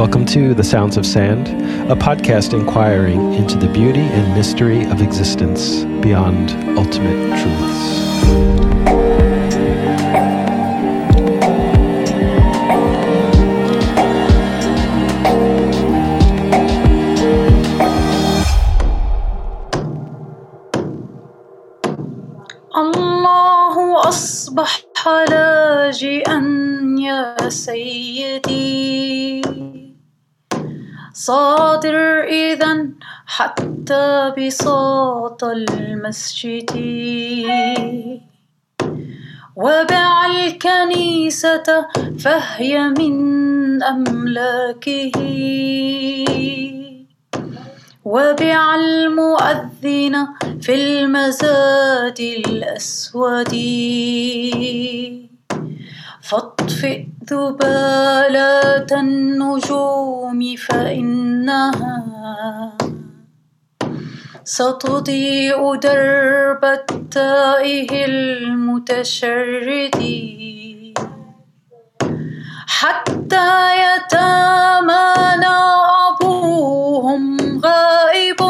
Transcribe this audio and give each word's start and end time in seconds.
Welcome 0.00 0.24
to 0.28 0.54
The 0.54 0.64
Sounds 0.64 0.96
of 0.96 1.04
Sand, 1.04 1.48
a 1.92 1.94
podcast 1.94 2.58
inquiring 2.58 3.34
into 3.34 3.58
the 3.58 3.68
beauty 3.68 4.00
and 4.00 4.34
mystery 4.34 4.86
of 4.86 5.02
existence 5.02 5.84
beyond 6.00 6.52
ultimate 6.78 7.38
truths. 7.38 8.59
بساط 34.38 35.44
المسجد. 35.44 36.70
وبع 39.56 40.26
الكنيسة 40.26 41.86
فهي 42.18 42.88
من 42.98 43.82
أملاكه. 43.82 45.12
وبع 48.04 48.74
المؤذن 48.74 50.26
في 50.60 50.74
المزاد 50.74 52.20
الأسود. 52.20 53.54
فاطفئ 56.22 57.04
ذبالات 57.30 58.92
النجوم 58.92 60.56
فإنها 60.56 62.00
ستضيء 64.50 65.74
درب 65.74 66.64
التائه 66.64 68.04
المتشرد. 68.04 70.00
حتى 72.66 73.50
يتامانا 73.84 75.56
أبوهم 76.08 77.36
غائب. 77.64 78.40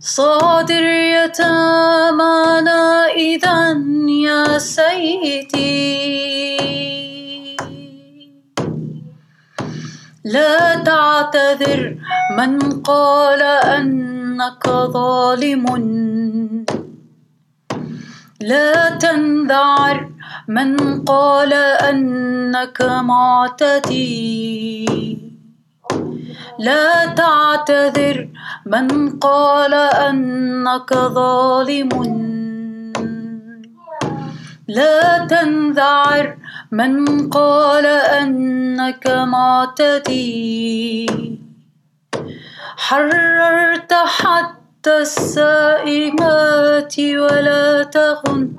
صادر 0.00 0.84
يتامانا 1.18 2.82
إذا 3.06 3.82
يا 4.08 4.58
سيدي. 4.58 5.90
لا 10.30 10.74
تعتذر 10.74 11.96
من 12.38 12.58
قال 12.82 13.42
أنك 13.42 14.66
ظالم. 14.68 15.64
لا 18.40 18.90
تنذعر 18.90 20.10
من 20.48 21.02
قال 21.04 21.52
أنك 21.90 22.82
معتدي. 22.82 24.20
لا 26.58 27.06
تعتذر 27.06 28.28
من 28.66 29.18
قال 29.18 29.74
أنك 29.74 30.94
ظالم. 30.94 31.90
لا 34.68 35.26
تنذعر 35.26 36.39
من 36.72 37.30
قال 37.30 37.86
أنك 37.86 39.06
معتدي؟ 39.06 41.06
حررت 42.76 43.92
حتى 43.92 44.98
السائمات 44.98 46.94
ولا 46.98 47.82
تغن 47.82 48.52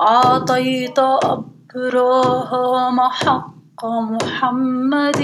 أعطيت 0.00 0.98
أبراهام 0.98 3.00
حق 3.00 3.84
محمد. 3.84 5.22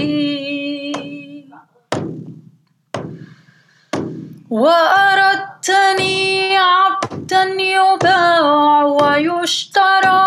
وأردتني 4.51 6.57
عبدا 6.57 7.45
يباع 7.45 8.83
ويشترى. 8.83 10.25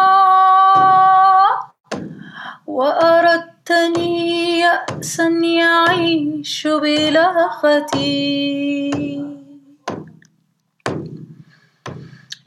وأردتني 2.78 4.60
يأسا 4.60 5.28
يعيش 5.28 6.68
بلا 6.68 7.50
ختي 7.50 8.92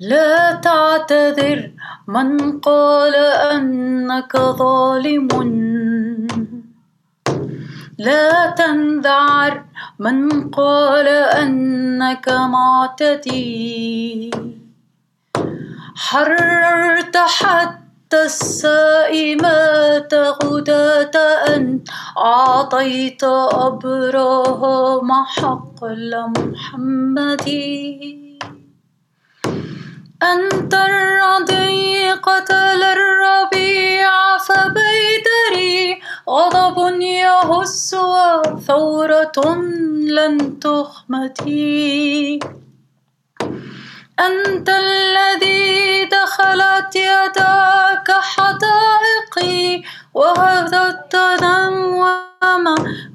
لا 0.00 0.52
تعتذر 0.52 1.70
من 2.08 2.60
قال 2.60 3.14
أنك 3.54 4.36
ظالم. 4.36 5.28
لا 7.98 8.50
تنذعر 8.50 9.64
من 9.98 10.50
قال 10.50 11.08
أنك 11.08 12.28
معتدي. 12.28 14.30
حررت 15.96 17.16
حتى 17.16 17.89
السائمات 18.14 20.14
غداة 20.14 21.16
أن 21.56 21.80
أعطيت 22.18 23.24
أبراهام 23.52 25.12
حق 25.12 25.84
محمد 26.38 27.48
أنت 30.22 30.74
الرضي 30.74 32.10
قتل 32.10 32.82
الربيع 32.82 34.38
فبيدري 34.38 36.00
غضب 36.28 37.00
يهز 37.00 37.94
وثورة 37.94 39.54
لن 40.16 40.60
تخمتي 40.60 42.38
أنت 44.26 44.68
الذي 44.68 46.04
دخلت 46.04 46.96
يداك 46.96 48.08
حدائقي 48.10 49.82
وهذا 50.14 50.88
التنوم 50.88 52.30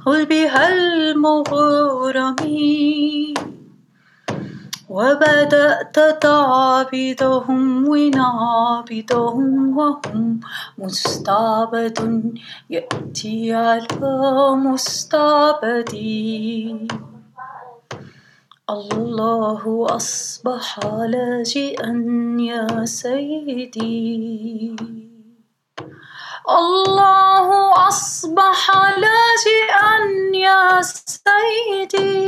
خذ 0.05 0.25
بها 0.25 0.73
المغرم 0.73 2.35
وبدأت 4.89 5.97
تعبدهم 6.21 7.87
ونعبدهم 7.87 9.77
وهم 9.77 10.39
مستعبد. 10.77 11.99
يأتي 12.69 13.53
على 13.53 14.55
مستعبدي. 14.55 16.05
الله 18.70 19.86
أصبح 19.96 20.80
لاجئا 21.06 21.92
يا 22.40 22.86
سيدي 22.86 24.76
الله 26.50 27.48
أصبح 27.88 28.72
لاجئا 28.98 29.98
يا 30.34 30.81
سيدي 30.81 32.26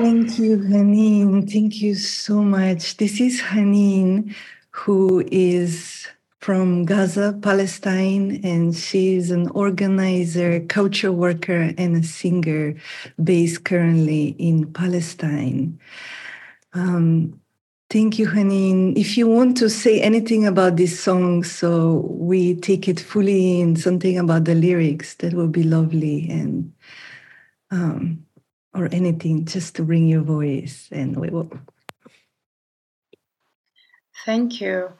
Thank 0.00 0.38
you, 0.38 0.56
Hanin. 0.56 1.46
Thank 1.46 1.82
you 1.82 1.94
so 1.94 2.40
much. 2.40 2.96
This 2.96 3.20
is 3.20 3.42
Hanin, 3.42 4.34
who 4.70 5.24
is 5.30 6.06
from 6.38 6.84
Gaza, 6.86 7.38
Palestine, 7.42 8.40
and 8.42 8.74
she's 8.74 9.30
an 9.30 9.48
organizer, 9.50 10.60
culture 10.60 11.12
worker, 11.12 11.74
and 11.76 11.96
a 11.96 12.02
singer 12.02 12.74
based 13.22 13.64
currently 13.64 14.34
in 14.38 14.72
Palestine. 14.72 15.78
Um, 16.72 17.38
thank 17.90 18.18
you, 18.18 18.26
Hanin. 18.26 18.96
If 18.96 19.18
you 19.18 19.26
want 19.26 19.58
to 19.58 19.68
say 19.68 20.00
anything 20.00 20.46
about 20.46 20.76
this 20.76 20.98
song, 20.98 21.44
so 21.44 22.06
we 22.08 22.54
take 22.54 22.88
it 22.88 23.00
fully 23.00 23.60
in, 23.60 23.76
something 23.76 24.18
about 24.18 24.46
the 24.46 24.54
lyrics, 24.54 25.14
that 25.16 25.34
would 25.34 25.52
be 25.52 25.62
lovely. 25.64 26.26
And 26.30 26.72
um, 27.70 28.24
or 28.74 28.88
anything 28.92 29.44
just 29.44 29.76
to 29.76 29.82
bring 29.82 30.06
your 30.06 30.22
voice 30.22 30.88
and 30.92 31.16
we 31.16 31.28
will 31.28 31.50
Thank 34.30 34.60
you. 34.60 34.92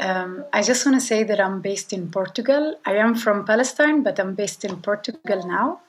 Um, 0.00 0.46
I 0.54 0.62
just 0.62 0.86
want 0.86 0.98
to 0.98 1.06
say 1.06 1.22
that 1.24 1.38
I'm 1.38 1.60
based 1.60 1.92
in 1.92 2.10
Portugal. 2.10 2.76
I 2.86 2.94
am 2.94 3.14
from 3.14 3.44
Palestine, 3.44 4.02
but 4.02 4.18
I'm 4.18 4.34
based 4.34 4.64
in 4.64 4.80
Portugal 4.80 5.46
now. 5.46 5.82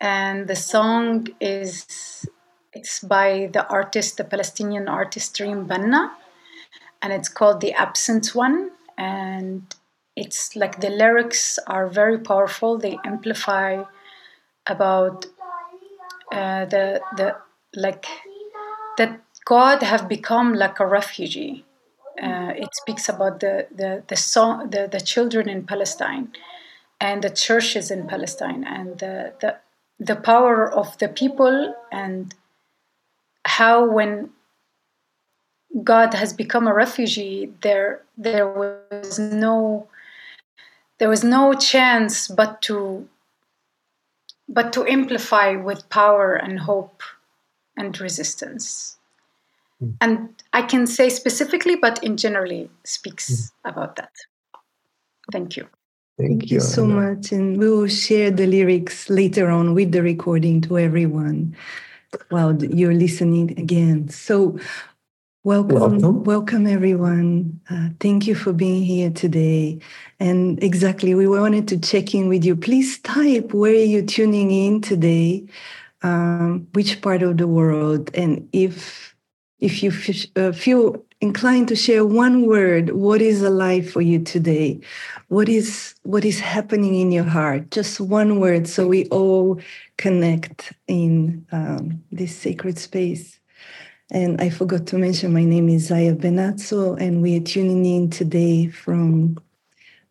And 0.00 0.46
the 0.46 0.54
song 0.54 1.26
is 1.40 2.24
it's 2.72 3.00
by 3.00 3.50
the 3.52 3.66
artist, 3.66 4.16
the 4.16 4.22
Palestinian 4.22 4.86
artist 4.86 5.40
Reem 5.40 5.66
Banna, 5.66 6.12
and 7.02 7.12
it's 7.12 7.28
called 7.28 7.60
The 7.60 7.72
Absent 7.72 8.32
One. 8.32 8.70
And 8.96 9.62
it's 10.14 10.54
like 10.54 10.80
the 10.80 10.90
lyrics 10.90 11.58
are 11.66 11.88
very 11.88 12.18
powerful. 12.20 12.78
They 12.78 12.96
amplify 13.04 13.82
about 14.68 15.26
uh, 16.30 16.64
the 16.66 17.00
the 17.16 17.36
like 17.74 18.06
that 18.98 19.20
God 19.44 19.82
have 19.82 20.08
become 20.08 20.54
like 20.54 20.78
a 20.78 20.86
refugee. 20.86 21.63
Uh, 22.22 22.52
it 22.56 22.68
speaks 22.74 23.08
about 23.08 23.40
the 23.40 23.66
the 23.74 24.02
the, 24.06 24.16
song, 24.16 24.70
the 24.70 24.88
the 24.90 25.00
children 25.00 25.48
in 25.48 25.66
Palestine 25.66 26.32
and 27.00 27.22
the 27.22 27.30
churches 27.30 27.90
in 27.90 28.06
Palestine 28.06 28.64
and 28.64 28.98
the 28.98 29.32
the 29.40 29.56
the 29.98 30.16
power 30.16 30.70
of 30.70 30.96
the 30.98 31.08
people 31.08 31.74
and 31.90 32.34
how 33.44 33.84
when 33.84 34.30
God 35.82 36.14
has 36.14 36.32
become 36.32 36.66
a 36.68 36.74
refugee, 36.74 37.52
there 37.62 38.02
there 38.16 38.48
was 38.48 39.18
no 39.18 39.88
there 40.98 41.08
was 41.08 41.24
no 41.24 41.52
chance 41.54 42.28
but 42.28 42.62
to 42.62 43.08
but 44.48 44.72
to 44.74 44.86
amplify 44.86 45.56
with 45.56 45.88
power 45.88 46.34
and 46.34 46.60
hope 46.60 47.02
and 47.76 47.98
resistance. 48.00 48.98
Mm. 49.82 49.96
And 50.00 50.42
I 50.52 50.62
can 50.62 50.86
say 50.86 51.08
specifically, 51.08 51.76
but 51.76 52.02
in 52.02 52.16
generally 52.16 52.70
speaks 52.84 53.30
mm. 53.30 53.70
about 53.70 53.96
that. 53.96 54.12
Thank 55.32 55.56
you. 55.56 55.66
Thank, 56.18 56.30
Thank 56.30 56.50
you, 56.50 56.56
you 56.56 56.60
so 56.60 56.86
much. 56.86 57.32
And 57.32 57.58
we 57.58 57.68
will 57.68 57.88
share 57.88 58.30
the 58.30 58.46
lyrics 58.46 59.10
later 59.10 59.50
on 59.50 59.74
with 59.74 59.92
the 59.92 60.02
recording 60.02 60.60
to 60.62 60.78
everyone 60.78 61.56
while 62.28 62.54
you're 62.62 62.94
listening 62.94 63.58
again. 63.58 64.08
So, 64.08 64.58
welcome, 65.42 65.80
welcome, 65.80 66.24
welcome 66.24 66.66
everyone. 66.68 67.60
Uh, 67.68 67.88
thank 67.98 68.28
you 68.28 68.36
for 68.36 68.52
being 68.52 68.84
here 68.84 69.10
today. 69.10 69.80
And 70.20 70.62
exactly, 70.62 71.16
we 71.16 71.26
wanted 71.26 71.66
to 71.68 71.78
check 71.78 72.14
in 72.14 72.28
with 72.28 72.44
you. 72.44 72.54
Please 72.54 72.98
type 73.00 73.52
where 73.52 73.74
you're 73.74 74.02
tuning 74.02 74.52
in 74.52 74.82
today, 74.82 75.44
um, 76.02 76.68
which 76.74 77.02
part 77.02 77.22
of 77.24 77.38
the 77.38 77.48
world, 77.48 78.10
and 78.14 78.48
if 78.52 79.13
if 79.60 79.82
you 79.82 79.90
f- 79.90 80.26
uh, 80.36 80.52
feel 80.52 81.02
inclined 81.20 81.68
to 81.68 81.76
share 81.76 82.04
one 82.04 82.46
word, 82.46 82.90
what 82.90 83.22
is 83.22 83.42
alive 83.42 83.90
for 83.90 84.02
you 84.02 84.18
today? 84.18 84.80
What 85.28 85.48
is 85.48 85.94
what 86.02 86.24
is 86.24 86.40
happening 86.40 86.94
in 86.94 87.12
your 87.12 87.24
heart? 87.24 87.70
Just 87.70 88.00
one 88.00 88.40
word, 88.40 88.68
so 88.68 88.86
we 88.86 89.06
all 89.06 89.60
connect 89.96 90.72
in 90.86 91.46
um, 91.52 92.02
this 92.12 92.36
sacred 92.36 92.78
space. 92.78 93.40
And 94.10 94.40
I 94.40 94.50
forgot 94.50 94.86
to 94.88 94.98
mention, 94.98 95.32
my 95.32 95.44
name 95.44 95.68
is 95.68 95.86
Zaya 95.86 96.14
Benazzo, 96.14 97.00
and 97.00 97.22
we 97.22 97.36
are 97.36 97.40
tuning 97.40 97.86
in 97.86 98.10
today 98.10 98.68
from 98.68 99.38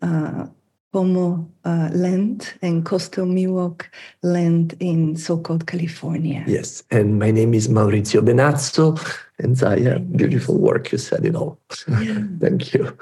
uh, 0.02 0.48
Pomo 0.92 1.50
uh, 1.66 1.90
land 1.92 2.54
and 2.62 2.86
coastal 2.86 3.26
Miwok 3.26 3.86
land 4.22 4.76
in 4.80 5.16
so-called 5.16 5.66
California. 5.66 6.44
Yes, 6.48 6.84
and 6.92 7.18
my 7.18 7.32
name 7.32 7.54
is 7.54 7.68
Maurizio 7.68 8.22
Benazzo, 8.22 9.00
and 9.44 9.58
Zaya, 9.58 10.00
beautiful 10.00 10.58
work, 10.58 10.92
you 10.92 10.98
said 10.98 11.26
it 11.26 11.36
all. 11.36 11.60
Yeah. 11.88 12.24
Thank 12.40 12.74
you. 12.74 12.98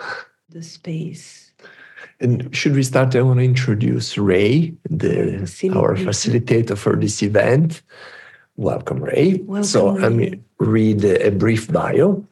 The 0.50 0.64
space. 0.64 1.52
And 2.20 2.56
should 2.56 2.76
we 2.76 2.84
start? 2.84 3.16
I 3.16 3.22
want 3.22 3.40
to 3.40 3.46
introduce 3.46 4.18
Rae, 4.18 4.74
the, 4.90 5.38
our 5.74 5.96
facilitator 5.96 6.78
for 6.78 6.96
this 6.96 7.24
event. 7.24 7.82
Welcome, 8.58 9.04
Rae. 9.04 9.42
Welcome, 9.46 9.64
so 9.64 9.92
Rae. 9.92 10.02
let 10.02 10.12
me 10.12 10.40
read 10.60 11.04
a 11.04 11.32
brief 11.32 11.72
bio. 11.72 12.26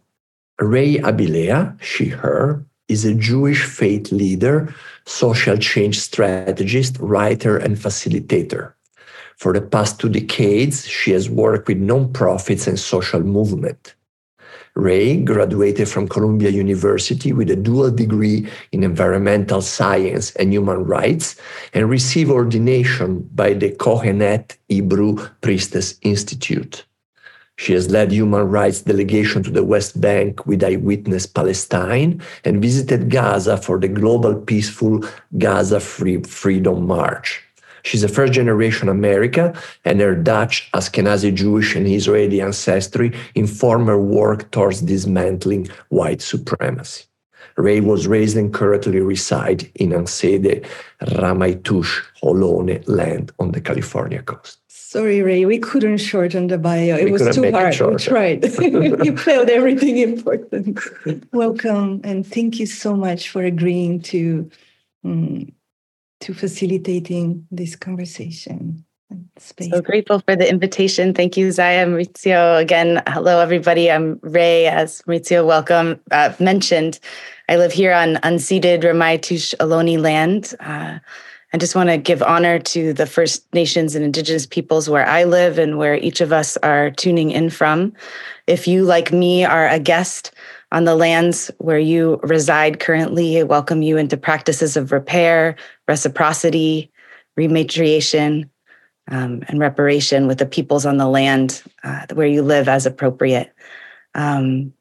Rae 0.59 0.97
Abileah, 0.97 1.81
she, 1.81 2.09
her, 2.09 2.63
is 2.87 3.05
a 3.05 3.15
Jewish 3.15 3.63
faith 3.63 4.11
leader, 4.11 4.73
social 5.05 5.57
change 5.57 5.99
strategist, 5.99 6.97
writer, 6.99 7.57
and 7.57 7.77
facilitator. 7.77 8.73
For 9.37 9.53
the 9.53 9.61
past 9.61 9.99
two 9.99 10.09
decades, 10.09 10.85
she 10.85 11.11
has 11.11 11.29
worked 11.29 11.69
with 11.69 11.81
nonprofits 11.81 12.67
and 12.67 12.77
social 12.77 13.21
movement. 13.21 13.95
Rae 14.75 15.17
graduated 15.17 15.89
from 15.89 16.07
Columbia 16.07 16.49
University 16.49 17.33
with 17.33 17.49
a 17.49 17.55
dual 17.55 17.91
degree 17.91 18.47
in 18.71 18.83
environmental 18.83 19.61
science 19.61 20.31
and 20.35 20.53
human 20.53 20.85
rights 20.85 21.35
and 21.73 21.89
received 21.89 22.31
ordination 22.31 23.27
by 23.35 23.53
the 23.53 23.71
Kohenet 23.71 24.57
Hebrew 24.67 25.17
Priestess 25.41 25.95
Institute. 26.01 26.85
She 27.59 27.73
has 27.73 27.91
led 27.91 28.13
human 28.13 28.47
rights 28.47 28.83
delegation 28.83 29.43
to 29.43 29.51
the 29.51 29.65
West 29.65 29.99
Bank 29.99 30.45
with 30.45 30.63
Eyewitness 30.63 31.25
Palestine 31.25 32.21
and 32.45 32.61
visited 32.61 33.09
Gaza 33.09 33.57
for 33.57 33.77
the 33.77 33.89
Global 33.89 34.33
Peaceful 34.33 35.03
Gaza 35.37 35.81
Free 35.81 36.23
Freedom 36.23 36.87
March. 36.87 37.43
She's 37.83 38.03
a 38.03 38.07
first 38.07 38.33
generation 38.33 38.89
American, 38.89 39.53
and 39.85 39.99
her 40.01 40.15
Dutch, 40.15 40.69
Ashkenazi 40.73 41.33
Jewish, 41.33 41.75
and 41.75 41.87
Israeli 41.87 42.41
ancestry 42.41 43.13
inform 43.35 43.87
her 43.87 43.99
work 43.99 44.51
towards 44.51 44.81
dismantling 44.81 45.67
white 45.89 46.21
supremacy. 46.21 47.05
Rae 47.57 47.81
was 47.81 48.07
raised 48.07 48.37
and 48.37 48.53
currently 48.53 49.01
resides 49.01 49.65
in 49.75 49.89
unceded, 49.89 50.65
Ramaytush, 51.01 52.01
Ohlone 52.23 52.83
land 52.87 53.31
on 53.39 53.51
the 53.51 53.59
California 53.59 54.21
coast. 54.21 54.59
Sorry, 54.67 55.21
Rae, 55.21 55.45
we 55.45 55.59
couldn't 55.59 55.97
shorten 55.97 56.47
the 56.47 56.57
bio. 56.57 56.95
It 56.95 57.05
we 57.05 57.11
was 57.11 57.35
too 57.35 57.51
hard. 57.51 57.79
We 57.79 57.95
tried. 57.97 58.43
you 59.05 59.15
failed 59.17 59.49
everything 59.49 59.97
important. 59.97 60.79
Welcome, 61.31 62.01
and 62.03 62.25
thank 62.25 62.59
you 62.59 62.65
so 62.65 62.95
much 62.95 63.29
for 63.29 63.43
agreeing 63.43 64.01
to 64.03 64.49
um, 65.03 65.51
to 66.21 66.33
facilitating 66.33 67.47
this 67.51 67.75
conversation. 67.75 68.85
Space. 69.37 69.71
So 69.71 69.81
grateful 69.81 70.19
for 70.19 70.35
the 70.35 70.47
invitation. 70.47 71.15
Thank 71.15 71.35
you, 71.35 71.51
Zaya 71.51 71.85
Maurizio. 71.87 72.59
Again, 72.59 73.01
hello, 73.07 73.39
everybody. 73.39 73.89
I'm 73.89 74.19
Rae, 74.21 74.67
as 74.67 75.01
Maurizio 75.07 75.45
welcome 75.45 75.99
uh, 76.11 76.33
mentioned. 76.39 76.99
I 77.47 77.55
live 77.55 77.71
here 77.71 77.93
on 77.93 78.15
unceded 78.17 78.83
Ramaytush 78.83 79.55
Ohlone 79.55 79.99
land. 79.99 80.53
Uh, 80.59 80.99
I 81.53 81.57
just 81.57 81.73
want 81.73 81.89
to 81.89 81.97
give 81.97 82.21
honor 82.21 82.59
to 82.59 82.93
the 82.93 83.07
First 83.07 83.51
Nations 83.55 83.95
and 83.95 84.05
Indigenous 84.05 84.45
peoples 84.45 84.87
where 84.87 85.07
I 85.07 85.23
live 85.23 85.57
and 85.57 85.79
where 85.79 85.95
each 85.95 86.21
of 86.21 86.31
us 86.31 86.57
are 86.57 86.91
tuning 86.91 87.31
in 87.31 87.49
from. 87.49 87.93
If 88.45 88.67
you, 88.67 88.83
like 88.83 89.11
me, 89.11 89.43
are 89.43 89.67
a 89.67 89.79
guest 89.79 90.31
on 90.71 90.85
the 90.85 90.95
lands 90.95 91.49
where 91.57 91.79
you 91.79 92.19
reside 92.23 92.79
currently, 92.79 93.39
I 93.39 93.43
welcome 93.43 93.81
you 93.81 93.97
into 93.97 94.17
practices 94.17 94.77
of 94.77 94.91
repair, 94.91 95.55
reciprocity, 95.87 96.91
rematriation, 97.37 98.49
um, 99.09 99.43
and 99.47 99.59
reparation 99.59 100.27
with 100.27 100.37
the 100.37 100.45
peoples 100.45 100.85
on 100.85 100.97
the 100.97 101.07
land 101.07 101.63
uh, 101.83 102.05
where 102.13 102.27
you 102.27 102.43
live 102.43 102.67
as 102.67 102.85
appropriate. 102.85 103.51
Um, 104.13 104.73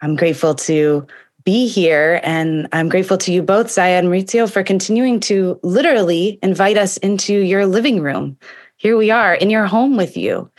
I'm 0.00 0.16
grateful 0.16 0.54
to 0.54 1.06
be 1.44 1.66
here. 1.66 2.20
And 2.24 2.68
I'm 2.72 2.88
grateful 2.88 3.16
to 3.18 3.32
you 3.32 3.42
both, 3.42 3.70
Zaya 3.70 3.98
and 3.98 4.08
Maurizio, 4.08 4.52
for 4.52 4.62
continuing 4.62 5.18
to 5.20 5.58
literally 5.62 6.38
invite 6.42 6.76
us 6.76 6.98
into 6.98 7.32
your 7.32 7.64
living 7.64 8.00
room. 8.02 8.36
Here 8.76 8.96
we 8.96 9.10
are 9.10 9.34
in 9.34 9.48
your 9.48 9.66
home 9.66 9.96
with 9.96 10.16
you. 10.16 10.50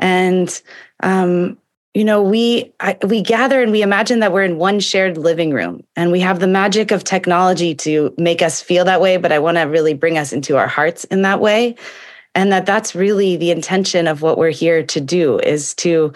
And, 0.00 0.60
um, 1.00 1.58
you 1.94 2.04
know, 2.04 2.22
we 2.22 2.72
I, 2.80 2.96
we 3.06 3.20
gather 3.20 3.62
and 3.62 3.70
we 3.70 3.82
imagine 3.82 4.20
that 4.20 4.32
we're 4.32 4.44
in 4.44 4.56
one 4.56 4.80
shared 4.80 5.18
living 5.18 5.52
room, 5.52 5.82
and 5.94 6.10
we 6.10 6.20
have 6.20 6.40
the 6.40 6.46
magic 6.46 6.90
of 6.90 7.04
technology 7.04 7.74
to 7.76 8.14
make 8.16 8.40
us 8.40 8.60
feel 8.62 8.84
that 8.86 9.00
way. 9.00 9.18
But 9.18 9.32
I 9.32 9.38
want 9.38 9.58
to 9.58 9.62
really 9.62 9.94
bring 9.94 10.16
us 10.16 10.32
into 10.32 10.56
our 10.56 10.66
hearts 10.66 11.04
in 11.04 11.22
that 11.22 11.40
way, 11.40 11.74
and 12.34 12.50
that 12.52 12.66
that's 12.66 12.94
really 12.94 13.36
the 13.36 13.50
intention 13.50 14.06
of 14.06 14.22
what 14.22 14.38
we're 14.38 14.50
here 14.50 14.82
to 14.82 15.00
do 15.00 15.38
is 15.40 15.74
to 15.74 16.12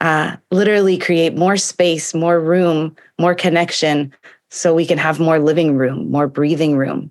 uh, 0.00 0.36
literally 0.50 0.96
create 0.96 1.36
more 1.36 1.56
space, 1.56 2.14
more 2.14 2.40
room, 2.40 2.96
more 3.18 3.34
connection, 3.34 4.14
so 4.50 4.74
we 4.74 4.86
can 4.86 4.98
have 4.98 5.20
more 5.20 5.38
living 5.38 5.76
room, 5.76 6.10
more 6.10 6.28
breathing 6.28 6.76
room, 6.76 7.10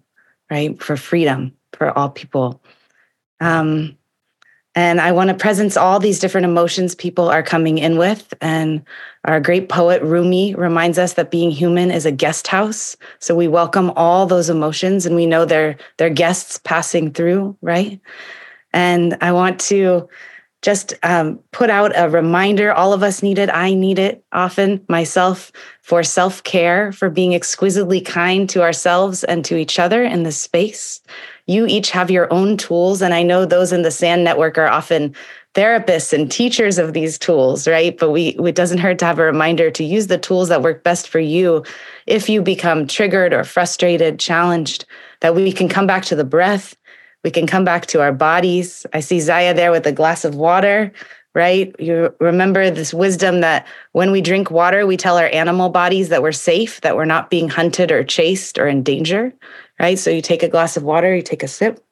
right? 0.50 0.82
For 0.82 0.98
freedom 0.98 1.54
for 1.74 1.96
all 1.98 2.10
people. 2.10 2.62
Um, 3.40 3.97
and 4.78 5.02
I 5.02 5.12
want 5.12 5.30
to 5.30 5.36
presence 5.36 5.76
all 5.76 6.00
these 6.00 6.20
different 6.20 6.46
emotions 6.46 6.94
people 6.94 7.30
are 7.30 7.42
coming 7.42 7.80
in 7.80 7.98
with. 7.98 8.32
And 8.42 8.86
our 9.26 9.40
great 9.40 9.70
poet 9.70 10.04
Rumi 10.04 10.54
reminds 10.54 11.00
us 11.00 11.14
that 11.14 11.32
being 11.32 11.50
human 11.50 11.90
is 11.90 12.06
a 12.06 12.12
guest 12.12 12.46
house. 12.46 12.96
So 13.18 13.34
we 13.34 13.48
welcome 13.48 13.92
all 13.96 14.28
those 14.28 14.52
emotions 14.52 15.08
and 15.08 15.16
we 15.16 15.26
know 15.26 15.46
they're, 15.46 15.78
they're 15.98 16.12
guests 16.12 16.60
passing 16.60 17.12
through, 17.12 17.58
right? 17.64 18.00
And 18.72 19.18
I 19.20 19.32
want 19.32 19.60
to 19.62 20.08
just 20.62 20.94
um, 21.02 21.40
put 21.52 21.72
out 21.72 21.92
a 21.96 22.08
reminder. 22.08 22.72
All 22.72 22.94
of 22.94 23.02
us 23.02 23.24
need 23.24 23.40
it. 23.40 23.50
I 23.52 23.74
need 23.74 23.98
it 23.98 24.24
often 24.32 24.86
myself 24.88 25.52
for 25.82 26.04
self 26.04 26.44
care, 26.44 26.92
for 26.92 27.10
being 27.10 27.34
exquisitely 27.34 28.00
kind 28.00 28.48
to 28.52 28.62
ourselves 28.62 29.24
and 29.24 29.44
to 29.46 29.58
each 29.58 29.80
other 29.80 30.04
in 30.04 30.22
this 30.22 30.40
space. 30.40 31.02
You 31.48 31.66
each 31.66 31.92
have 31.92 32.12
your 32.12 32.32
own 32.32 32.58
tools. 32.58 33.02
And 33.02 33.14
I 33.14 33.24
know 33.24 33.46
those 33.46 33.72
in 33.72 33.82
the 33.82 33.92
SAND 33.92 34.24
network 34.24 34.58
are 34.58 34.68
often 34.68 35.16
therapists 35.56 36.14
and 36.14 36.32
teachers 36.32 36.78
of 36.78 36.94
these 36.94 37.18
tools, 37.18 37.68
right? 37.68 37.98
But 37.98 38.12
we 38.12 38.30
it 38.46 38.56
doesn't 38.56 38.78
hurt 38.78 39.00
to 39.00 39.06
have 39.06 39.18
a 39.18 39.24
reminder 39.24 39.72
to 39.72 39.84
use 39.84 40.08
the 40.08 40.18
tools 40.18 40.50
that 40.50 40.62
work 40.62 40.84
best 40.84 41.10
for 41.10 41.20
you 41.20 41.64
if 42.06 42.30
you 42.30 42.42
become 42.42 42.86
triggered 42.86 43.34
or 43.34 43.44
frustrated, 43.44 44.20
challenged, 44.20 44.86
that 45.22 45.34
we 45.34 45.52
can 45.52 45.68
come 45.68 45.88
back 45.88 46.06
to 46.06 46.16
the 46.16 46.24
breath 46.24 46.76
we 47.24 47.32
can 47.32 47.48
come 47.48 47.66
back 47.66 47.88
to 47.88 48.02
our 48.02 48.14
bodies. 48.14 48.86
I 48.94 49.02
see 49.02 49.20
Zaya 49.20 49.54
there 49.54 49.72
with 49.72 49.86
a 49.86 49.92
glass 49.92 50.24
of 50.24 50.36
water, 50.36 50.94
right? 51.36 51.76
You 51.78 52.16
remember 52.20 52.72
this 52.72 52.94
wisdom 52.94 53.42
that 53.42 53.68
when 53.92 54.12
we 54.12 54.22
drink 54.22 54.50
water, 54.50 54.88
we 54.88 54.96
tell 54.96 55.18
our 55.18 55.28
animal 55.28 55.70
bodies 55.70 56.08
that 56.10 56.22
we're 56.22 56.32
safe, 56.32 56.80
that 56.82 56.96
we're 56.96 57.04
not 57.04 57.30
being 57.30 57.50
hunted 57.50 57.92
or 57.92 58.04
chased 58.04 58.58
or 58.58 58.66
in 58.66 58.82
danger, 58.82 59.34
right? 59.80 59.98
So 59.98 60.10
you 60.10 60.22
take 60.22 60.44
a 60.44 60.50
glass 60.50 60.78
of 60.78 60.84
water, 60.84 61.16
you 61.16 61.22
take 61.22 61.44
a 61.44 61.48
sip, 61.48 61.84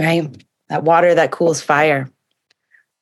right? 0.00 0.30
That 0.68 0.84
water 0.84 1.14
that 1.14 1.32
cools 1.32 1.60
fire. 1.60 2.10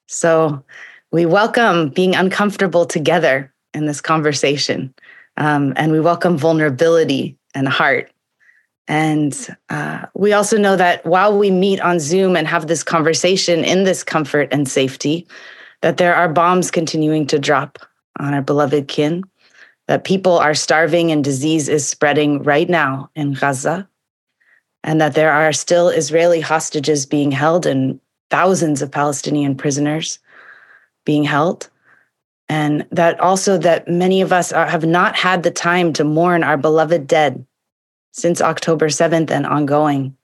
So 0.06 0.64
we 1.10 1.26
welcome 1.26 1.88
being 1.88 2.14
uncomfortable 2.14 2.86
together 2.86 3.52
in 3.74 3.86
this 3.86 4.00
conversation. 4.00 4.94
Um, 5.36 5.74
and 5.76 5.92
we 5.92 6.00
welcome 6.00 6.38
vulnerability 6.38 7.36
and 7.54 7.68
heart 7.68 8.10
and 8.88 9.56
uh, 9.68 10.06
we 10.14 10.32
also 10.32 10.58
know 10.58 10.76
that 10.76 11.04
while 11.04 11.36
we 11.36 11.50
meet 11.50 11.80
on 11.80 11.98
Zoom 11.98 12.36
and 12.36 12.46
have 12.46 12.68
this 12.68 12.84
conversation 12.84 13.64
in 13.64 13.84
this 13.84 14.04
comfort 14.04 14.48
and 14.52 14.68
safety, 14.68 15.26
that 15.82 15.96
there 15.96 16.14
are 16.14 16.28
bombs 16.28 16.70
continuing 16.70 17.26
to 17.26 17.38
drop 17.38 17.78
on 18.18 18.32
our 18.32 18.42
beloved 18.42 18.88
kin, 18.88 19.24
that 19.88 20.04
people 20.04 20.38
are 20.38 20.54
starving 20.54 21.12
and 21.12 21.22
disease 21.22 21.68
is 21.68 21.86
spreading 21.86 22.42
right 22.42 22.68
now 22.68 23.10
in 23.14 23.34
Gaza, 23.34 23.88
and 24.82 25.00
that 25.00 25.14
there 25.14 25.32
are 25.32 25.52
still 25.52 25.88
Israeli 25.88 26.40
hostages 26.40 27.06
being 27.06 27.30
held 27.30 27.66
and 27.66 28.00
thousands 28.30 28.82
of 28.82 28.90
Palestinian 28.90 29.56
prisoners 29.56 30.18
being 31.04 31.24
held. 31.24 31.70
And 32.48 32.86
that 32.92 33.18
also 33.20 33.58
that 33.58 33.88
many 33.88 34.20
of 34.20 34.32
us 34.32 34.52
are, 34.52 34.66
have 34.66 34.84
not 34.84 35.16
had 35.16 35.42
the 35.42 35.50
time 35.50 35.92
to 35.94 36.04
mourn 36.04 36.44
our 36.44 36.56
beloved 36.56 37.06
dead 37.06 37.44
since 38.12 38.40
October 38.40 38.86
7th 38.88 39.30
and 39.30 39.46
ongoing. 39.46 40.16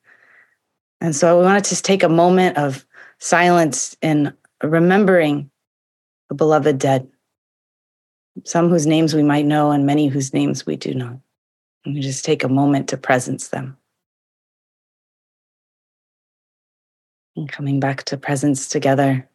And 1.00 1.16
so 1.16 1.38
we 1.38 1.44
want 1.44 1.64
to 1.64 1.68
just 1.68 1.84
take 1.84 2.04
a 2.04 2.08
moment 2.08 2.56
of 2.56 2.86
silence 3.18 3.96
in 4.02 4.32
remembering 4.62 5.50
the 6.28 6.34
beloved 6.34 6.78
dead, 6.78 7.08
some 8.44 8.68
whose 8.68 8.86
names 8.86 9.14
we 9.14 9.22
might 9.22 9.44
know 9.44 9.70
and 9.70 9.86
many 9.86 10.08
whose 10.08 10.32
names 10.32 10.66
we 10.66 10.76
do 10.76 10.94
not. 10.94 11.16
And 11.84 11.94
we 11.94 12.00
just 12.00 12.24
take 12.24 12.44
a 12.44 12.48
moment 12.48 12.88
to 12.88 12.96
presence 12.96 13.48
them. 13.48 13.76
And 17.36 17.50
coming 17.50 17.80
back 17.80 18.04
to 18.04 18.16
presence 18.16 18.68
together, 18.68 19.28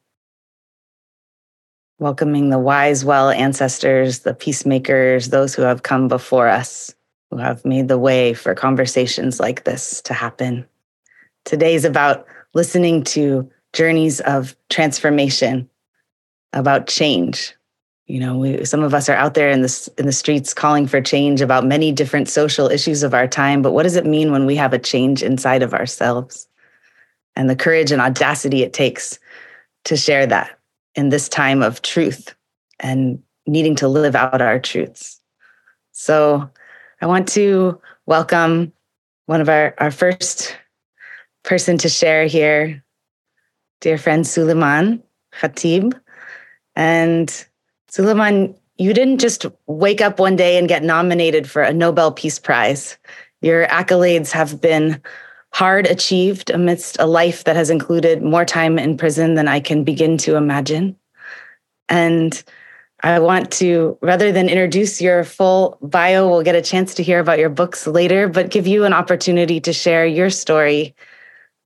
welcoming 1.99 2.49
the 2.49 2.59
wise, 2.59 3.03
well 3.03 3.29
ancestors, 3.29 4.19
the 4.19 4.33
peacemakers, 4.33 5.29
those 5.29 5.55
who 5.55 5.63
have 5.63 5.83
come 5.83 6.07
before 6.07 6.47
us 6.47 6.93
who 7.31 7.37
have 7.37 7.65
made 7.65 7.87
the 7.87 7.97
way 7.97 8.33
for 8.33 8.55
conversations 8.55 9.39
like 9.39 9.63
this 9.63 10.01
to 10.03 10.13
happen. 10.13 10.65
Today's 11.45 11.85
about 11.85 12.25
listening 12.53 13.03
to 13.03 13.49
journeys 13.73 14.19
of 14.21 14.55
transformation, 14.69 15.69
about 16.53 16.87
change. 16.87 17.53
You 18.07 18.21
know, 18.21 18.37
we, 18.37 18.63
some 18.63 18.83
of 18.83 18.93
us 18.93 19.09
are 19.09 19.15
out 19.15 19.33
there 19.33 19.49
in 19.49 19.61
the, 19.61 19.89
in 19.97 20.05
the 20.05 20.13
streets 20.13 20.53
calling 20.53 20.87
for 20.87 21.01
change 21.01 21.41
about 21.41 21.65
many 21.65 21.91
different 21.91 22.29
social 22.29 22.69
issues 22.69 23.03
of 23.03 23.13
our 23.13 23.27
time. 23.27 23.61
But 23.61 23.73
what 23.73 23.83
does 23.83 23.97
it 23.97 24.05
mean 24.05 24.31
when 24.31 24.45
we 24.45 24.55
have 24.55 24.71
a 24.71 24.79
change 24.79 25.21
inside 25.21 25.61
of 25.61 25.73
ourselves? 25.73 26.47
And 27.35 27.49
the 27.49 27.55
courage 27.55 27.91
and 27.91 28.01
audacity 28.01 28.63
it 28.63 28.71
takes 28.71 29.19
to 29.83 29.97
share 29.97 30.25
that 30.25 30.57
in 30.95 31.09
this 31.09 31.27
time 31.27 31.61
of 31.61 31.81
truth 31.81 32.33
and 32.79 33.21
needing 33.45 33.75
to 33.75 33.89
live 33.89 34.15
out 34.15 34.41
our 34.41 34.59
truths. 34.59 35.19
So, 35.91 36.49
I 36.99 37.05
want 37.05 37.27
to 37.29 37.79
welcome 38.07 38.73
one 39.27 39.41
of 39.41 39.49
our, 39.49 39.75
our 39.77 39.91
first 39.91 40.57
person 41.43 41.77
to 41.79 41.89
share 41.89 42.25
here, 42.25 42.83
dear 43.81 43.97
friend 43.99 44.25
Sulaiman 44.25 45.03
Khatib. 45.33 45.93
And 46.75 47.46
Sulaiman, 47.89 48.55
you 48.77 48.93
didn't 48.93 49.19
just 49.19 49.45
wake 49.65 50.01
up 50.01 50.19
one 50.19 50.35
day 50.35 50.57
and 50.57 50.67
get 50.67 50.83
nominated 50.83 51.49
for 51.49 51.61
a 51.61 51.73
Nobel 51.73 52.11
Peace 52.11 52.37
Prize. 52.37 52.97
Your 53.41 53.67
accolades 53.67 54.31
have 54.31 54.61
been 54.61 55.01
hard 55.53 55.87
achieved 55.87 56.49
amidst 56.49 56.99
a 56.99 57.05
life 57.05 57.45
that 57.45 57.55
has 57.55 57.69
included 57.69 58.21
more 58.21 58.45
time 58.45 58.77
in 58.77 58.97
prison 58.97 59.35
than 59.35 59.47
I 59.47 59.59
can 59.59 59.83
begin 59.83 60.17
to 60.19 60.35
imagine. 60.35 60.95
And 61.89 62.43
I 63.01 63.19
want 63.19 63.51
to, 63.53 63.97
rather 64.01 64.31
than 64.31 64.49
introduce 64.49 65.01
your 65.01 65.23
full 65.23 65.77
bio, 65.81 66.27
we'll 66.27 66.43
get 66.43 66.55
a 66.55 66.61
chance 66.61 66.93
to 66.95 67.03
hear 67.03 67.19
about 67.19 67.39
your 67.39 67.49
books 67.49 67.87
later, 67.87 68.27
but 68.27 68.49
give 68.49 68.67
you 68.67 68.83
an 68.83 68.93
opportunity 68.93 69.59
to 69.61 69.71
share 69.71 70.05
your 70.05 70.29
story 70.29 70.93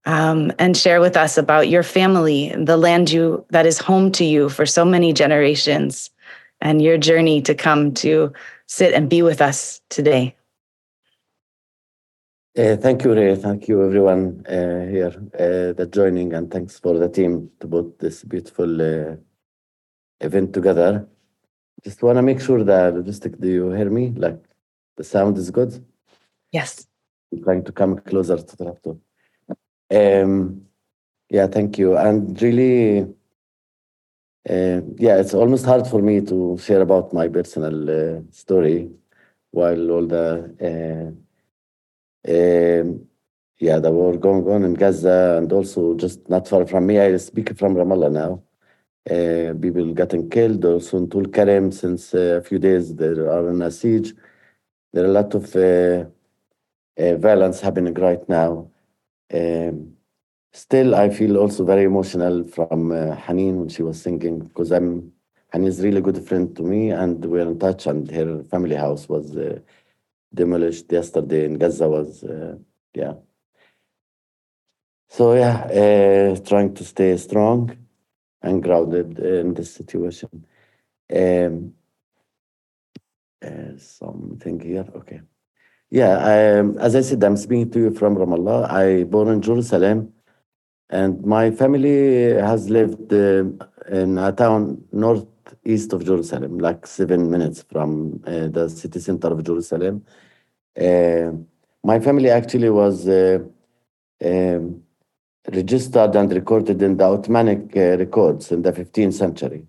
um, 0.05 0.51
and 0.59 0.77
share 0.77 1.01
with 1.01 1.17
us 1.17 1.37
about 1.37 1.67
your 1.67 1.83
family, 1.83 2.53
the 2.55 2.77
land 2.77 3.11
you 3.11 3.45
that 3.49 3.65
is 3.65 3.79
home 3.79 4.11
to 4.13 4.23
you 4.23 4.49
for 4.49 4.65
so 4.65 4.85
many 4.85 5.13
generations, 5.13 6.10
and 6.61 6.81
your 6.81 6.97
journey 6.97 7.41
to 7.41 7.55
come 7.55 7.93
to 7.95 8.31
sit 8.67 8.93
and 8.93 9.09
be 9.09 9.21
with 9.21 9.41
us 9.41 9.81
today. 9.89 10.35
Uh, 12.57 12.75
thank 12.75 13.03
you, 13.03 13.13
Rae. 13.13 13.35
Thank 13.35 13.69
you, 13.69 13.83
everyone 13.83 14.45
uh, 14.45 14.85
here 14.85 15.13
uh, 15.35 15.71
that 15.73 15.89
joining, 15.91 16.33
and 16.33 16.51
thanks 16.51 16.79
for 16.79 16.97
the 16.97 17.07
team 17.07 17.49
to 17.61 17.67
put 17.67 17.99
this 17.99 18.23
beautiful 18.25 18.81
uh, 18.81 19.15
event 20.19 20.53
together. 20.53 21.07
Just 21.83 22.03
want 22.03 22.17
to 22.17 22.21
make 22.21 22.41
sure 22.41 22.63
that 22.63 22.93
logistic, 22.93 23.39
do 23.39 23.47
you 23.47 23.71
hear 23.71 23.89
me? 23.89 24.09
Like 24.15 24.43
the 24.97 25.03
sound 25.03 25.37
is 25.37 25.49
good? 25.49 25.83
Yes. 26.51 26.85
I'm 27.31 27.41
trying 27.41 27.63
to 27.63 27.71
come 27.71 27.97
closer 27.99 28.37
to 28.37 28.57
the 28.57 28.63
laptop. 28.65 28.97
Um, 29.89 30.63
yeah, 31.29 31.47
thank 31.47 31.77
you. 31.77 31.95
And 31.97 32.39
really, 32.41 33.07
uh, 34.49 34.81
yeah, 34.97 35.17
it's 35.19 35.33
almost 35.33 35.65
hard 35.65 35.87
for 35.87 36.01
me 36.01 36.21
to 36.21 36.57
share 36.57 36.81
about 36.81 37.13
my 37.13 37.27
personal 37.27 37.89
uh, 37.89 38.21
story 38.31 38.89
while 39.51 39.91
all 39.91 40.07
the, 40.07 41.15
uh, 42.25 42.31
um, 42.31 43.07
yeah, 43.59 43.79
the 43.79 43.91
war 43.91 44.17
going 44.17 44.47
on 44.47 44.63
in 44.63 44.73
Gaza 44.73 45.35
and 45.37 45.51
also 45.51 45.95
just 45.95 46.27
not 46.29 46.47
far 46.47 46.65
from 46.65 46.85
me. 46.87 46.99
I 46.99 47.17
speak 47.17 47.57
from 47.57 47.75
Ramallah 47.75 48.11
now 48.11 48.43
uh, 49.09 49.53
people 49.59 49.93
getting 49.93 50.29
killed. 50.29 50.63
Also 50.65 50.97
in 50.97 51.09
Tul 51.09 51.25
Karim, 51.27 51.71
since 51.71 52.13
uh, 52.13 52.39
a 52.39 52.41
few 52.41 52.59
days, 52.59 52.95
there 52.95 53.29
are 53.31 53.49
in 53.49 53.61
a 53.61 53.71
siege. 53.71 54.13
There 54.93 55.05
are 55.05 55.07
a 55.07 55.11
lot 55.11 55.33
of 55.33 55.55
uh, 55.55 56.05
violence 57.17 57.61
happening 57.61 57.93
right 57.93 58.27
now. 58.29 58.69
Um, 59.33 59.93
still, 60.53 60.95
I 60.95 61.09
feel 61.09 61.37
also 61.37 61.65
very 61.65 61.83
emotional 61.83 62.43
from 62.43 62.91
uh, 62.91 63.15
Haneen 63.15 63.55
when 63.55 63.69
she 63.69 63.83
was 63.83 64.01
singing 64.01 64.39
because 64.39 64.71
I'm 64.71 65.11
Haneen 65.53 65.67
is 65.67 65.81
really 65.81 66.01
good 66.01 66.25
friend 66.27 66.55
to 66.55 66.63
me, 66.63 66.91
and 66.91 67.23
we're 67.25 67.47
in 67.47 67.59
touch. 67.59 67.85
And 67.87 68.09
her 68.11 68.43
family 68.43 68.75
house 68.75 69.09
was 69.09 69.35
uh, 69.35 69.59
demolished 70.33 70.91
yesterday 70.91 71.45
in 71.45 71.57
Gaza. 71.57 71.89
Was 71.89 72.23
yeah. 72.93 73.13
So 75.09 75.33
yeah, 75.33 76.35
trying 76.45 76.73
to 76.75 76.85
stay 76.85 77.17
strong 77.17 77.75
and 78.41 78.63
grounded 78.63 79.19
in 79.19 79.53
this 79.53 79.73
situation. 79.73 80.45
Um, 81.13 81.73
uh, 83.45 83.77
something 83.77 84.59
here, 84.59 84.87
okay. 84.95 85.21
Yeah, 85.89 86.59
um, 86.59 86.77
as 86.77 86.95
I 86.95 87.01
said, 87.01 87.23
I'm 87.23 87.35
speaking 87.35 87.69
to 87.71 87.79
you 87.79 87.91
from 87.91 88.15
Ramallah. 88.15 88.71
I 88.71 89.03
born 89.03 89.27
in 89.27 89.41
Jerusalem, 89.41 90.13
and 90.91 91.25
my 91.25 91.51
family 91.51 92.33
has 92.33 92.69
lived 92.69 93.13
uh, 93.13 93.45
in 93.89 94.17
a 94.17 94.31
town 94.33 94.83
northeast 94.91 95.93
of 95.93 96.05
Jerusalem, 96.05 96.59
like 96.59 96.85
seven 96.85 97.31
minutes 97.31 97.63
from 97.63 98.21
uh, 98.27 98.47
the 98.47 98.69
city 98.69 98.99
center 98.99 99.29
of 99.29 99.41
Jerusalem. 99.43 100.05
Uh, 100.79 101.31
my 101.83 101.99
family 101.99 102.29
actually 102.29 102.69
was 102.69 103.07
uh, 103.07 103.39
um, 104.23 104.83
registered 105.51 106.15
and 106.15 106.31
recorded 106.33 106.81
in 106.81 106.97
the 106.97 107.05
Ottomanic 107.05 107.75
uh, 107.75 107.97
records 107.97 108.51
in 108.51 108.61
the 108.61 108.73
15th 108.73 109.13
century. 109.13 109.65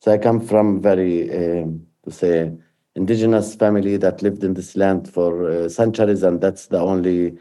So 0.00 0.12
I 0.12 0.18
come 0.18 0.40
from 0.40 0.80
very, 0.80 1.62
um, 1.62 1.84
to 2.04 2.12
say, 2.12 2.52
indigenous 2.94 3.56
family 3.56 3.96
that 3.96 4.22
lived 4.22 4.44
in 4.44 4.54
this 4.54 4.76
land 4.76 5.12
for 5.12 5.50
uh, 5.50 5.68
centuries, 5.68 6.22
and 6.22 6.40
that's 6.40 6.66
the 6.68 6.78
only 6.78 7.36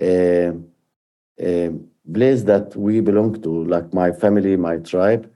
uh 0.00 0.52
place 2.12 2.42
that 2.44 2.74
we 2.76 3.00
belong 3.00 3.40
to, 3.42 3.64
like 3.64 3.92
my 3.92 4.12
family, 4.12 4.56
my 4.56 4.76
tribe. 4.78 5.30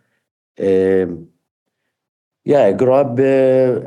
Um, 0.58 1.28
yeah, 2.44 2.64
I 2.64 2.72
grew 2.72 2.94
up 2.94 3.18
uh, 3.18 3.22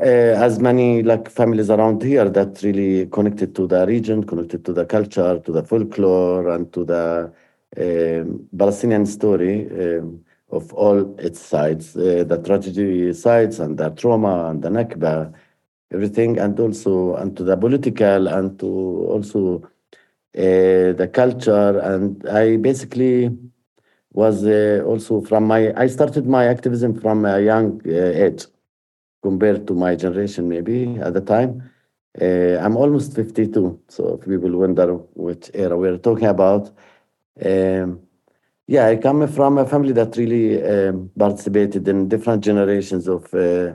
uh, 0.00 0.44
as 0.46 0.60
many 0.60 1.02
like 1.02 1.28
families 1.28 1.70
around 1.70 2.02
here 2.02 2.28
that 2.30 2.62
really 2.62 3.06
connected 3.06 3.54
to 3.56 3.66
the 3.66 3.84
region, 3.86 4.24
connected 4.24 4.64
to 4.66 4.72
the 4.72 4.86
culture, 4.86 5.40
to 5.40 5.52
the 5.52 5.64
folklore, 5.64 6.48
and 6.50 6.72
to 6.72 6.84
the 6.84 7.32
um, 7.76 8.48
Palestinian 8.56 9.06
story 9.06 9.66
um, 9.70 10.24
of 10.50 10.72
all 10.74 11.18
its 11.18 11.40
sides, 11.40 11.96
uh, 11.96 12.24
the 12.26 12.40
tragedy 12.44 13.12
sides 13.12 13.58
and 13.58 13.76
the 13.76 13.90
trauma 13.90 14.46
and 14.50 14.62
the 14.62 14.68
Nakba, 14.68 15.34
everything, 15.92 16.38
and 16.38 16.58
also 16.60 17.16
and 17.16 17.36
to 17.36 17.42
the 17.42 17.56
political 17.56 18.28
and 18.28 18.58
to 18.60 18.66
also 19.10 19.68
the 20.34 21.10
culture. 21.12 21.78
And 21.78 22.26
I 22.28 22.56
basically 22.56 23.30
was 24.12 24.44
uh, 24.44 24.82
also 24.86 25.20
from 25.20 25.44
my, 25.46 25.72
I 25.76 25.86
started 25.88 26.26
my 26.26 26.46
activism 26.46 26.98
from 27.00 27.24
a 27.24 27.40
young 27.40 27.80
uh, 27.86 27.90
age 27.90 28.46
compared 29.22 29.66
to 29.66 29.74
my 29.74 29.96
generation, 29.96 30.48
maybe 30.48 30.96
at 31.00 31.14
the 31.14 31.20
time. 31.20 31.70
Uh, 32.20 32.56
I'm 32.64 32.76
almost 32.76 33.14
52, 33.14 33.80
so 33.88 34.14
if 34.14 34.28
people 34.28 34.56
wonder 34.56 34.94
which 35.14 35.50
era 35.52 35.76
we're 35.76 35.98
talking 35.98 36.26
about. 36.26 36.70
Um, 37.44 38.00
yeah, 38.68 38.86
I 38.86 38.96
come 38.96 39.26
from 39.26 39.58
a 39.58 39.66
family 39.66 39.92
that 39.92 40.16
really 40.16 40.62
um, 40.62 41.10
participated 41.18 41.88
in 41.88 42.08
different 42.08 42.44
generations 42.44 43.08
of 43.08 43.34
uh, 43.34 43.72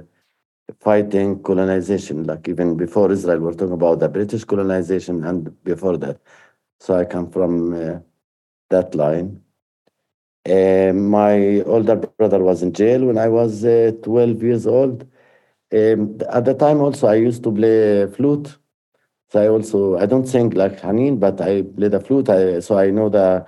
fighting 0.79 1.43
colonization, 1.43 2.23
like 2.23 2.47
even 2.47 2.77
before 2.77 3.11
Israel, 3.11 3.39
we're 3.39 3.53
talking 3.53 3.73
about 3.73 3.99
the 3.99 4.07
British 4.07 4.45
colonization 4.45 5.23
and 5.25 5.61
before 5.63 5.97
that. 5.97 6.19
So 6.79 6.95
I 6.95 7.05
come 7.05 7.29
from 7.31 7.73
uh, 7.73 7.99
that 8.69 8.95
line. 8.95 9.43
Uh, 10.49 10.91
my 10.93 11.61
older 11.63 11.95
brother 11.95 12.39
was 12.39 12.63
in 12.63 12.73
jail 12.73 13.05
when 13.05 13.17
I 13.17 13.27
was 13.27 13.63
uh, 13.65 13.91
12 14.03 14.41
years 14.41 14.65
old. 14.65 15.03
Um, 15.73 16.17
at 16.29 16.45
the 16.45 16.55
time, 16.55 16.81
also, 16.81 17.07
I 17.07 17.15
used 17.15 17.43
to 17.43 17.51
play 17.51 18.07
flute. 18.07 18.57
So 19.29 19.41
I 19.41 19.47
also, 19.47 19.97
I 19.97 20.05
don't 20.07 20.27
sing 20.27 20.51
like 20.51 20.79
Hanin, 20.81 21.19
but 21.19 21.41
I 21.41 21.61
play 21.63 21.89
the 21.89 21.99
flute. 21.99 22.29
I, 22.29 22.59
so 22.61 22.77
I 22.79 22.89
know 22.89 23.09
the 23.09 23.45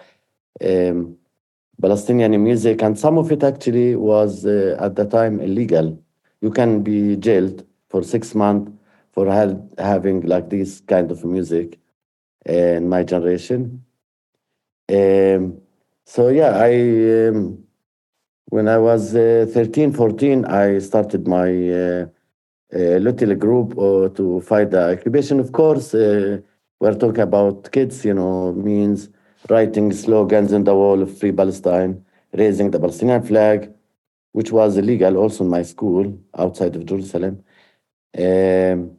um, 0.64 1.18
Palestinian 1.82 2.44
music, 2.44 2.82
and 2.84 3.00
some 3.00 3.18
of 3.18 3.32
it 3.32 3.44
actually 3.44 3.96
was 3.96 4.46
uh, 4.46 4.78
at 4.80 4.96
the 4.96 5.06
time 5.06 5.40
illegal. 5.42 6.00
You 6.42 6.52
can 6.52 6.84
be 6.84 7.16
jailed 7.18 7.66
for 7.90 8.04
six 8.04 8.36
months 8.36 8.72
for 9.14 9.28
having 9.78 10.22
like 10.22 10.50
this 10.50 10.82
kind 10.82 11.12
of 11.12 11.24
music 11.26 11.80
in 12.46 12.90
my 12.90 13.04
generation. 13.04 13.84
Um, 14.90 15.62
so 16.06 16.30
yeah, 16.30 16.58
I 16.58 17.28
um, 17.30 17.64
when 18.50 18.68
I 18.68 18.78
was 18.78 19.16
uh, 19.16 19.46
13, 19.50 19.94
14, 19.94 20.46
I 20.46 20.80
started 20.80 21.28
my 21.28 21.50
uh, 21.70 22.06
uh, 22.74 22.98
little 23.00 23.36
group 23.36 23.78
uh, 23.78 24.10
to 24.16 24.42
fight 24.42 24.72
the 24.72 24.92
occupation. 24.92 25.40
Of 25.40 25.52
course, 25.54 25.94
uh, 25.94 26.42
we're 26.80 26.96
talking 26.96 27.22
about 27.22 27.72
kids, 27.72 28.04
you 28.04 28.14
know, 28.14 28.52
means 28.54 29.10
writing 29.50 29.92
slogans 29.94 30.52
on 30.52 30.66
the 30.66 30.76
wall 30.76 31.02
of 31.02 31.18
Free 31.18 31.32
Palestine, 31.32 32.04
raising 32.34 32.72
the 32.72 32.80
Palestinian 32.80 33.24
flag, 33.24 33.72
which 34.34 34.52
was 34.52 34.78
illegal 34.78 35.18
also 35.18 35.44
in 35.44 35.50
my 35.50 35.64
school 35.64 36.18
outside 36.38 36.76
of 36.76 36.86
Jerusalem. 36.86 37.44
Um, 38.18 38.98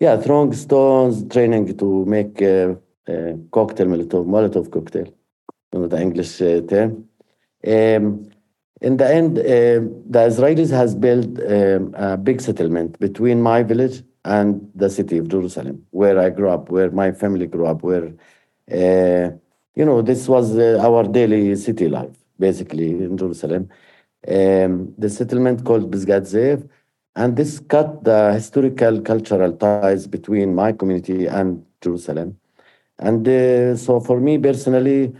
yeah, 0.00 0.16
throwing 0.16 0.52
stones, 0.54 1.28
training 1.28 1.76
to 1.76 2.04
make 2.06 2.40
uh, 2.40 2.74
cocktail, 3.52 3.86
Molotov, 3.86 4.26
Molotov 4.26 4.70
cocktail, 4.72 5.06
you 5.72 5.78
know, 5.78 5.86
the 5.86 6.00
English 6.00 6.38
term. 6.38 7.04
Um, 7.66 8.30
in 8.80 8.96
the 8.96 9.14
end, 9.14 9.38
uh, 9.38 9.42
the 9.42 10.22
Israelis 10.30 10.70
has 10.70 10.94
built 10.94 11.38
um, 11.40 11.94
a 11.94 12.16
big 12.16 12.40
settlement 12.40 12.98
between 12.98 13.42
my 13.42 13.62
village 13.62 14.02
and 14.24 14.70
the 14.74 14.88
city 14.88 15.18
of 15.18 15.28
Jerusalem, 15.28 15.84
where 15.90 16.18
I 16.18 16.30
grew 16.30 16.48
up, 16.48 16.70
where 16.70 16.90
my 16.90 17.12
family 17.12 17.46
grew 17.46 17.66
up, 17.66 17.82
where, 17.82 18.06
uh, 18.72 19.30
you 19.74 19.84
know, 19.84 20.00
this 20.00 20.28
was 20.28 20.56
uh, 20.56 20.78
our 20.80 21.04
daily 21.04 21.54
city 21.56 21.88
life, 21.88 22.16
basically, 22.38 22.90
in 22.90 23.18
Jerusalem. 23.18 23.68
Um, 24.26 24.94
the 24.96 25.10
settlement 25.10 25.64
called 25.64 25.90
Pisgat 25.90 26.22
Ze'ev, 26.22 26.68
and 27.16 27.36
this 27.36 27.60
cut 27.60 28.04
the 28.04 28.32
historical 28.32 29.00
cultural 29.00 29.52
ties 29.52 30.06
between 30.06 30.54
my 30.54 30.72
community 30.72 31.26
and 31.26 31.64
Jerusalem. 31.80 32.38
And 32.98 33.26
uh, 33.26 33.76
so 33.76 34.00
for 34.00 34.20
me 34.20 34.38
personally, 34.38 35.12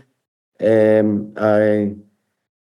um, 0.59 1.33
I 1.37 1.95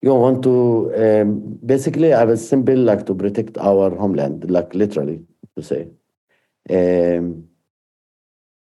you 0.01 0.13
want 0.13 0.43
to 0.43 0.91
um, 0.95 1.59
basically 1.65 2.13
I 2.13 2.23
was 2.25 2.47
symbol 2.47 2.77
like 2.77 3.05
to 3.07 3.15
protect 3.15 3.57
our 3.57 3.95
homeland, 3.95 4.49
like 4.51 4.73
literally 4.73 5.25
to 5.55 5.63
say. 5.63 5.87
Um, 6.69 7.47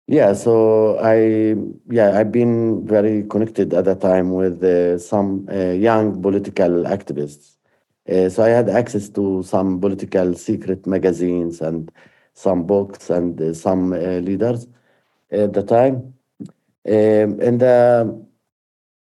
yeah, 0.08 0.34
so 0.34 1.00
I 1.00 1.56
yeah 1.90 2.18
I've 2.20 2.32
been 2.32 2.86
very 2.86 3.24
connected 3.24 3.74
at 3.74 3.86
that 3.86 4.02
time 4.02 4.32
with 4.32 4.64
uh, 4.64 5.00
some 5.00 5.48
uh, 5.52 5.72
young 5.72 6.22
political 6.22 6.84
activists. 6.84 7.58
Uh, 8.10 8.30
so 8.30 8.44
I 8.44 8.50
had 8.50 8.70
access 8.70 9.10
to 9.10 9.44
some 9.44 9.80
political 9.80 10.34
secret 10.34 10.86
magazines 10.86 11.62
and 11.62 11.92
some 12.34 12.66
books 12.66 13.10
and 13.10 13.40
uh, 13.42 13.54
some 13.54 13.94
uh, 13.94 13.98
leaders 13.98 14.68
at 15.32 15.54
the 15.54 15.64
time. 15.64 16.14
Um, 16.86 17.40
and 17.40 18.28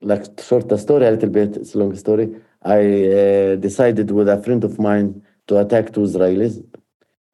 like 0.03 0.41
short 0.41 0.79
story 0.79 1.07
a 1.07 1.11
little 1.11 1.31
bit, 1.31 1.57
it's 1.57 1.75
a 1.75 1.79
long 1.79 1.97
story. 1.97 2.35
I 2.63 2.79
uh, 2.79 3.57
decided 3.57 4.11
with 4.11 4.29
a 4.29 4.43
friend 4.43 4.63
of 4.65 4.79
mine 4.79 5.23
to 5.47 5.59
attack 5.59 5.93
two 5.93 6.01
Israelis 6.01 6.65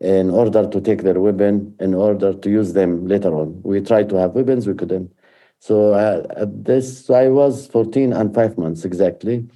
in 0.01 0.31
order 0.31 0.69
to 0.69 0.81
take 0.81 1.03
their 1.03 1.21
weapon, 1.21 1.75
in 1.79 1.95
order 1.95 2.33
to 2.33 2.51
use 2.51 2.73
them 2.73 3.07
later 3.07 3.35
on. 3.35 3.61
We 3.63 3.81
tried 3.81 4.09
to 4.11 4.17
have 4.17 4.33
weapons, 4.33 4.67
we 4.67 4.75
couldn't. 4.75 5.13
So 5.59 5.93
uh, 5.93 6.27
at 6.37 6.65
this, 6.65 7.11
I 7.11 7.29
was 7.29 7.67
14 7.67 8.13
and 8.13 8.35
five 8.35 8.57
months 8.57 8.85
exactly. 8.85 9.47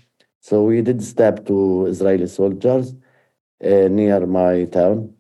So 0.47 0.63
we 0.65 0.83
did 0.83 1.03
stab 1.03 1.47
two 1.47 1.87
Israeli 1.87 2.27
soldiers 2.27 2.95
uh, 3.65 3.89
near 3.99 4.27
my 4.27 4.65
town. 4.67 5.15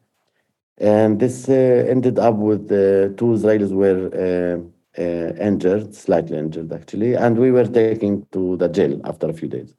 And 0.76 1.18
this 1.18 1.48
uh, 1.48 1.86
ended 1.94 2.18
up 2.18 2.34
with 2.34 2.64
uh, 2.70 3.16
two 3.18 3.30
Israelis 3.38 3.72
were 3.72 4.00
uh, 4.24 5.42
injured, 5.48 5.94
slightly 5.94 6.36
injured 6.36 6.70
actually, 6.74 7.14
and 7.14 7.38
we 7.38 7.50
were 7.50 7.64
taken 7.64 8.26
to 8.32 8.58
the 8.58 8.68
jail 8.68 9.00
after 9.04 9.26
a 9.30 9.32
few 9.32 9.48
days. 9.48 9.72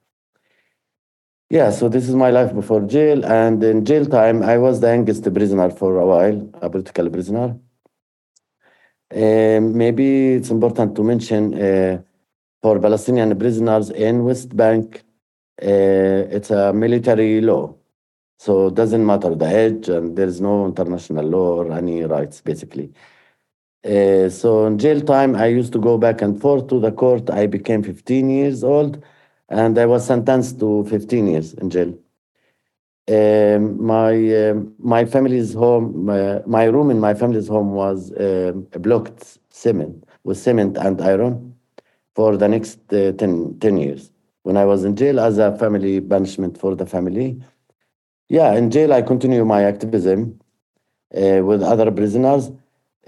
Yeah, 1.52 1.70
so 1.70 1.90
this 1.90 2.10
is 2.10 2.16
my 2.16 2.32
life 2.32 2.52
before 2.56 2.82
jail, 2.82 3.24
and 3.24 3.64
in 3.64 3.86
jail 3.86 4.08
time, 4.08 4.42
I 4.42 4.58
was 4.58 4.80
the 4.80 4.88
youngest 4.88 5.32
prisoner 5.32 5.70
for 5.70 6.00
a 6.00 6.08
while, 6.08 6.50
a 6.60 6.72
political 6.72 7.08
prisoner. 7.12 7.56
Uh, 9.14 9.60
maybe 9.62 10.34
it's 10.34 10.50
important 10.50 10.96
to 10.96 11.04
mention 11.04 11.54
uh, 11.54 12.02
for 12.64 12.80
Palestinian 12.80 13.38
prisoners 13.38 13.92
in 13.92 14.24
West 14.24 14.58
Bank, 14.58 15.05
it's 15.58 16.52
a 16.52 16.74
military 16.74 17.42
law. 17.42 17.76
So 18.38 18.68
it 18.68 18.76
doesn't 18.76 19.06
matter 19.06 19.34
the 19.34 19.46
age, 19.46 19.90
and 19.90 20.16
there 20.18 20.28
is 20.28 20.42
no 20.42 20.66
international 20.66 21.26
law 21.26 21.64
or 21.64 21.72
any 21.72 22.04
rights, 22.04 22.42
basically. 22.42 22.92
Uh, 23.86 24.30
so 24.30 24.66
in 24.66 24.78
jail 24.80 25.00
time, 25.02 25.36
I 25.36 25.46
used 25.48 25.72
to 25.74 25.80
go 25.80 25.98
back 25.98 26.22
and 26.22 26.42
forth 26.42 26.68
to 26.70 26.80
the 26.80 26.92
court. 26.92 27.30
I 27.30 27.46
became 27.48 27.84
15 27.84 28.30
years 28.30 28.64
old, 28.64 29.04
and 29.50 29.78
I 29.78 29.86
was 29.86 30.06
sentenced 30.06 30.60
to 30.60 30.86
15 30.86 31.28
years 31.28 31.54
in 31.54 31.70
jail. 31.70 31.94
Um, 33.08 33.86
my 33.86 34.50
um, 34.50 34.74
my 34.80 35.06
family's 35.06 35.54
home, 35.54 36.06
my, 36.06 36.42
my, 36.48 36.64
room 36.66 36.90
in 36.90 37.00
my 37.00 37.14
family's 37.14 37.48
home 37.48 37.74
was 37.74 38.12
blocked 38.80 39.38
cement 39.52 40.04
with 40.24 40.40
cement 40.40 40.76
and 40.78 41.00
iron 41.00 41.56
for 42.16 42.36
the 42.36 42.48
next 42.48 42.80
uh, 42.92 43.12
10, 43.12 43.60
10 43.60 43.78
years. 43.78 44.12
When 44.46 44.58
I 44.58 44.66
was 44.66 44.84
in 44.86 44.96
jail 44.96 45.20
as 45.20 45.40
a 45.40 45.58
family 45.58 46.00
punishment 46.00 46.60
for 46.60 46.76
the 46.76 46.86
family, 46.86 47.42
yeah, 48.30 48.54
in 48.54 48.70
jail 48.70 48.94
I 48.94 49.02
continue 49.02 49.44
my 49.44 49.64
activism 49.64 50.40
uh, 51.16 51.42
with 51.44 51.64
other 51.64 51.90
prisoners 51.92 52.52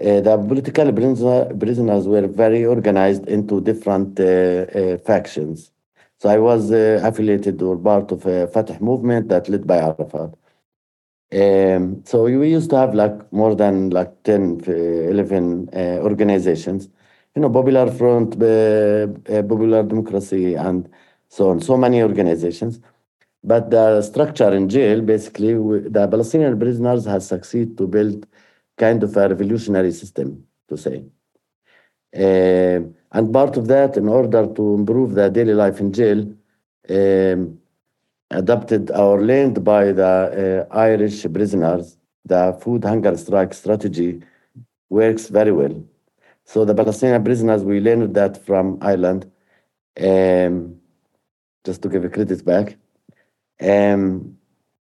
uh, 0.00 0.20
the 0.20 0.36
political 0.36 0.92
prisoners 0.92 2.06
were 2.06 2.28
very 2.28 2.64
organized 2.64 3.26
into 3.26 3.60
different 3.60 4.20
uh, 4.20 4.24
uh, 4.24 4.98
factions. 4.98 5.72
So 6.18 6.28
I 6.28 6.38
was 6.38 6.70
affiliated 6.70 7.60
or 7.62 7.76
part 7.76 8.12
of 8.12 8.24
a 8.26 8.46
Fatah 8.46 8.80
movement 8.80 9.28
that 9.28 9.48
led 9.48 9.66
by 9.66 9.78
Arafat. 9.78 10.34
Um, 11.32 12.02
so 12.04 12.24
we 12.24 12.50
used 12.50 12.70
to 12.70 12.76
have 12.76 12.94
like 12.94 13.32
more 13.32 13.56
than 13.56 13.90
like 13.90 14.22
10, 14.22 14.62
11 14.66 15.68
organizations 15.74 16.88
you 17.34 17.42
know, 17.42 17.50
Popular 17.50 17.90
Front, 17.92 18.34
uh, 18.42 19.06
uh, 19.32 19.42
Popular 19.42 19.82
Democracy, 19.84 20.54
and 20.54 20.88
so 21.28 21.50
on. 21.50 21.60
So 21.60 21.76
many 21.76 22.02
organizations. 22.02 22.80
But 23.44 23.70
the 23.70 24.02
structure 24.02 24.52
in 24.52 24.68
jail, 24.68 25.00
basically, 25.00 25.54
the 25.54 26.08
Palestinian 26.08 26.58
prisoners 26.58 27.04
has 27.04 27.26
succeeded 27.26 27.78
to 27.78 27.86
build 27.86 28.26
kind 28.76 29.02
of 29.02 29.16
a 29.16 29.28
revolutionary 29.28 29.92
system, 29.92 30.44
to 30.68 30.76
say. 30.76 31.04
Uh, 32.14 32.80
and 33.12 33.32
part 33.32 33.56
of 33.56 33.68
that, 33.68 33.96
in 33.96 34.08
order 34.08 34.46
to 34.46 34.74
improve 34.74 35.14
the 35.14 35.28
daily 35.28 35.54
life 35.54 35.80
in 35.80 35.92
jail, 35.92 36.26
um, 36.90 37.58
adopted 38.30 38.90
or 38.90 39.22
learned 39.22 39.64
by 39.64 39.92
the 39.92 40.66
uh, 40.70 40.74
Irish 40.76 41.22
prisoners, 41.32 41.96
the 42.24 42.58
food 42.60 42.84
hunger 42.84 43.16
strike 43.16 43.54
strategy 43.54 44.22
works 44.90 45.28
very 45.28 45.52
well. 45.52 45.82
So 46.44 46.64
the 46.64 46.74
Palestinian 46.74 47.22
prisoners, 47.24 47.62
we 47.62 47.80
learned 47.80 48.14
that 48.14 48.44
from 48.44 48.78
Ireland, 48.80 49.30
um, 50.00 50.77
just 51.64 51.82
to 51.82 51.88
give 51.88 52.04
a 52.04 52.08
credit 52.08 52.44
back. 52.44 52.76
Um, 53.60 54.36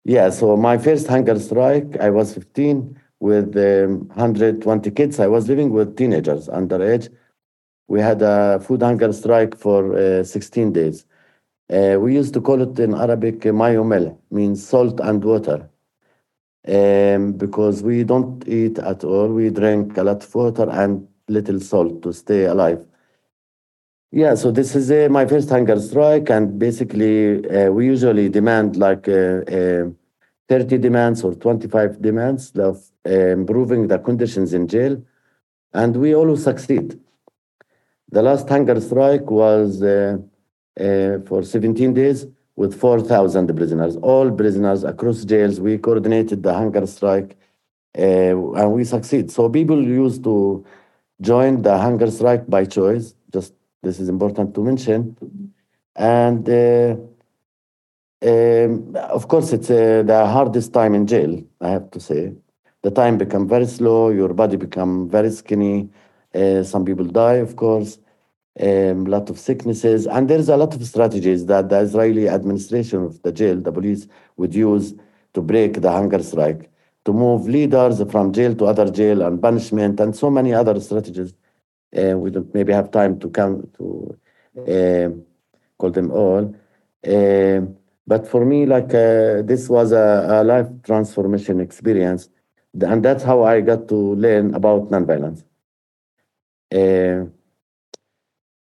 yeah, 0.06 0.30
so 0.30 0.58
my 0.58 0.78
first 0.78 1.08
hunger 1.08 1.40
strike, 1.40 1.98
I 2.00 2.10
was 2.10 2.34
15 2.34 3.00
with 3.20 3.56
um, 3.56 4.08
120 4.10 4.92
kids. 4.92 5.20
I 5.20 5.28
was 5.28 5.48
living 5.48 5.72
with 5.72 5.96
teenagers 5.96 6.48
underage. 6.50 7.10
We 7.88 8.02
had 8.02 8.22
a 8.22 8.60
food 8.60 8.82
hunger 8.82 9.14
strike 9.14 9.58
for 9.58 9.98
uh, 9.98 10.24
16 10.24 10.74
days. 10.74 11.06
Uh, 11.70 11.98
we 12.00 12.14
used 12.14 12.34
to 12.34 12.42
call 12.42 12.62
it 12.62 12.78
in 12.80 12.94
Arabic 12.94 13.40
mayumel, 13.42 14.18
means 14.30 14.68
salt 14.68 15.00
and 15.00 15.24
water. 15.24 15.70
Um, 16.66 17.34
because 17.34 17.84
we 17.84 18.04
don't 18.04 18.48
eat 18.48 18.80
at 18.80 19.04
all. 19.04 19.28
We 19.28 19.50
drink 19.50 19.98
a 19.98 20.04
lot 20.04 20.24
of 20.24 20.36
water 20.36 20.70
and 20.70 21.08
little 21.28 21.60
salt 21.60 22.02
to 22.04 22.14
stay 22.14 22.46
alive. 22.46 22.86
Yeah, 24.16 24.36
so 24.36 24.52
this 24.52 24.76
is 24.76 24.92
uh, 24.92 25.08
my 25.10 25.26
first 25.26 25.50
hunger 25.50 25.80
strike, 25.82 26.30
and 26.30 26.60
basically 26.60 27.44
uh, 27.50 27.72
we 27.72 27.88
usually 27.88 28.30
demand 28.30 28.78
like 28.78 29.08
uh, 29.08 29.42
uh 29.58 29.90
30 30.48 30.78
demands 30.78 31.24
or 31.24 31.34
25 31.34 32.00
demands 32.00 32.52
of 32.60 32.92
uh, 33.08 33.10
improving 33.10 33.88
the 33.88 33.98
conditions 33.98 34.54
in 34.54 34.68
jail, 34.68 35.04
and 35.74 35.98
we 35.98 36.14
always 36.14 36.44
succeed. 36.44 37.00
The 38.12 38.22
last 38.22 38.48
hunger 38.48 38.80
strike 38.82 39.32
was 39.32 39.82
uh, 39.82 40.20
for 41.26 41.42
17 41.42 41.96
days 41.96 42.28
with 42.56 42.80
4,000 42.80 43.56
prisoners, 43.58 43.96
all 43.96 44.30
prisoners 44.30 44.84
across 44.84 45.26
jails. 45.26 45.60
We 45.60 45.80
coordinated 45.80 46.44
the 46.44 46.54
hunger 46.54 46.86
strike, 46.86 47.36
and 47.96 48.74
we 48.74 48.84
succeed. 48.84 49.32
So 49.32 49.50
people 49.50 49.84
used 49.84 50.24
to 50.26 50.64
join 51.20 51.64
the 51.64 51.80
hunger 51.80 52.12
strike 52.12 52.48
by 52.48 52.66
choice, 52.66 53.16
just 53.32 53.54
this 53.84 54.00
is 54.00 54.10
important 54.10 54.56
to 54.56 54.62
mention. 54.64 55.16
And 55.96 56.50
uh, 56.50 56.96
um, 58.26 58.96
of 58.96 59.28
course, 59.28 59.52
it's 59.54 59.70
uh, 59.70 60.04
the 60.06 60.26
hardest 60.26 60.74
time 60.74 60.96
in 60.96 61.06
jail, 61.06 61.44
I 61.62 61.70
have 61.70 61.92
to 61.92 62.00
say. 62.00 62.34
The 62.82 62.92
time 62.92 63.18
become 63.18 63.48
very 63.48 63.68
slow, 63.68 64.10
your 64.10 64.34
body 64.34 64.58
become 64.58 65.10
very 65.10 65.30
skinny. 65.32 65.90
Uh, 66.34 66.64
some 66.64 66.86
people 66.86 67.06
die, 67.06 67.36
of 67.36 67.56
course. 67.56 68.00
A 68.60 68.92
um, 68.92 69.06
lot 69.06 69.30
of 69.32 69.40
sicknesses, 69.40 70.06
and 70.06 70.30
there's 70.30 70.48
a 70.48 70.56
lot 70.56 70.76
of 70.76 70.86
strategies 70.86 71.48
that 71.48 71.70
the 71.70 71.80
Israeli 71.80 72.30
administration 72.30 73.04
of 73.04 73.20
the 73.24 73.32
jail, 73.32 73.60
the 73.60 73.72
police, 73.72 74.08
would 74.38 74.54
use 74.54 74.94
to 75.34 75.42
break 75.42 75.82
the 75.82 75.92
hunger 75.92 76.22
strike, 76.22 76.70
to 77.06 77.14
move 77.14 77.48
leaders 77.48 78.00
from 78.12 78.32
jail 78.32 78.54
to 78.54 78.66
other 78.66 78.92
jail 78.92 79.24
and 79.24 79.42
punishment, 79.42 80.00
and 80.00 80.16
so 80.16 80.30
many 80.30 80.54
other 80.54 80.80
strategies 80.80 81.34
we 81.94 82.30
don't 82.32 82.54
maybe 82.54 82.74
have 82.74 82.92
time 82.92 83.20
to 83.20 83.30
come 83.30 83.70
to 83.78 84.18
uh, 84.58 85.10
call 85.78 85.92
them 85.92 86.12
all. 86.12 86.56
Uh, 87.06 87.62
but 88.06 88.28
for 88.28 88.46
me, 88.46 88.66
like 88.66 88.90
this 88.90 89.70
was 89.70 89.92
a, 89.92 90.28
a, 90.30 90.44
life 90.44 90.68
transformation 90.84 91.60
experience, 91.60 92.30
and 92.74 93.04
that's 93.04 93.24
how 93.24 93.44
I 93.44 93.62
got 93.62 93.88
to 93.90 93.96
learn 93.96 94.54
about 94.54 94.90
nonviolence. 94.90 95.44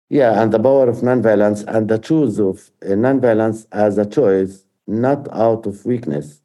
yeah, 0.08 0.42
and 0.42 0.52
the 0.52 0.58
power 0.58 0.88
of 0.88 0.96
nonviolence 0.96 1.64
and 1.68 1.88
the 1.88 1.98
choice 1.98 2.38
of 2.38 2.70
nonviolence 2.80 3.66
as 3.70 3.98
a 3.98 4.06
choice, 4.06 4.64
not 4.86 5.28
out 5.32 5.66
of 5.66 5.84
weakness 5.84 6.40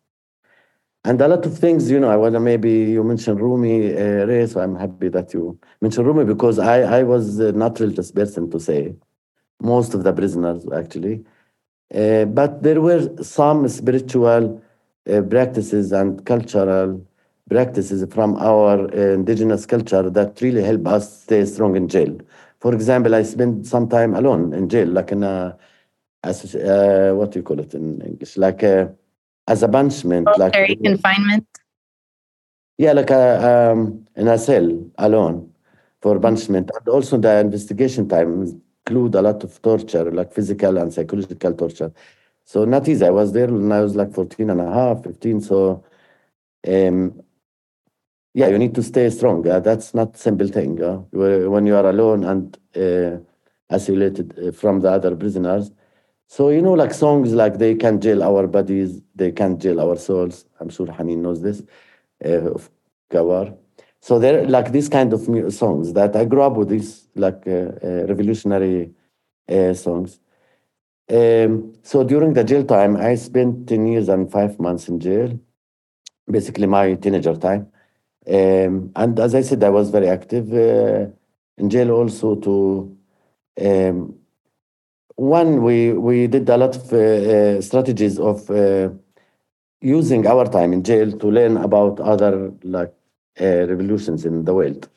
and 1.06 1.20
a 1.22 1.28
lot 1.28 1.46
of 1.46 1.58
things, 1.58 1.92
you 1.92 2.00
know, 2.00 2.10
I 2.10 2.16
want 2.16 2.34
to 2.36 2.40
maybe 2.40 2.72
you 2.72 3.04
mentioned 3.04 3.42
Rumi, 3.42 3.94
uh, 3.94 4.26
Rae, 4.26 4.48
so 4.48 4.62
I'm 4.62 4.76
happy 4.76 5.10
that 5.10 5.34
you 5.34 5.60
mentioned 5.82 6.08
Rumi 6.08 6.24
because 6.24 6.60
I, 6.60 7.00
I 7.00 7.04
was 7.04 7.42
uh, 7.42 7.52
not 7.52 7.80
really 7.80 7.94
the 7.94 8.10
person 8.14 8.50
to 8.52 8.60
say, 8.60 8.96
most 9.62 9.94
of 9.94 10.04
the 10.04 10.14
prisoners 10.14 10.66
actually. 10.74 11.26
Uh, 11.94 12.26
but 12.26 12.64
there 12.64 12.82
were 12.82 13.10
some 13.22 13.68
spiritual 13.68 14.62
uh, 15.12 15.22
practices 15.24 15.92
and 15.92 16.26
cultural 16.26 17.06
practices 17.50 18.06
from 18.14 18.36
our 18.38 18.90
uh, 18.94 19.14
indigenous 19.14 19.66
culture 19.66 20.10
that 20.10 20.42
really 20.42 20.64
help 20.64 20.88
us 20.88 21.24
stay 21.24 21.46
strong 21.46 21.76
in 21.76 21.88
jail. 21.90 22.18
For 22.62 22.74
example, 22.74 23.14
I 23.14 23.24
spent 23.24 23.68
some 23.68 23.90
time 23.90 24.16
alone 24.16 24.54
in 24.54 24.70
jail, 24.70 24.88
like 24.88 25.12
in 25.12 25.24
a, 25.24 25.58
as, 26.24 26.56
uh, 26.56 27.12
what 27.14 27.32
do 27.32 27.40
you 27.40 27.44
call 27.44 27.60
it 27.60 27.74
in 27.74 28.02
English, 28.02 28.38
like 28.38 28.64
a 28.64 28.96
as 29.48 29.64
a 29.64 29.68
punishment, 29.68 30.26
Voluntary 30.26 30.70
like 30.70 30.84
confinement. 30.84 31.48
Yeah, 32.78 32.94
like 32.94 33.12
a, 33.12 33.72
um, 33.72 34.06
in 34.16 34.28
a 34.28 34.38
cell 34.38 34.92
alone 34.98 35.52
for 36.02 36.20
punishment, 36.20 36.72
and 36.76 36.88
also 36.88 37.18
the 37.18 37.40
investigation 37.40 38.08
time 38.10 38.62
include 38.86 39.16
a 39.16 39.22
lot 39.22 39.44
of 39.44 39.62
torture, 39.62 40.12
like 40.12 40.34
physical 40.34 40.78
and 40.78 40.94
psychological 40.94 41.54
torture. 41.54 41.92
So 42.46 42.66
not 42.66 42.88
easy. 42.88 43.06
I 43.06 43.10
was 43.10 43.32
there 43.32 43.48
when 43.48 43.72
I 43.72 43.82
was 43.82 43.96
like 43.96 44.14
14 44.14 44.50
and 44.50 44.60
a 44.60 44.72
half, 44.72 45.04
15. 45.04 45.42
So 45.42 45.84
um, 46.68 47.22
yeah, 48.34 48.48
you 48.48 48.58
need 48.58 48.74
to 48.76 48.84
stay 48.84 49.10
strong. 49.10 49.48
Uh, 49.48 49.60
that's 49.60 49.94
not 49.94 50.18
simple 50.18 50.48
thing. 50.48 50.82
Uh, 50.82 50.98
when 51.12 51.68
you 51.68 51.76
are 51.76 51.86
alone 51.86 52.24
and 52.24 52.58
uh, 52.76 53.20
isolated 53.70 54.38
uh, 54.40 54.52
from 54.52 54.82
the 54.82 54.90
other 54.90 55.16
prisoners, 55.16 55.72
so, 56.28 56.50
you 56.50 56.62
know, 56.62 56.74
like 56.74 56.94
songs 56.94 57.34
like 57.34 57.58
They 57.60 57.76
Can't 57.76 58.02
Jail 58.02 58.24
Our 58.24 58.48
Bodies, 58.48 59.02
They 59.16 59.32
Can't 59.32 59.62
Jail 59.62 59.80
Our 59.80 59.96
Souls. 59.98 60.46
I'm 60.60 60.70
sure 60.70 60.88
Haneen 60.88 61.18
knows 61.18 61.42
this, 61.42 61.62
uh, 62.26 62.52
of 62.52 62.70
Gawar. 63.12 63.56
So 64.02 64.20
they're 64.20 64.46
like 64.48 64.72
these 64.72 64.90
kind 64.90 65.14
of 65.14 65.22
songs 65.54 65.94
that 65.94 66.16
I 66.16 66.26
grew 66.26 66.42
up 66.42 66.58
with 66.58 66.70
these 66.70 67.08
like 67.16 67.44
uh, 67.48 67.72
uh, 67.82 68.06
revolutionary 68.08 68.92
uh, 69.48 69.74
songs. 69.74 70.20
Um, 71.10 71.74
so 71.84 72.04
during 72.04 72.34
the 72.34 72.44
jail 72.44 72.66
time, 72.66 72.98
I 72.98 73.16
spent 73.16 73.68
10 73.70 73.88
years 73.88 74.10
and 74.10 74.32
five 74.32 74.60
months 74.60 74.88
in 74.88 75.00
jail, 75.00 75.40
basically 76.30 76.66
my 76.66 76.96
teenager 76.96 77.36
time. 77.36 77.72
Um, 78.28 78.92
and 78.96 79.20
as 79.20 79.36
I 79.36 79.42
said, 79.42 79.64
I 79.64 79.70
was 79.70 79.90
very 79.90 80.08
active 80.08 80.52
uh, 80.54 81.12
in 81.58 81.70
jail 81.70 81.92
also 81.92 82.36
to 82.36 82.98
um, 83.62 84.16
one, 85.16 85.64
we, 85.64 85.94
we 85.94 86.28
did 86.28 86.50
a 86.50 86.58
lot 86.58 86.76
of 86.76 86.92
uh, 86.94 86.98
uh, 86.98 87.62
strategies 87.62 88.20
of 88.20 88.50
uh, 88.50 88.90
using 89.82 90.26
our 90.28 90.46
time 90.46 90.74
in 90.74 90.84
jail 90.84 91.12
to 91.12 91.28
learn 91.28 91.58
about 91.58 92.00
other 92.00 92.52
like 92.64 92.94
revolutions 93.40 94.26
in 94.26 94.46
the 94.46 94.54
world. 94.54 94.90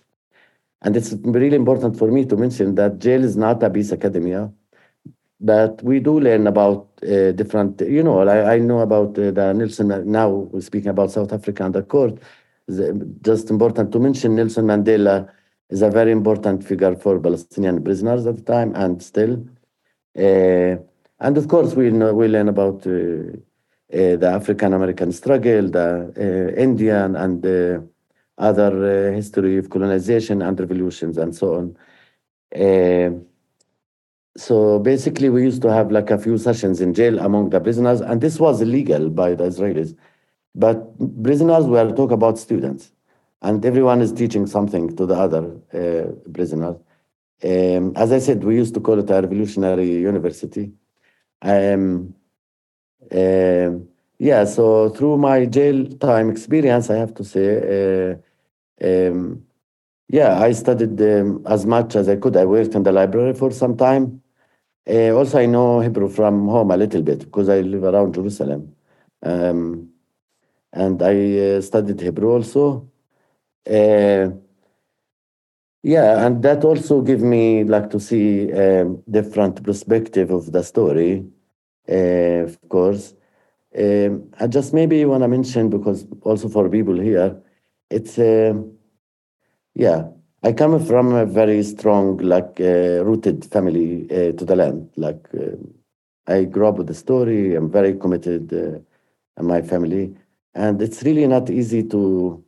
And 0.83 0.96
it's 0.96 1.12
really 1.24 1.57
important 1.57 1.98
for 1.98 2.11
me 2.11 2.24
to 2.26 2.37
mention 2.37 2.74
that 2.76 2.98
jail 2.98 3.24
is 3.24 3.37
not 3.37 3.62
a 3.62 3.70
peace 3.70 3.92
academia, 3.92 4.52
but 5.40 5.83
we 5.83 6.00
do 6.00 6.20
learn 6.20 6.46
about 6.46 6.88
uh, 7.02 7.33
different, 7.33 7.81
you 7.81 8.02
know, 8.02 8.20
I, 8.20 8.55
I 8.55 8.59
know 8.59 8.81
about 8.81 9.18
uh, 9.18 9.31
the 9.31 9.52
Nelson, 9.52 9.88
now 10.11 10.29
we're 10.29 10.61
speaking 10.61 10.88
about 10.88 11.11
South 11.11 11.33
Africa 11.33 11.64
and 11.64 11.74
the 11.74 11.83
court. 11.83 12.18
Just 13.22 13.50
important 13.50 13.92
to 13.92 13.98
mention 13.98 14.35
Nelson 14.35 14.66
Mandela 14.66 15.31
is 15.70 15.83
a 15.83 15.90
very 15.90 16.12
important 16.12 16.64
figure 16.64 16.94
for 16.96 17.18
Palestinian 17.18 17.83
prisoners 17.83 18.26
at 18.26 18.37
the 18.37 18.42
time 18.42 18.74
and 18.74 19.02
still. 19.02 19.44
Uh, 20.16 20.76
and 21.20 21.37
of 21.37 21.48
course, 21.48 21.74
we 21.74 21.90
know, 21.90 22.14
we 22.14 22.29
learn 22.29 22.48
about 22.48 22.87
uh, 22.87 22.90
uh, 22.90 24.16
the 24.16 24.31
African 24.33 24.72
American 24.72 25.12
struggle, 25.12 25.68
the 25.68 26.55
Indian 26.57 27.16
and 27.16 27.88
other 28.38 29.12
history 29.12 29.57
of 29.59 29.70
colonization 29.70 30.42
and 30.42 30.59
revolutions 30.59 31.16
and 31.18 31.35
so 31.35 31.55
on. 31.55 31.76
so 34.37 34.79
basically, 34.79 35.31
we 35.31 35.42
used 35.42 35.62
to 35.62 35.72
have 35.72 35.90
like 35.90 36.11
a 36.11 36.18
few 36.18 36.37
sessions 36.38 36.81
in 36.81 36.92
jail 36.92 37.18
among 37.18 37.50
the 37.50 37.61
prisoners, 37.61 38.00
and 38.00 38.20
this 38.20 38.38
was 38.38 38.61
illegal 38.61 39.09
by 39.09 39.35
the 39.35 39.44
Israelis. 39.44 39.96
But 40.55 40.76
prisoners 41.22 41.66
were 41.66 41.92
talk 41.92 42.11
about 42.11 42.38
students, 42.38 42.92
and 43.42 43.64
everyone 43.64 44.00
is 44.00 44.12
teaching 44.12 44.46
something 44.46 44.96
to 44.96 45.07
the 45.07 45.14
other 45.14 45.44
uh, 45.72 46.12
prisoners. 46.33 46.76
Um, 47.44 47.92
as 47.96 48.12
I 48.12 48.18
said, 48.18 48.42
we 48.44 48.57
used 48.57 48.75
to 48.75 48.81
call 48.81 48.99
it 48.99 49.11
a 49.11 49.20
revolutionary 49.20 49.90
university. 49.90 50.72
Um, 51.42 52.14
um, 53.12 53.88
yeah, 54.18 54.44
so 54.44 54.88
through 54.90 55.18
my 55.18 55.44
jail 55.44 55.87
time 55.99 56.31
experience, 56.31 56.90
I 56.90 56.96
have 56.96 57.14
to 57.14 57.25
say, 57.25 58.16
uh, 58.81 59.09
um, 59.09 59.44
yeah, 60.09 60.40
I 60.40 60.53
studied 60.53 61.01
um, 61.03 61.44
as 61.46 61.66
much 61.66 61.96
as 61.96 62.09
I 62.09 62.16
could. 62.16 62.37
I 62.37 62.44
worked 62.46 62.75
in 62.75 62.83
the 62.83 62.92
library 62.92 63.35
for 63.35 63.51
some 63.51 63.77
time. 63.77 64.22
Uh, 64.88 65.11
also, 65.11 65.38
I 65.38 65.46
know 65.46 65.81
Hebrew 65.81 66.09
from 66.09 66.49
home 66.49 66.70
a 66.70 66.77
little 66.77 67.03
bit 67.03 67.20
because 67.20 67.49
I 67.49 67.61
live 67.61 67.85
around 67.85 68.14
Jerusalem. 68.14 68.75
Um, 69.22 69.90
and 70.72 71.03
I 71.03 71.38
uh, 71.38 71.61
studied 71.61 72.01
Hebrew 72.01 72.31
also. 72.31 72.88
Yeah, 75.87 76.27
and 76.27 76.42
that 76.42 76.64
also 76.64 77.01
give 77.01 77.22
me 77.22 77.62
like 77.62 77.90
to 77.90 78.01
see 78.01 78.53
um, 78.53 79.05
different 79.09 79.62
perspective 79.62 80.33
of 80.33 80.51
the 80.51 80.64
story, 80.64 81.25
uh, 81.88 82.42
of 82.49 82.59
course. 82.68 83.14
Um, 83.79 84.33
I 84.40 84.49
just 84.49 84.75
maybe 84.75 85.05
want 85.05 85.22
to 85.22 85.29
mention 85.29 85.70
because 85.70 86.05
also 86.22 86.49
for 86.49 86.68
people 86.68 86.99
here, 86.99 87.40
it's 87.88 88.18
uh, 88.18 88.55
yeah. 89.75 90.09
I 90.42 90.53
come 90.53 90.85
from 90.85 91.12
a 91.14 91.27
very 91.27 91.62
strong, 91.62 92.18
like 92.18 92.61
uh, 92.61 93.05
rooted 93.05 93.44
family 93.46 94.05
uh, 94.11 94.33
to 94.33 94.44
the 94.44 94.55
land. 94.55 94.90
Like 94.96 95.27
uh, 95.35 95.57
I 96.27 96.44
grew 96.44 96.66
up 96.68 96.79
with 96.79 96.87
the 96.88 96.94
story. 96.94 97.55
I'm 97.55 97.70
very 97.70 97.94
committed, 97.96 98.53
uh, 98.53 98.79
and 99.37 99.49
my 99.49 99.62
family, 99.62 100.16
and 100.55 100.81
it's 100.83 101.03
really 101.03 101.27
not 101.27 101.51
easy 101.51 101.83
to 101.85 102.44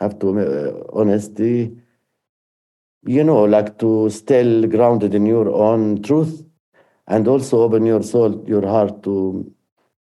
have 0.00 0.18
to 0.20 0.38
uh, 0.40 0.84
honesty. 0.98 1.76
You 3.04 3.24
know, 3.24 3.44
like 3.44 3.78
to 3.78 4.10
still 4.10 4.66
grounded 4.66 5.14
in 5.14 5.24
your 5.26 5.48
own 5.50 6.02
truth, 6.02 6.44
and 7.06 7.26
also 7.28 7.62
open 7.62 7.86
your 7.86 8.02
soul, 8.02 8.44
your 8.46 8.66
heart 8.66 9.02
to 9.04 9.52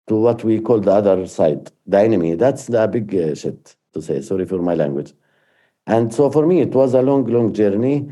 to 0.08 0.16
what 0.16 0.42
we 0.44 0.60
call 0.60 0.80
the 0.80 0.92
other 0.92 1.26
side, 1.26 1.70
the 1.86 1.98
enemy. 2.00 2.34
That's 2.34 2.66
the 2.66 2.86
big 2.88 3.14
uh, 3.14 3.34
shit 3.34 3.76
to 3.94 4.02
say. 4.02 4.20
Sorry 4.22 4.44
for 4.44 4.60
my 4.60 4.74
language. 4.74 5.12
And 5.86 6.12
so 6.14 6.30
for 6.30 6.46
me, 6.46 6.60
it 6.60 6.74
was 6.74 6.94
a 6.94 7.02
long, 7.02 7.26
long 7.26 7.52
journey. 7.54 8.10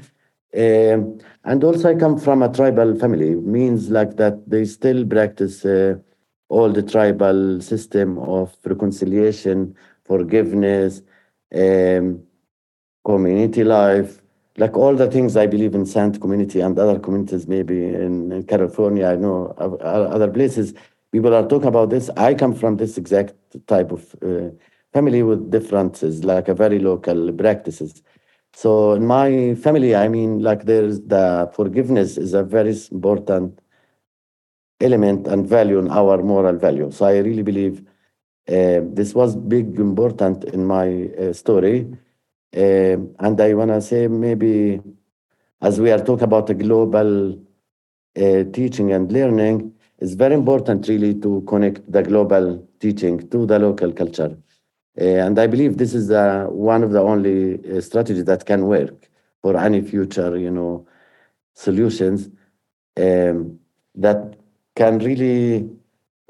Um, 0.56 1.18
and 1.44 1.64
also, 1.64 1.90
I 1.90 1.94
come 1.96 2.18
from 2.18 2.42
a 2.42 2.52
tribal 2.52 2.98
family. 2.98 3.32
It 3.32 3.42
Means 3.44 3.90
like 3.90 4.16
that 4.16 4.48
they 4.48 4.64
still 4.64 5.06
practice 5.06 5.64
uh, 5.64 5.96
all 6.48 6.70
the 6.72 6.82
tribal 6.82 7.60
system 7.60 8.18
of 8.18 8.56
reconciliation, 8.64 9.76
forgiveness, 10.04 11.02
um, 11.54 12.22
community 13.04 13.64
life, 13.64 14.17
like 14.58 14.76
all 14.76 14.94
the 14.94 15.10
things 15.10 15.36
I 15.36 15.46
believe 15.46 15.74
in 15.74 15.86
SAND 15.86 16.20
community 16.20 16.60
and 16.60 16.78
other 16.78 16.98
communities, 16.98 17.46
maybe 17.46 17.84
in, 17.84 18.32
in 18.32 18.42
California, 18.42 19.06
I 19.06 19.16
know 19.16 19.54
other 19.80 20.28
places 20.28 20.74
people 21.12 21.34
are 21.34 21.46
talking 21.46 21.68
about 21.68 21.90
this. 21.90 22.10
I 22.16 22.34
come 22.34 22.54
from 22.54 22.76
this 22.76 22.98
exact 22.98 23.34
type 23.66 23.92
of 23.92 24.14
uh, 24.22 24.50
family 24.92 25.22
with 25.22 25.50
differences, 25.50 26.24
like 26.24 26.48
a 26.48 26.54
very 26.54 26.78
local 26.78 27.32
practices. 27.32 28.02
So 28.54 28.92
in 28.92 29.06
my 29.06 29.54
family, 29.54 29.94
I 29.94 30.08
mean, 30.08 30.42
like 30.42 30.64
there's 30.64 31.00
the 31.00 31.50
forgiveness 31.54 32.18
is 32.18 32.34
a 32.34 32.42
very 32.42 32.76
important 32.90 33.60
element 34.80 35.26
and 35.26 35.46
value 35.46 35.78
in 35.78 35.90
our 35.90 36.22
moral 36.22 36.56
value. 36.56 36.90
So 36.90 37.06
I 37.06 37.18
really 37.18 37.42
believe 37.42 37.80
uh, 38.48 38.80
this 38.82 39.14
was 39.14 39.36
big 39.36 39.78
important 39.78 40.44
in 40.44 40.64
my 40.64 41.08
uh, 41.18 41.32
story. 41.32 41.86
Uh, 42.56 42.96
and 43.18 43.40
I 43.40 43.54
want 43.54 43.70
to 43.70 43.80
say 43.80 44.08
maybe 44.08 44.80
as 45.60 45.80
we 45.80 45.90
are 45.90 45.98
talking 45.98 46.24
about 46.24 46.46
the 46.46 46.54
global 46.54 47.32
uh, 48.16 48.44
teaching 48.52 48.92
and 48.92 49.10
learning, 49.12 49.72
it's 49.98 50.14
very 50.14 50.34
important 50.34 50.88
really 50.88 51.14
to 51.20 51.42
connect 51.46 51.90
the 51.90 52.02
global 52.02 52.66
teaching 52.80 53.28
to 53.30 53.46
the 53.46 53.58
local 53.58 53.92
culture. 53.92 54.36
Uh, 55.00 55.04
and 55.04 55.38
I 55.38 55.46
believe 55.46 55.76
this 55.76 55.94
is 55.94 56.10
uh, 56.10 56.46
one 56.48 56.82
of 56.82 56.92
the 56.92 57.00
only 57.00 57.60
uh, 57.70 57.80
strategies 57.80 58.24
that 58.24 58.46
can 58.46 58.66
work 58.66 59.08
for 59.42 59.56
any 59.56 59.80
future, 59.82 60.36
you 60.36 60.50
know, 60.50 60.86
solutions 61.54 62.28
um, 62.96 63.58
that 63.94 64.36
can 64.74 64.98
really 64.98 65.68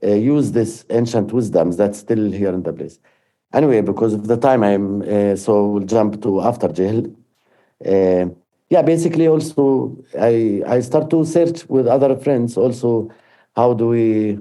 uh, 0.02 0.08
use 0.08 0.52
this 0.52 0.84
ancient 0.90 1.32
wisdoms 1.32 1.76
that's 1.76 1.98
still 1.98 2.30
here 2.30 2.50
in 2.50 2.62
the 2.62 2.72
place. 2.72 2.98
Anyway, 3.52 3.80
because 3.80 4.12
of 4.14 4.26
the 4.26 4.36
time, 4.36 4.62
I'm 4.62 5.02
uh, 5.02 5.36
so 5.36 5.68
we'll 5.68 5.86
jump 5.86 6.22
to 6.22 6.40
after 6.42 6.68
jail. 6.68 7.04
Uh, 7.84 8.26
yeah, 8.70 8.82
basically, 8.82 9.26
also 9.26 9.96
I 10.18 10.62
I 10.66 10.80
start 10.80 11.08
to 11.10 11.24
search 11.24 11.68
with 11.68 11.86
other 11.86 12.16
friends 12.16 12.56
also 12.56 13.10
how 13.56 13.74
do 13.74 13.88
we 13.88 14.38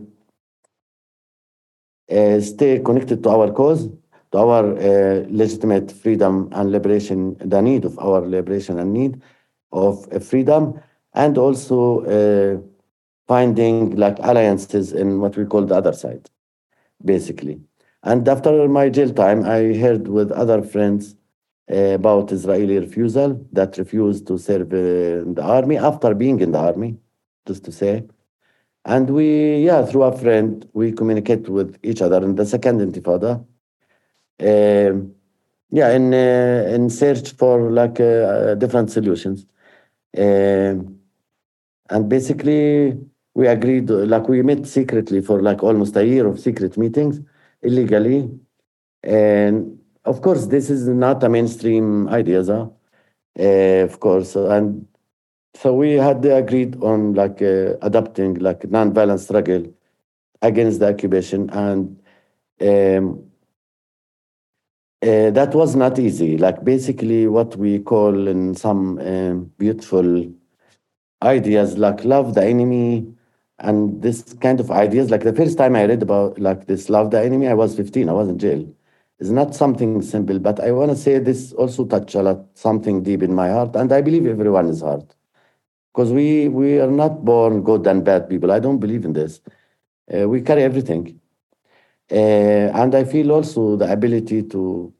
uh, 2.11 2.39
stay 2.41 2.79
connected 2.79 3.23
to 3.23 3.29
our 3.29 3.51
cause, 3.51 3.89
to 4.31 4.37
our 4.37 4.77
uh, 4.77 5.25
legitimate 5.29 5.91
freedom 5.91 6.49
and 6.51 6.71
liberation, 6.71 7.35
the 7.39 7.61
need 7.61 7.85
of 7.85 7.97
our 7.99 8.21
liberation 8.21 8.79
and 8.79 8.93
need 8.93 9.21
of 9.71 10.07
uh, 10.13 10.19
freedom, 10.19 10.79
and 11.13 11.37
also 11.37 12.01
uh, 12.05 12.61
finding 13.27 13.95
like 13.95 14.17
alliances 14.19 14.93
in 14.93 15.19
what 15.19 15.35
we 15.37 15.45
call 15.45 15.65
the 15.65 15.75
other 15.75 15.93
side, 15.93 16.29
basically. 17.03 17.66
And 18.07 18.25
after 18.29 18.69
my 18.69 18.87
jail 18.87 19.11
time, 19.13 19.43
I 19.43 19.59
heard 19.83 20.07
with 20.07 20.31
other 20.31 20.61
friends 20.63 21.15
uh, 21.69 21.95
about 21.99 22.31
Israeli 22.31 22.77
refusal 22.79 23.45
that 23.51 23.77
refused 23.77 24.27
to 24.27 24.37
serve 24.37 24.71
in 24.71 25.33
the 25.33 25.43
army 25.43 25.77
after 25.77 26.15
being 26.15 26.39
in 26.39 26.53
the 26.53 26.59
army, 26.59 26.91
just 27.45 27.65
to 27.65 27.71
say. 27.73 28.05
And 28.85 29.09
we, 29.09 29.57
yeah, 29.57 29.85
through 29.85 30.03
a 30.03 30.17
friend, 30.17 30.65
we 30.71 30.93
communicate 30.93 31.49
with 31.49 31.77
each 31.83 32.01
other 32.01 32.23
in 32.23 32.35
the 32.35 32.45
second 32.45 32.79
intifada. 32.79 33.45
Uh, 34.39 34.93
yeah, 35.79 35.89
in 35.97 36.13
uh, 36.13 36.75
in 36.75 36.89
search 36.89 37.33
for 37.33 37.55
like 37.71 37.95
different 38.63 38.89
solutions. 38.89 39.45
and 40.13 42.03
basically, 42.15 42.97
we 43.33 43.47
agreed, 43.47 43.89
like 43.89 44.29
we 44.29 44.41
met 44.43 44.65
secretly 44.65 45.19
for 45.21 45.41
like 45.41 45.61
almost 45.61 45.97
a 45.97 46.05
year 46.05 46.25
of 46.25 46.39
secret 46.39 46.77
meetings, 46.77 47.19
illegally. 47.61 48.29
And 49.03 49.79
of 50.05 50.21
course, 50.21 50.47
this 50.47 50.69
is 50.69 50.87
not 50.87 51.23
a 51.23 51.29
mainstream 51.29 52.07
idea, 52.09 52.43
huh? 52.43 52.69
of 53.37 53.99
course. 53.99 54.35
And 54.35 54.87
so 55.55 55.73
we 55.73 55.93
had 55.93 56.23
agreed 56.25 56.81
on 56.83 57.13
like 57.13 57.41
uh, 57.41 57.73
adopting 57.81 58.35
like 58.35 58.69
non-violent 58.69 59.19
struggle 59.19 59.73
against 60.41 60.79
the 60.79 60.87
occupation 60.87 61.49
and 61.49 61.99
um, 62.61 63.23
uh, 65.01 65.31
that 65.31 65.53
was 65.53 65.75
not 65.75 65.97
easy 65.97 66.37
like 66.37 66.63
basically 66.63 67.27
what 67.27 67.55
we 67.55 67.79
call 67.79 68.27
in 68.27 68.55
some 68.55 68.99
um, 68.99 69.51
beautiful 69.57 70.31
ideas 71.23 71.77
like 71.77 72.03
love 72.03 72.35
the 72.35 72.43
enemy 72.43 73.07
and 73.59 74.01
this 74.01 74.21
kind 74.41 74.59
of 74.59 74.71
ideas 74.71 75.09
like 75.11 75.23
the 75.23 75.33
first 75.33 75.57
time 75.57 75.75
i 75.75 75.85
read 75.85 76.01
about 76.01 76.39
like 76.39 76.67
this 76.67 76.89
love 76.89 77.11
the 77.11 77.21
enemy 77.21 77.47
i 77.47 77.53
was 77.53 77.75
15 77.75 78.09
i 78.09 78.13
was 78.13 78.29
in 78.29 78.37
jail 78.39 78.67
it's 79.19 79.29
not 79.31 79.55
something 79.55 80.01
simple 80.01 80.39
but 80.39 80.59
i 80.59 80.71
want 80.71 80.91
to 80.91 80.97
say 80.97 81.19
this 81.19 81.53
also 81.53 81.85
touch 81.85 82.15
a 82.15 82.21
lot 82.21 82.45
something 82.55 83.03
deep 83.03 83.23
in 83.23 83.33
my 83.33 83.49
heart 83.49 83.75
and 83.75 83.91
i 83.91 84.01
believe 84.01 84.27
everyone 84.27 84.67
is 84.69 84.81
heart 84.81 85.15
because 85.93 86.13
we 86.13 86.47
we 86.49 86.79
are 86.79 86.91
not 86.91 87.25
born 87.25 87.63
good 87.63 87.87
and 87.87 88.05
bad 88.05 88.29
people. 88.29 88.51
I 88.51 88.59
don't 88.59 88.79
believe 88.79 89.03
in 89.05 89.13
this. 89.13 89.41
Uh, 90.13 90.29
we 90.29 90.41
carry 90.41 90.63
everything, 90.63 91.19
uh, 92.11 92.15
and 92.81 92.95
I 92.95 93.03
feel 93.05 93.31
also 93.31 93.77
the 93.77 93.91
ability 93.91 94.43
to. 94.43 94.93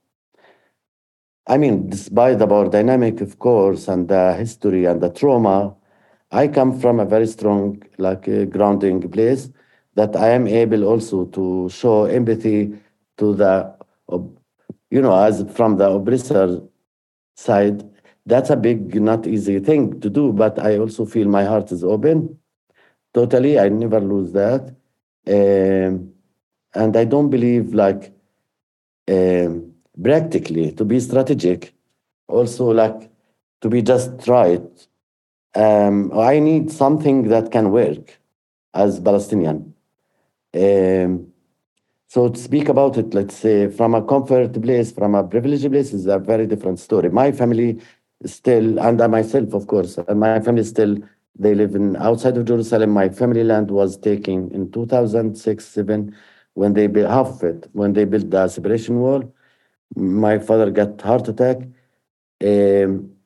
I 1.48 1.58
mean, 1.58 1.90
despite 1.90 2.40
the 2.40 2.48
power 2.48 2.70
dynamic, 2.70 3.22
of 3.22 3.40
course, 3.40 3.88
and 3.88 4.08
the 4.10 4.34
history 4.36 4.86
and 4.86 5.02
the 5.02 5.10
trauma, 5.10 5.77
I 6.32 6.48
come 6.48 6.80
from 6.80 7.00
a 7.00 7.06
very 7.06 7.28
strong, 7.28 7.82
like, 7.98 8.28
uh, 8.28 8.46
grounding 8.46 9.02
place 9.10 9.50
that 9.96 10.16
I 10.16 10.30
am 10.30 10.48
able 10.48 10.84
also 10.84 11.26
to 11.26 11.70
show 11.70 12.06
empathy 12.06 12.74
to 13.18 13.34
the, 13.34 13.74
you 14.90 15.02
know, 15.02 15.16
as 15.16 15.44
from 15.54 15.78
the 15.78 15.90
oppressor 15.90 16.62
side 17.36 17.84
that's 18.26 18.50
a 18.50 18.58
big, 18.58 19.02
not 19.02 19.26
easy 19.26 19.60
thing 19.60 20.02
to 20.02 20.10
do, 20.10 20.34
but 20.34 20.60
I 20.60 20.78
also 20.78 21.06
feel 21.06 21.30
my 21.30 21.46
heart 21.46 21.72
is 21.72 21.84
open. 21.84 22.38
Totally, 23.14 23.60
I 23.60 23.70
never 23.70 24.00
lose 24.02 24.34
that. 24.34 24.76
Um, 25.28 26.14
and 26.76 26.98
I 26.98 27.06
don't 27.06 27.30
believe 27.30 27.74
like 27.74 28.14
um, 29.10 29.74
practically 30.02 30.72
to 30.74 30.86
be 30.86 31.00
strategic, 31.00 31.74
also 32.28 32.66
like 32.72 33.10
to 33.62 33.70
be 33.70 33.82
just 33.82 34.28
right. 34.28 34.88
Um, 35.58 36.12
I 36.14 36.38
need 36.40 36.72
something 36.72 37.30
that 37.30 37.52
can 37.52 37.72
work 37.72 38.20
as 38.76 39.00
Palestinian. 39.00 39.74
Um, 40.54 41.34
so 42.08 42.30
to 42.30 42.40
speak 42.40 42.70
about 42.70 42.98
it, 42.98 43.14
let's 43.16 43.36
say 43.36 43.68
from 43.70 43.96
a 43.96 44.04
comfort 44.04 44.62
place, 44.62 44.92
from 44.92 45.16
a 45.16 45.24
privileged 45.24 45.72
place, 45.72 45.94
is 45.94 46.06
a 46.06 46.20
very 46.20 46.46
different 46.46 46.80
story. 46.80 47.10
My 47.10 47.32
family 47.32 47.80
still, 48.24 48.80
and 48.80 49.02
I 49.02 49.08
myself, 49.08 49.54
of 49.54 49.66
course, 49.66 49.98
and 49.98 50.20
my 50.20 50.40
family 50.42 50.64
still, 50.64 50.98
they 51.40 51.56
live 51.56 51.74
in 51.74 51.96
outside 51.98 52.38
of 52.38 52.46
Jerusalem. 52.46 52.92
My 52.92 53.10
family 53.10 53.44
land 53.44 53.72
was 53.72 53.98
taken 53.98 54.52
in 54.52 54.72
2006, 54.72 55.66
7, 55.66 56.16
when 56.54 56.74
they 56.74 56.86
built 56.86 57.10
half 57.10 57.30
of 57.30 57.44
it, 57.44 57.68
when 57.74 57.94
they 57.94 58.06
built 58.06 58.30
the 58.30 58.48
separation 58.48 59.00
wall. 59.00 59.34
My 59.96 60.38
father 60.40 60.70
got 60.70 61.02
heart 61.02 61.28
attack. 61.28 61.58
Um, 62.44 63.17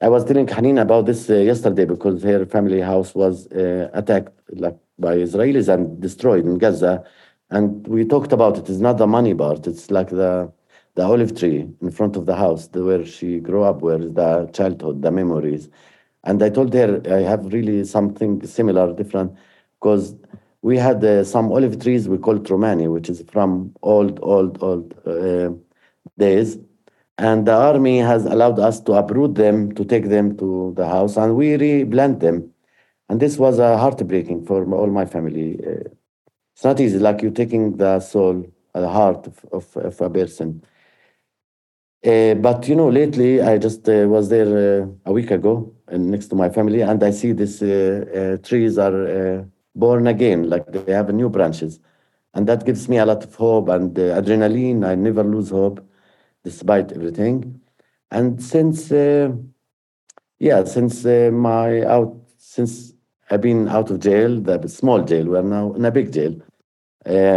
I 0.00 0.08
was 0.08 0.24
telling 0.24 0.46
Hanin 0.46 0.80
about 0.80 1.06
this 1.06 1.28
uh, 1.30 1.34
yesterday 1.34 1.84
because 1.84 2.22
her 2.22 2.46
family 2.46 2.80
house 2.80 3.14
was 3.14 3.46
uh, 3.48 3.90
attacked 3.94 4.32
like 4.52 4.76
by 4.98 5.16
Israelis 5.16 5.68
and 5.72 6.00
destroyed 6.00 6.44
in 6.44 6.58
Gaza. 6.58 7.04
And 7.50 7.86
we 7.86 8.04
talked 8.04 8.32
about 8.32 8.58
it. 8.58 8.68
It's 8.68 8.78
not 8.80 8.98
the 8.98 9.06
money 9.06 9.34
part. 9.34 9.66
It's 9.66 9.90
like 9.90 10.10
the 10.10 10.52
the 10.94 11.02
olive 11.04 11.38
tree 11.38 11.68
in 11.82 11.90
front 11.90 12.16
of 12.16 12.24
the 12.24 12.34
house, 12.34 12.68
where 12.72 13.04
she 13.04 13.38
grew 13.38 13.62
up, 13.64 13.82
where 13.82 13.98
the 13.98 14.48
childhood, 14.54 15.02
the 15.02 15.10
memories. 15.10 15.68
And 16.24 16.42
I 16.42 16.48
told 16.48 16.72
her 16.72 17.02
I 17.10 17.20
have 17.20 17.52
really 17.52 17.84
something 17.84 18.44
similar, 18.46 18.94
different, 18.94 19.32
because 19.78 20.14
we 20.62 20.78
had 20.78 21.04
uh, 21.04 21.22
some 21.22 21.52
olive 21.52 21.82
trees 21.82 22.08
we 22.08 22.16
call 22.16 22.38
Tromani, 22.38 22.90
which 22.90 23.10
is 23.10 23.22
from 23.30 23.74
old, 23.82 24.18
old, 24.22 24.62
old 24.62 24.94
uh, 25.06 25.50
days. 26.18 26.58
And 27.18 27.46
the 27.46 27.54
army 27.54 27.98
has 27.98 28.26
allowed 28.26 28.58
us 28.58 28.80
to 28.80 28.92
uproot 28.92 29.36
them, 29.36 29.72
to 29.74 29.84
take 29.84 30.08
them 30.08 30.36
to 30.36 30.74
the 30.76 30.86
house, 30.86 31.16
and 31.16 31.34
we 31.34 31.56
replant 31.56 32.20
them. 32.20 32.52
And 33.08 33.20
this 33.20 33.38
was 33.38 33.58
uh, 33.58 33.78
heartbreaking 33.78 34.44
for 34.44 34.70
all 34.74 34.88
my 34.88 35.06
family. 35.06 35.58
Uh, 35.64 35.88
it's 36.54 36.64
not 36.64 36.80
easy, 36.80 36.98
like 36.98 37.22
you're 37.22 37.30
taking 37.30 37.76
the 37.76 38.00
soul, 38.00 38.44
uh, 38.74 38.80
the 38.80 38.88
heart 38.88 39.26
of, 39.26 39.44
of, 39.52 39.76
of 39.76 40.00
a 40.00 40.10
person. 40.10 40.62
Uh, 42.04 42.34
but 42.34 42.68
you 42.68 42.74
know, 42.76 42.88
lately 42.88 43.40
I 43.40 43.58
just 43.58 43.88
uh, 43.88 44.06
was 44.08 44.28
there 44.28 44.88
a 45.04 45.12
week 45.12 45.30
ago 45.30 45.72
and 45.88 46.10
next 46.10 46.26
to 46.28 46.34
my 46.34 46.48
family, 46.48 46.80
and 46.82 47.02
I 47.02 47.10
see 47.12 47.32
these 47.32 47.60
trees 48.42 48.78
are 48.78 49.46
born 49.74 50.06
again, 50.06 50.48
like 50.50 50.66
they 50.72 50.92
have 50.92 51.14
new 51.14 51.28
branches, 51.28 51.78
and 52.34 52.46
that 52.48 52.66
gives 52.66 52.88
me 52.88 52.98
a 52.98 53.06
lot 53.06 53.22
of 53.22 53.34
hope 53.34 53.68
and 53.68 53.94
adrenaline. 53.94 54.84
I 54.84 54.94
never 54.94 55.22
lose 55.24 55.50
hope, 55.50 55.85
despite 56.46 56.92
everything. 56.92 57.60
And 58.16 58.28
since, 58.52 58.78
uh, 58.92 59.28
yeah, 60.38 60.60
since 60.64 60.94
uh, 61.04 61.30
my 61.32 61.82
out, 61.94 62.12
since 62.38 62.72
I've 63.28 63.44
been 63.48 63.62
out 63.76 63.90
of 63.90 63.98
jail, 64.08 64.40
the 64.40 64.56
small 64.68 65.00
jail, 65.10 65.26
we 65.32 65.36
are 65.36 65.50
now 65.58 65.66
in 65.78 65.84
a 65.84 65.90
big 65.98 66.08
jail. 66.16 66.34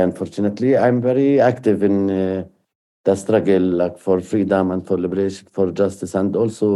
unfortunately, 0.09 0.71
I'm 0.85 0.99
very 1.01 1.31
active 1.51 1.79
in 1.89 1.95
uh, 2.09 2.43
the 3.05 3.15
struggle 3.23 3.65
like 3.81 3.97
for 4.05 4.17
freedom 4.31 4.65
and 4.73 4.81
for 4.87 4.97
liberation, 5.05 5.47
for 5.57 5.71
justice, 5.81 6.13
and 6.21 6.35
also 6.41 6.69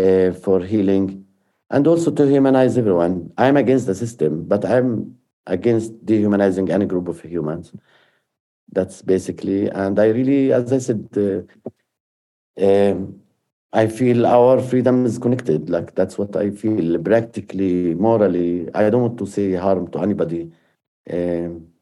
uh, 0.00 0.30
for 0.44 0.58
healing, 0.72 1.06
and 1.74 1.82
also 1.92 2.08
to 2.18 2.24
humanize 2.34 2.74
everyone. 2.82 3.14
I'm 3.44 3.56
against 3.64 3.86
the 3.90 3.96
system, 4.04 4.32
but 4.52 4.62
I'm 4.74 5.16
against 5.56 5.90
dehumanizing 6.10 6.70
any 6.76 6.86
group 6.92 7.08
of 7.08 7.20
humans. 7.34 7.66
That's 8.72 9.02
basically, 9.02 9.68
and 9.68 9.98
I 9.98 10.08
really, 10.08 10.52
as 10.52 10.72
I 10.72 10.78
said, 10.78 11.08
uh, 11.16 11.42
um, 12.64 13.20
I 13.72 13.86
feel 13.86 14.26
our 14.26 14.60
freedom 14.60 15.06
is 15.06 15.18
connected. 15.18 15.70
Like 15.70 15.94
that's 15.94 16.18
what 16.18 16.34
I 16.36 16.50
feel 16.50 16.98
practically, 16.98 17.94
morally. 17.94 18.68
I 18.74 18.90
don't 18.90 19.02
want 19.02 19.18
to 19.18 19.26
say 19.26 19.52
harm 19.54 19.90
to 19.92 19.98
anybody. 20.00 20.50
Um, 21.10 21.72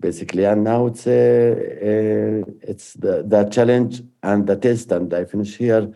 basically. 0.00 0.44
And 0.44 0.64
now 0.64 0.86
it's 0.86 1.06
a, 1.06 1.52
a, 1.82 2.44
it's 2.62 2.94
the, 2.94 3.22
the 3.26 3.44
challenge 3.44 4.02
and 4.22 4.46
the 4.46 4.56
test. 4.56 4.92
And 4.92 5.12
I 5.12 5.24
finish 5.24 5.56
here. 5.56 5.92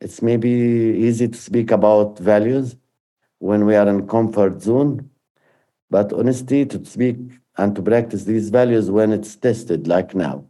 It's 0.00 0.22
maybe 0.22 0.50
easy 0.50 1.28
to 1.28 1.38
speak 1.38 1.70
about 1.70 2.18
values 2.18 2.76
when 3.38 3.64
we 3.64 3.74
are 3.74 3.88
in 3.88 4.06
comfort 4.06 4.62
zone, 4.62 5.10
but 5.90 6.12
honesty 6.12 6.64
to 6.66 6.84
speak 6.84 7.16
and 7.58 7.74
to 7.76 7.82
practice 7.82 8.24
these 8.24 8.50
values 8.50 8.90
when 8.90 9.12
it's 9.12 9.36
tested, 9.36 9.86
like 9.88 10.14
now. 10.14 10.44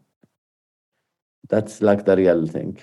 That's 1.49 1.81
like 1.83 2.05
the 2.05 2.17
real 2.17 2.47
thing. 2.47 2.79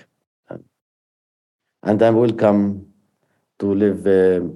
And 1.82 2.02
I 2.02 2.10
will 2.10 2.32
come 2.32 2.86
to 3.58 3.74
live 3.74 4.06
uh, 4.06 4.46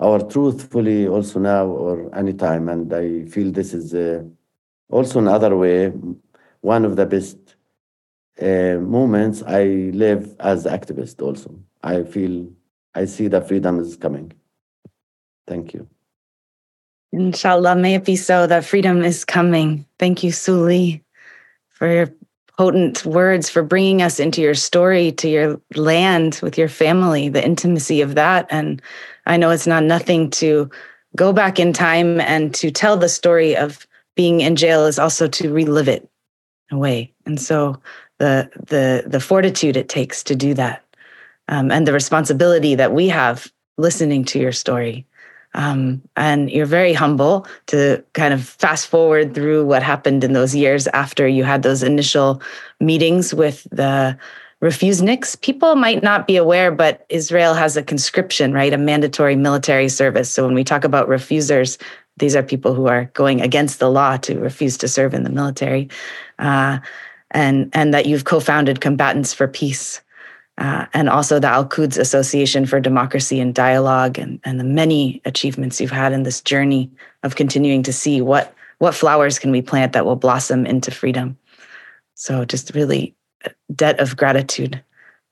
our 0.00 0.20
truth 0.28 0.70
fully 0.70 1.06
also 1.06 1.38
now 1.38 1.66
or 1.66 2.14
anytime. 2.16 2.68
And 2.68 2.92
I 2.92 3.24
feel 3.26 3.52
this 3.52 3.74
is. 3.74 3.94
Uh, 3.94 4.24
also 4.90 5.18
another 5.18 5.56
way, 5.56 5.92
one 6.60 6.84
of 6.84 6.96
the 6.96 7.06
best 7.06 7.56
uh, 8.40 8.78
moments 8.80 9.42
I 9.42 9.64
live 9.92 10.36
as 10.40 10.64
activist 10.66 11.22
also. 11.22 11.58
I 11.82 12.04
feel, 12.04 12.48
I 12.94 13.06
see 13.06 13.28
that 13.28 13.48
freedom 13.48 13.80
is 13.80 13.96
coming. 13.96 14.32
Thank 15.46 15.74
you. 15.74 15.93
Inshallah, 17.14 17.76
may 17.76 17.94
it 17.94 18.04
be 18.04 18.16
so 18.16 18.46
that 18.48 18.64
freedom 18.64 19.04
is 19.04 19.24
coming. 19.24 19.86
Thank 20.00 20.24
you, 20.24 20.32
Suli, 20.32 21.04
for 21.68 21.86
your 21.86 22.12
potent 22.58 23.04
words, 23.04 23.48
for 23.48 23.62
bringing 23.62 24.02
us 24.02 24.18
into 24.18 24.42
your 24.42 24.54
story, 24.54 25.12
to 25.12 25.28
your 25.28 25.60
land 25.76 26.40
with 26.42 26.58
your 26.58 26.68
family, 26.68 27.28
the 27.28 27.44
intimacy 27.44 28.00
of 28.00 28.16
that. 28.16 28.48
And 28.50 28.82
I 29.26 29.36
know 29.36 29.50
it's 29.50 29.66
not 29.66 29.84
nothing 29.84 30.28
to 30.30 30.68
go 31.14 31.32
back 31.32 31.60
in 31.60 31.72
time 31.72 32.20
and 32.20 32.52
to 32.54 32.72
tell 32.72 32.96
the 32.96 33.08
story 33.08 33.56
of 33.56 33.86
being 34.16 34.40
in 34.40 34.56
jail 34.56 34.84
is 34.84 34.98
also 34.98 35.28
to 35.28 35.52
relive 35.52 35.88
it 35.88 36.08
away. 36.72 37.12
And 37.26 37.40
so 37.40 37.80
the 38.18 38.50
the 38.66 39.04
the 39.06 39.20
fortitude 39.20 39.76
it 39.76 39.88
takes 39.88 40.24
to 40.24 40.34
do 40.34 40.54
that, 40.54 40.84
um, 41.46 41.70
and 41.70 41.86
the 41.86 41.92
responsibility 41.92 42.74
that 42.74 42.92
we 42.92 43.08
have 43.08 43.52
listening 43.78 44.24
to 44.24 44.40
your 44.40 44.52
story. 44.52 45.06
Um, 45.54 46.02
and 46.16 46.50
you're 46.50 46.66
very 46.66 46.92
humble 46.92 47.46
to 47.66 48.02
kind 48.12 48.34
of 48.34 48.44
fast 48.44 48.88
forward 48.88 49.34
through 49.34 49.64
what 49.64 49.82
happened 49.82 50.24
in 50.24 50.32
those 50.32 50.54
years 50.54 50.88
after 50.88 51.28
you 51.28 51.44
had 51.44 51.62
those 51.62 51.82
initial 51.82 52.42
meetings 52.80 53.32
with 53.32 53.66
the 53.70 54.18
refuseniks. 54.60 55.40
People 55.40 55.76
might 55.76 56.02
not 56.02 56.26
be 56.26 56.36
aware, 56.36 56.72
but 56.72 57.06
Israel 57.08 57.54
has 57.54 57.76
a 57.76 57.82
conscription, 57.82 58.52
right? 58.52 58.72
A 58.72 58.78
mandatory 58.78 59.36
military 59.36 59.88
service. 59.88 60.30
So 60.30 60.44
when 60.44 60.54
we 60.54 60.64
talk 60.64 60.84
about 60.84 61.06
refusers, 61.06 61.78
these 62.16 62.34
are 62.34 62.42
people 62.42 62.74
who 62.74 62.86
are 62.86 63.06
going 63.14 63.40
against 63.40 63.78
the 63.78 63.90
law 63.90 64.16
to 64.18 64.38
refuse 64.38 64.76
to 64.78 64.88
serve 64.88 65.14
in 65.14 65.24
the 65.24 65.30
military, 65.30 65.88
uh, 66.38 66.78
and 67.32 67.68
and 67.72 67.92
that 67.92 68.06
you've 68.06 68.24
co-founded 68.24 68.80
Combatants 68.80 69.34
for 69.34 69.48
Peace, 69.48 70.00
uh, 70.58 70.86
and 70.94 71.08
also 71.08 71.40
the 71.40 71.48
Al 71.48 71.64
Quds 71.64 71.98
Association 71.98 72.66
for 72.66 72.80
Democracy 72.80 73.40
and 73.40 73.54
Dialogue, 73.54 74.18
and 74.18 74.40
and 74.44 74.60
the 74.60 74.64
many 74.64 75.20
achievements 75.24 75.80
you've 75.80 75.90
had 75.90 76.12
in 76.12 76.22
this 76.22 76.40
journey 76.40 76.90
of 77.22 77.36
continuing 77.36 77.82
to 77.82 77.92
see 77.92 78.20
what 78.20 78.54
what 78.78 78.94
flowers 78.94 79.38
can 79.38 79.50
we 79.50 79.62
plant 79.62 79.92
that 79.92 80.06
will 80.06 80.16
blossom 80.16 80.66
into 80.66 80.90
freedom. 80.90 81.36
So 82.14 82.44
just 82.44 82.74
really 82.74 83.14
debt 83.74 84.00
of 84.00 84.16
gratitude 84.16 84.82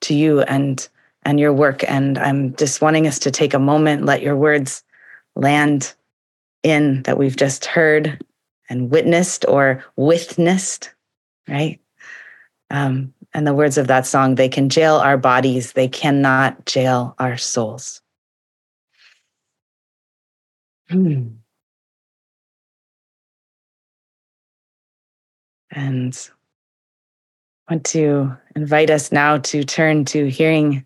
to 0.02 0.14
you 0.14 0.40
and 0.42 0.88
and 1.24 1.38
your 1.38 1.52
work, 1.52 1.88
and 1.88 2.18
I'm 2.18 2.56
just 2.56 2.82
wanting 2.82 3.06
us 3.06 3.20
to 3.20 3.30
take 3.30 3.54
a 3.54 3.58
moment, 3.58 4.04
let 4.04 4.22
your 4.22 4.37
words 4.37 4.82
land 5.37 5.94
in 6.64 7.02
that 7.04 7.18
we've 7.18 7.37
just 7.37 7.64
heard 7.64 8.24
and 8.68 8.90
witnessed 8.90 9.44
or 9.46 9.85
witnessed, 9.96 10.90
right? 11.48 11.80
Um, 12.70 13.14
and 13.35 13.47
the 13.47 13.55
words 13.55 13.79
of 13.79 13.87
that 13.87 14.07
song 14.07 14.35
they 14.35 14.49
can 14.49 14.68
jail 14.68 14.97
our 14.97 15.16
bodies, 15.16 15.73
they 15.73 15.88
cannot 15.88 16.66
jail 16.66 17.14
our 17.18 17.37
souls. 17.37 18.01
Hmm. 20.88 21.29
And 25.71 26.31
I 27.68 27.75
want 27.75 27.85
to 27.87 28.37
invite 28.55 28.90
us 28.90 29.11
now 29.11 29.38
to 29.38 29.64
turn 29.64 30.05
to 30.07 30.29
hearing 30.29 30.85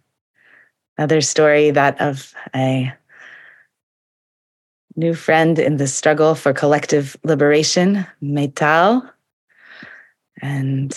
another 0.96 1.20
story 1.20 1.72
that 1.72 2.00
of 2.00 2.32
a 2.54 2.92
new 4.94 5.14
friend 5.14 5.58
in 5.58 5.76
the 5.76 5.86
struggle 5.86 6.34
for 6.34 6.52
collective 6.52 7.16
liberation, 7.24 8.06
Meital. 8.22 9.10
And 10.40 10.96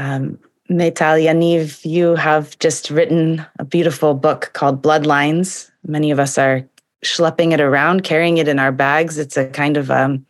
um, 0.00 0.38
Meital 0.70 1.22
Yaniv, 1.22 1.84
you 1.84 2.14
have 2.14 2.58
just 2.58 2.90
written 2.90 3.44
a 3.58 3.64
beautiful 3.64 4.14
book 4.14 4.50
called 4.54 4.82
Bloodlines. 4.82 5.70
Many 5.86 6.10
of 6.10 6.18
us 6.18 6.38
are 6.38 6.66
schlepping 7.04 7.52
it 7.52 7.60
around, 7.60 8.02
carrying 8.02 8.38
it 8.38 8.48
in 8.48 8.58
our 8.58 8.72
bags. 8.72 9.18
It's 9.18 9.36
a 9.36 9.46
kind 9.46 9.76
of 9.76 9.90
um, 9.90 10.24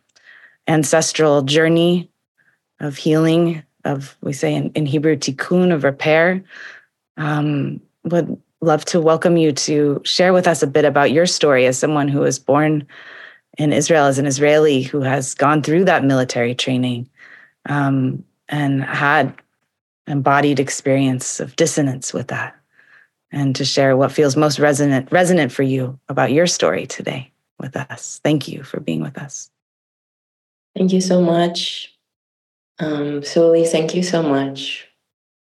ancestral 0.67 1.43
journey 1.43 2.09
of 2.81 2.97
healing, 2.97 3.63
of 3.85 4.17
we 4.21 4.33
say 4.33 4.53
in, 4.53 4.71
in 4.71 4.85
Hebrew, 4.85 5.15
tikkun, 5.15 5.73
of 5.73 5.85
repair. 5.85 6.43
Um, 7.15 7.79
would 8.03 8.41
love 8.59 8.83
to 8.85 8.99
welcome 8.99 9.37
you 9.37 9.53
to 9.53 10.01
share 10.03 10.33
with 10.33 10.47
us 10.47 10.61
a 10.61 10.67
bit 10.67 10.83
about 10.83 11.11
your 11.11 11.25
story 11.25 11.65
as 11.65 11.79
someone 11.79 12.09
who 12.09 12.19
was 12.19 12.39
born 12.39 12.85
in 13.57 13.71
Israel, 13.71 14.05
as 14.05 14.19
an 14.19 14.25
Israeli 14.25 14.81
who 14.81 15.01
has 15.01 15.33
gone 15.33 15.61
through 15.61 15.85
that 15.85 16.03
military 16.03 16.55
training 16.55 17.09
um, 17.67 18.23
and 18.49 18.83
had 18.83 19.33
embodied 20.11 20.59
experience 20.59 21.39
of 21.39 21.55
dissonance 21.55 22.13
with 22.13 22.27
that, 22.27 22.55
and 23.31 23.55
to 23.55 23.65
share 23.65 23.97
what 23.97 24.11
feels 24.11 24.35
most 24.35 24.59
resonant 24.59 25.11
resonant 25.11 25.51
for 25.51 25.63
you 25.63 25.99
about 26.09 26.31
your 26.31 26.47
story 26.47 26.85
today 26.85 27.31
with 27.59 27.75
us. 27.75 28.19
Thank 28.23 28.47
you 28.47 28.63
for 28.63 28.79
being 28.79 29.01
with 29.01 29.17
us. 29.17 29.49
Thank 30.75 30.93
you 30.93 31.01
so 31.01 31.21
much. 31.21 31.93
Um, 32.79 33.23
Suli, 33.23 33.65
thank 33.65 33.93
you 33.93 34.03
so 34.03 34.23
much 34.23 34.87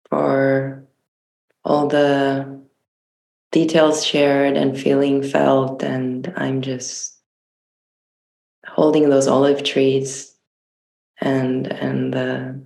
for 0.09 0.83
all 1.63 1.87
the 1.87 2.61
details 3.51 4.05
shared 4.05 4.57
and 4.57 4.79
feeling 4.79 5.21
felt. 5.21 5.83
And 5.83 6.33
I'm 6.35 6.61
just 6.61 7.17
holding 8.67 9.09
those 9.09 9.27
olive 9.27 9.63
trees 9.63 10.33
and 11.19 11.67
and 11.67 12.13
the 12.13 12.59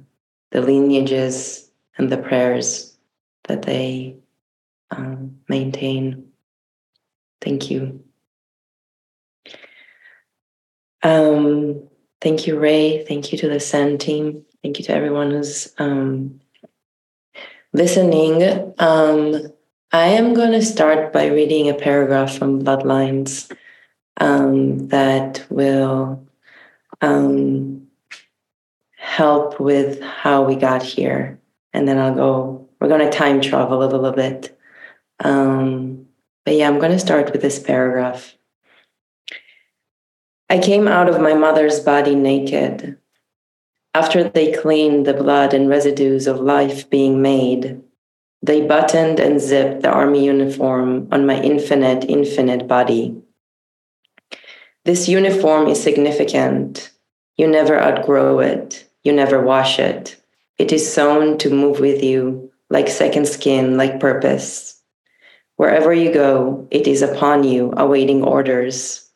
the 0.52 0.62
lineages, 0.62 1.65
and 1.98 2.12
the 2.12 2.18
prayers 2.18 2.98
that 3.46 3.64
they 3.64 4.18
um, 4.92 5.40
maintain. 5.48 6.28
Thank 7.42 7.70
you. 7.70 8.04
Um, 11.04 11.88
thank 12.22 12.48
you, 12.48 12.58
Rae. 12.60 13.06
Thank 13.06 13.32
you 13.32 13.38
to 13.40 13.50
the 13.50 13.60
SAND 13.60 14.02
team. 14.02 14.44
Thank 14.64 14.80
you 14.80 14.86
to 14.86 14.94
everyone 14.94 15.32
who's 15.32 15.74
um, 15.78 16.40
listening. 17.74 18.74
Um, 18.80 19.54
I 19.92 20.08
am 20.08 20.34
going 20.34 20.52
to 20.52 20.66
start 20.66 21.14
by 21.14 21.28
reading 21.28 21.70
a 21.70 21.76
paragraph 21.76 22.36
from 22.36 22.64
Bloodlines 22.64 23.52
um, 24.18 24.88
that 24.88 25.46
will 25.50 26.28
um, 27.02 27.88
help 28.98 29.60
with 29.60 30.02
how 30.02 30.44
we 30.44 30.56
got 30.56 30.82
here. 30.82 31.40
And 31.76 31.86
then 31.86 31.98
I'll 31.98 32.16
go, 32.16 32.70
we're 32.80 32.88
going 32.88 33.02
to 33.02 33.16
time 33.16 33.42
travel 33.42 33.84
a 33.84 33.92
little 33.92 34.14
bit. 34.14 34.58
Um, 35.20 36.06
but 36.46 36.56
yeah, 36.56 36.70
I'm 36.70 36.80
going 36.80 36.94
to 36.94 37.00
start 37.00 37.34
with 37.34 37.42
this 37.42 37.60
paragraph. 37.60 38.38
I 40.50 40.60
came 40.60 40.88
out 40.88 41.10
of 41.10 41.20
my 41.20 41.34
mother's 41.34 41.82
body 41.82 42.16
naked. 42.16 42.98
After 43.94 44.24
they 44.24 44.54
cleaned 44.54 45.06
the 45.06 45.14
blood 45.14 45.54
and 45.54 45.68
residues 45.68 46.28
of 46.28 46.40
life 46.40 46.90
being 46.90 47.22
made, 47.22 47.82
they 48.42 48.66
buttoned 48.66 49.20
and 49.20 49.42
zipped 49.42 49.82
the 49.82 49.92
army 49.92 50.24
uniform 50.24 51.10
on 51.12 51.26
my 51.26 51.42
infinite, 51.42 52.06
infinite 52.06 52.70
body. 52.70 53.22
This 54.86 55.10
uniform 55.10 55.68
is 55.68 55.84
significant. 55.84 56.92
You 57.36 57.48
never 57.48 57.78
outgrow 57.78 58.40
it, 58.40 58.88
you 59.04 59.12
never 59.12 59.42
wash 59.42 59.78
it. 59.78 60.22
It 60.58 60.72
is 60.72 60.92
sown 60.92 61.38
to 61.40 61.50
move 61.50 61.82
with 61.82 62.02
you, 62.02 62.52
like 62.70 62.88
second 62.88 63.28
skin, 63.28 63.76
like 63.76 64.00
purpose. 64.00 64.82
Wherever 65.58 65.94
you 65.94 66.14
go, 66.14 66.68
it 66.72 66.88
is 66.88 67.02
upon 67.02 67.44
you, 67.44 67.74
awaiting 67.76 68.24
orders. 68.24 69.10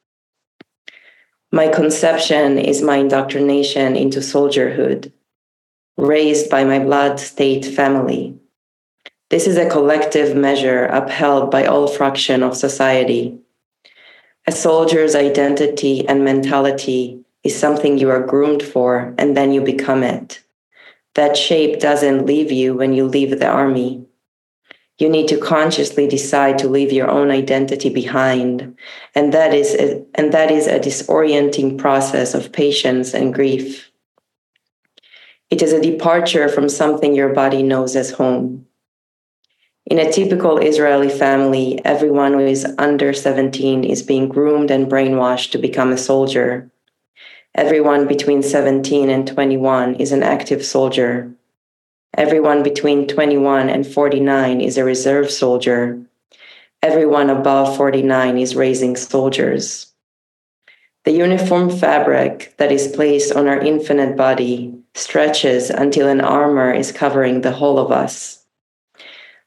My 1.51 1.67
conception 1.69 2.57
is 2.59 2.81
my 2.81 2.97
indoctrination 2.97 3.95
into 3.95 4.19
soldierhood, 4.19 5.11
raised 5.97 6.49
by 6.49 6.63
my 6.63 6.79
blood 6.79 7.19
state 7.19 7.65
family. 7.65 8.37
This 9.29 9.47
is 9.47 9.57
a 9.57 9.69
collective 9.69 10.35
measure 10.35 10.85
upheld 10.87 11.51
by 11.51 11.65
all 11.65 11.87
fraction 11.87 12.43
of 12.43 12.57
society. 12.57 13.39
A 14.45 14.51
soldier's 14.51 15.15
identity 15.15 16.07
and 16.07 16.25
mentality 16.25 17.23
is 17.43 17.57
something 17.57 17.97
you 17.97 18.09
are 18.09 18.25
groomed 18.25 18.61
for, 18.61 19.13
and 19.17 19.37
then 19.37 19.51
you 19.51 19.61
become 19.61 20.03
it. 20.03 20.41
That 21.19 21.35
shape 21.35 21.81
doesn't 21.81 22.25
leave 22.25 22.49
you 22.49 22.75
when 22.75 22.93
you 22.93 23.03
leave 23.03 23.39
the 23.39 23.49
army. 23.49 24.05
You 24.99 25.09
need 25.09 25.27
to 25.27 25.37
consciously 25.37 26.07
decide 26.07 26.57
to 26.59 26.69
leave 26.69 26.93
your 26.93 27.09
own 27.09 27.29
identity 27.29 27.89
behind, 27.89 28.77
and 29.13 29.33
that 29.33 29.53
is 29.53 29.75
a, 29.75 30.05
and 30.15 30.31
that 30.31 30.49
is 30.49 30.65
a 30.65 30.79
disorienting 30.79 31.77
process 31.77 32.33
of 32.33 32.53
patience 32.53 33.13
and 33.13 33.33
grief. 33.33 33.91
It 35.49 35.61
is 35.61 35.73
a 35.73 35.81
departure 35.81 36.47
from 36.47 36.69
something 36.69 37.13
your 37.13 37.33
body 37.33 37.63
knows 37.63 37.97
as 37.97 38.11
home. 38.11 38.65
In 39.85 39.99
a 39.99 40.13
typical 40.13 40.57
Israeli 40.59 41.09
family, 41.09 41.81
everyone 41.83 42.31
who 42.31 42.45
is 42.45 42.65
under 42.77 43.11
17 43.11 43.83
is 43.83 44.03
being 44.03 44.29
groomed 44.29 44.71
and 44.71 44.89
brainwashed 44.89 45.51
to 45.51 45.57
become 45.57 45.91
a 45.91 45.97
soldier. 45.97 46.71
Everyone 47.59 48.07
between 48.07 48.41
17 48.41 49.09
and 49.09 49.27
21 49.27 49.95
is 49.95 50.13
an 50.13 50.23
active 50.23 50.63
soldier. 50.63 51.29
Everyone 52.15 52.63
between 52.63 53.05
21 53.05 53.69
and 53.69 53.85
49 53.85 54.61
is 54.61 54.77
a 54.77 54.85
reserve 54.85 55.29
soldier. 55.29 56.01
Everyone 56.81 57.29
above 57.29 57.75
49 57.75 58.37
is 58.37 58.55
raising 58.55 58.95
soldiers. 58.95 59.91
The 61.03 61.11
uniform 61.11 61.69
fabric 61.69 62.53
that 62.55 62.71
is 62.71 62.87
placed 62.87 63.35
on 63.35 63.49
our 63.49 63.59
infinite 63.59 64.15
body 64.15 64.73
stretches 64.93 65.69
until 65.69 66.07
an 66.07 66.21
armor 66.21 66.71
is 66.71 66.93
covering 66.93 67.41
the 67.41 67.51
whole 67.51 67.77
of 67.77 67.91
us. 67.91 68.45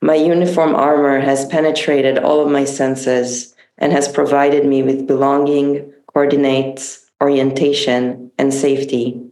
My 0.02 0.16
uniform 0.16 0.74
armor 0.74 1.20
has 1.20 1.46
penetrated 1.46 2.18
all 2.18 2.44
of 2.44 2.52
my 2.52 2.66
senses 2.66 3.54
and 3.78 3.90
has 3.90 4.06
provided 4.06 4.66
me 4.66 4.82
with 4.82 5.06
belonging, 5.06 5.94
coordinates, 6.12 7.01
orientation, 7.22 8.32
and 8.36 8.52
safety. 8.52 9.22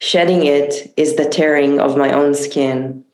Shedding 0.00 0.46
it 0.46 0.92
is 0.96 1.16
the 1.16 1.28
tearing 1.28 1.80
of 1.80 1.96
my 1.96 2.12
own 2.12 2.34
skin, 2.34 3.04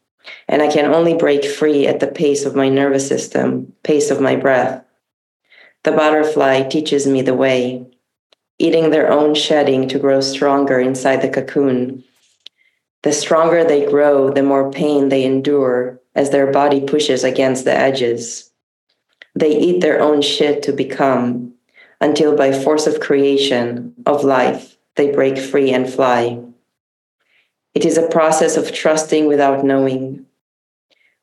and 0.47 0.63
I 0.63 0.71
can 0.71 0.95
only 0.95 1.15
break 1.15 1.45
free 1.45 1.87
at 1.87 2.01
the 2.01 2.07
pace 2.07 2.45
of 2.45 2.55
my 2.55 2.69
nervous 2.69 3.09
system, 3.09 3.73
pace 3.83 4.11
of 4.11 4.21
my 4.21 4.37
breath. 4.37 4.85
The 5.83 5.93
butterfly 5.93 6.69
teaches 6.69 7.07
me 7.07 7.23
the 7.23 7.35
way, 7.35 7.87
eating 8.59 8.91
their 8.91 9.11
own 9.11 9.35
shedding 9.35 9.89
to 9.89 9.99
grow 9.99 10.21
stronger 10.21 10.79
inside 10.79 11.23
the 11.23 11.31
cocoon 11.31 12.05
the 13.05 13.13
stronger 13.13 13.65
they 13.65 13.85
grow, 13.85 14.31
the 14.31 14.43
more 14.43 14.71
pain 14.71 15.11
they 15.11 15.25
endure 15.25 16.01
as 16.15 16.31
their 16.31 16.51
body 16.51 16.81
pushes 16.81 17.23
against 17.23 17.67
the 17.67 17.75
edges. 17.75 18.51
They 19.35 19.55
eat 19.59 19.83
their 19.83 20.01
own 20.01 20.23
shit 20.23 20.63
to 20.63 20.73
become, 20.73 21.54
until 22.01 22.37
by 22.37 22.53
force 22.53 22.87
of 22.87 23.01
creation, 23.01 23.95
of 24.07 24.25
life, 24.25 24.77
they 24.97 25.11
break 25.11 25.39
free 25.39 25.73
and 25.73 25.93
fly. 25.93 26.41
It 27.75 27.85
is 27.85 27.99
a 27.99 28.09
process 28.09 28.57
of 28.57 28.73
trusting 28.73 29.27
without 29.27 29.65
knowing. 29.65 30.27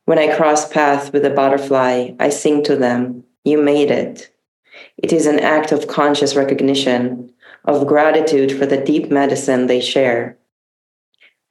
When 0.06 0.20
I 0.20 0.36
cross 0.36 0.68
paths 0.68 1.12
with 1.12 1.26
a 1.26 1.30
butterfly, 1.30 2.12
I 2.20 2.30
sing 2.30 2.64
to 2.64 2.76
them, 2.76 3.24
You 3.46 3.62
made 3.62 3.92
it. 3.92 4.32
It 4.98 5.14
is 5.14 5.26
an 5.26 5.40
act 5.40 5.72
of 5.72 5.88
conscious 5.88 6.36
recognition, 6.36 7.34
of 7.66 7.88
gratitude 7.88 8.52
for 8.58 8.66
the 8.66 8.84
deep 8.84 9.12
medicine 9.12 9.68
they 9.68 9.80
share 9.80 10.38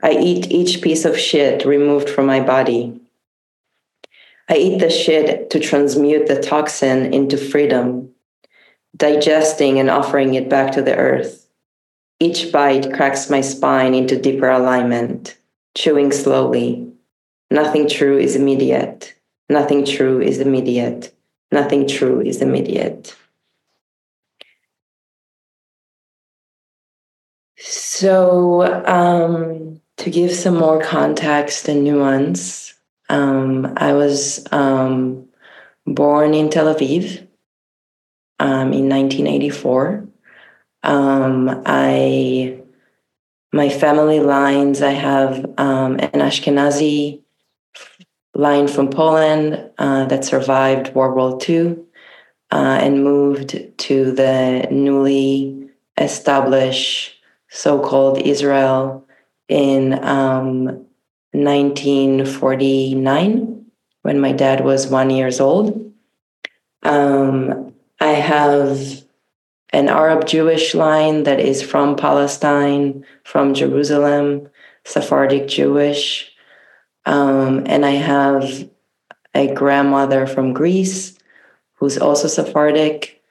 I 0.03 0.13
eat 0.13 0.51
each 0.51 0.81
piece 0.81 1.05
of 1.05 1.19
shit 1.19 1.67
removed 1.67 2.09
from 2.09 2.25
my 2.25 2.41
body. 2.41 2.99
I 4.49 4.57
eat 4.57 4.79
the 4.79 4.89
shit 4.89 5.51
to 5.51 5.61
transmute 5.61 6.27
the 6.27 6.41
toxin 6.41 7.13
into 7.13 7.37
freedom, 7.37 8.11
digesting 9.01 9.81
and 9.81 9.91
offering 9.91 10.35
it 10.35 10.49
back 10.49 10.73
to 10.73 10.83
the 10.83 10.95
earth. 10.95 11.49
Each 12.21 12.53
bite 12.53 12.93
cracks 12.93 13.31
my 13.31 13.41
spine 13.41 13.95
into 13.95 14.21
deeper 14.21 14.49
alignment, 14.49 15.37
chewing 15.75 16.13
slowly. 16.13 16.93
Nothing 17.51 17.89
true 17.89 18.19
is 18.19 18.37
immediate. 18.37 19.15
Nothing 19.49 19.85
true 19.85 20.21
is 20.21 20.39
immediate. 20.39 21.13
Nothing 21.51 21.89
true 21.89 22.21
is 22.21 22.43
immediate. 22.43 23.17
So, 27.57 28.85
um, 28.87 29.81
to 29.97 30.11
give 30.11 30.33
some 30.33 30.57
more 30.57 30.81
context 30.83 31.69
and 31.69 31.85
nuance, 31.85 32.75
um, 33.09 33.73
I 33.77 33.95
was 33.95 34.47
um, 34.53 35.27
born 35.87 36.35
in 36.35 36.51
Tel 36.51 36.73
Aviv 36.73 37.27
um, 38.41 38.73
in 38.73 38.89
1984. 38.89 40.09
Um, 40.83 41.63
I 41.67 42.59
my 43.53 43.69
family 43.69 44.21
lines. 44.21 44.81
I 44.83 44.93
have 44.93 45.45
um, 45.59 45.99
an 45.99 46.21
Ashkenazi 46.21 47.21
line 48.35 48.69
from 48.69 48.89
Poland 48.89 49.71
uh, 49.79 50.07
that 50.07 50.25
survived 50.25 50.95
World 50.95 51.17
War 51.17 51.37
II 51.49 51.77
uh, 52.51 52.79
and 52.81 53.05
moved 53.05 53.61
to 53.79 54.13
the 54.13 54.69
newly 54.71 55.69
established 55.99 57.17
so-called 57.49 58.23
Israel 58.23 59.05
in 59.49 59.93
um, 60.05 60.87
1949 61.33 63.67
when 64.03 64.21
my 64.21 64.33
dad 64.33 64.65
was 64.65 64.87
one 64.87 65.11
years 65.11 65.41
old. 65.41 65.93
Um, 66.83 67.70
I 68.01 68.13
have 68.13 69.05
an 69.73 69.89
Arab 69.89 70.27
Jewish 70.27 70.75
line 70.75 71.25
that 71.25 71.39
is 71.39 71.63
from 71.63 71.97
Palestine, 71.97 73.05
from 73.25 73.55
Jerusalem, 73.55 74.49
Sephardic 74.85 75.47
Jewish. 75.47 76.33
Um, 77.07 77.65
and 77.67 77.85
I 77.85 77.93
have 77.93 78.69
a 79.35 79.53
grandmother 79.55 80.27
from 80.27 80.53
Greece 80.53 81.17
who's 81.75 81.99
also 81.99 82.27
Sephardic. 82.27 83.23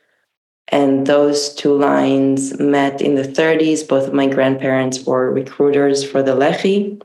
And 0.67 1.07
those 1.07 1.53
two 1.55 1.73
lines 1.73 2.59
met 2.59 3.01
in 3.01 3.15
the 3.15 3.23
30s. 3.23 3.87
Both 3.87 4.07
of 4.07 4.13
my 4.13 4.27
grandparents 4.27 5.03
were 5.03 5.31
recruiters 5.31 6.03
for 6.03 6.21
the 6.21 6.33
Lehi. 6.33 7.01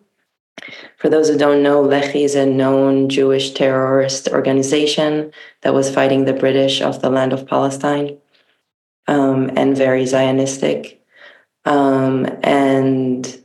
For 1.05 1.11
those 1.11 1.29
who 1.29 1.37
don't 1.37 1.63
know, 1.63 1.83
Lehi 1.83 2.25
is 2.25 2.35
a 2.35 2.47
known 2.47 3.11
Jewish 3.11 3.51
terrorist 3.51 4.29
organization 4.29 5.33
that 5.61 5.75
was 5.75 5.95
fighting 5.95 6.25
the 6.25 6.33
British 6.33 6.81
off 6.81 7.03
the 7.03 7.11
land 7.11 7.35
of 7.35 7.47
Palestine 7.47 8.17
um, 9.07 9.51
and 9.55 9.77
very 9.77 10.05
Zionistic. 10.05 10.97
Um, 11.67 12.27
and 12.43 13.39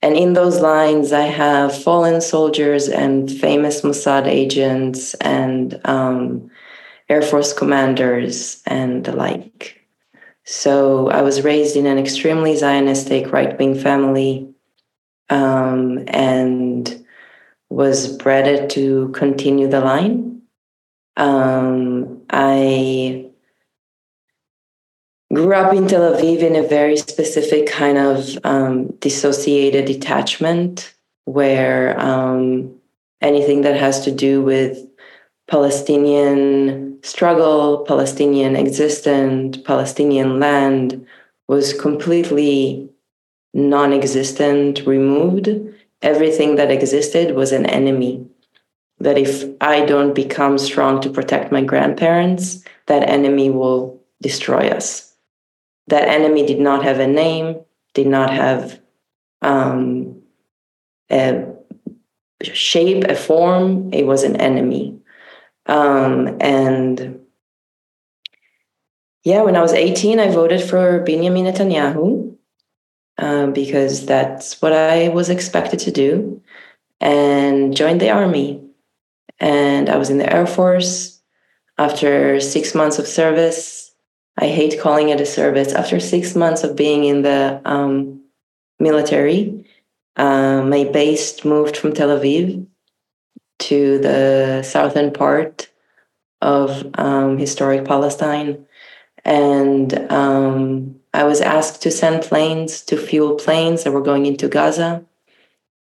and 0.00 0.16
in 0.16 0.34
those 0.34 0.60
lines, 0.60 1.12
I 1.12 1.22
have 1.22 1.82
fallen 1.82 2.20
soldiers 2.20 2.88
and 2.88 3.28
famous 3.28 3.80
Mossad 3.80 4.28
agents 4.28 5.14
and 5.14 5.80
um, 5.86 6.52
Air 7.08 7.22
Force 7.22 7.52
commanders 7.52 8.62
and 8.64 9.04
the 9.04 9.10
like. 9.10 9.84
So 10.44 11.08
I 11.10 11.22
was 11.22 11.42
raised 11.42 11.74
in 11.74 11.86
an 11.86 11.98
extremely 11.98 12.52
Zionistic 12.52 13.32
right 13.32 13.58
wing 13.58 13.74
family 13.74 14.54
um, 15.30 16.04
and 16.08 17.04
was 17.70 18.16
bred 18.16 18.70
to 18.70 19.08
continue 19.10 19.68
the 19.68 19.80
line. 19.80 20.42
Um, 21.16 22.22
I 22.30 23.26
grew 25.32 25.52
up 25.52 25.74
in 25.74 25.86
Tel 25.86 26.14
Aviv 26.14 26.40
in 26.40 26.56
a 26.56 26.66
very 26.66 26.96
specific 26.96 27.66
kind 27.66 27.98
of 27.98 28.38
um, 28.44 28.86
dissociated 29.00 29.84
detachment 29.84 30.94
where 31.24 31.98
um, 32.00 32.74
anything 33.20 33.62
that 33.62 33.78
has 33.78 34.04
to 34.04 34.10
do 34.10 34.40
with 34.40 34.78
Palestinian 35.48 36.98
struggle, 37.02 37.84
Palestinian 37.84 38.56
existence, 38.56 39.58
Palestinian 39.58 40.38
land 40.38 41.06
was 41.48 41.72
completely 41.72 42.87
non 43.58 43.92
existent, 43.92 44.86
removed. 44.86 45.48
Everything 46.00 46.56
that 46.56 46.70
existed 46.70 47.34
was 47.34 47.52
an 47.52 47.66
enemy. 47.66 48.26
That 49.00 49.18
if 49.18 49.44
I 49.60 49.84
don't 49.84 50.14
become 50.14 50.58
strong 50.58 51.00
to 51.02 51.10
protect 51.10 51.52
my 51.52 51.62
grandparents, 51.62 52.64
that 52.86 53.08
enemy 53.08 53.50
will 53.50 54.00
destroy 54.22 54.68
us. 54.68 55.14
That 55.88 56.08
enemy 56.08 56.46
did 56.46 56.60
not 56.60 56.84
have 56.84 57.00
a 57.00 57.06
name, 57.06 57.60
did 57.94 58.06
not 58.06 58.30
have 58.30 58.80
um, 59.42 60.22
a 61.10 61.46
shape, 62.42 63.04
a 63.04 63.14
form. 63.14 63.92
It 63.92 64.06
was 64.06 64.22
an 64.24 64.36
enemy. 64.36 65.00
Um, 65.66 66.36
and 66.40 67.20
yeah, 69.24 69.42
when 69.42 69.56
I 69.56 69.62
was 69.62 69.72
18, 69.72 70.20
I 70.20 70.28
voted 70.30 70.62
for 70.62 71.00
Benjamin 71.00 71.44
Netanyahu 71.44 72.27
um, 73.18 73.52
because 73.52 74.06
that's 74.06 74.62
what 74.62 74.72
I 74.72 75.08
was 75.08 75.28
expected 75.28 75.80
to 75.80 75.90
do 75.90 76.40
and 77.00 77.76
joined 77.76 78.00
the 78.00 78.10
army. 78.10 78.62
And 79.40 79.88
I 79.88 79.96
was 79.96 80.10
in 80.10 80.18
the 80.18 80.32
Air 80.32 80.46
Force 80.46 81.20
after 81.76 82.40
six 82.40 82.74
months 82.74 82.98
of 82.98 83.06
service. 83.06 83.92
I 84.36 84.48
hate 84.48 84.80
calling 84.80 85.08
it 85.08 85.20
a 85.20 85.26
service. 85.26 85.72
After 85.72 86.00
six 86.00 86.34
months 86.34 86.64
of 86.64 86.76
being 86.76 87.04
in 87.04 87.22
the 87.22 87.60
um, 87.64 88.22
military, 88.78 89.64
uh, 90.16 90.62
my 90.62 90.84
base 90.84 91.44
moved 91.44 91.76
from 91.76 91.92
Tel 91.92 92.08
Aviv 92.08 92.66
to 93.60 93.98
the 93.98 94.62
southern 94.62 95.12
part 95.12 95.70
of 96.40 96.86
um, 96.94 97.38
historic 97.38 97.84
Palestine. 97.84 98.66
And 99.24 99.92
um, 100.10 100.97
I 101.18 101.24
was 101.24 101.40
asked 101.40 101.82
to 101.82 101.90
send 101.90 102.22
planes 102.22 102.80
to 102.82 102.96
fuel 102.96 103.34
planes 103.34 103.82
that 103.82 103.90
were 103.90 104.08
going 104.10 104.24
into 104.24 104.46
Gaza. 104.46 105.04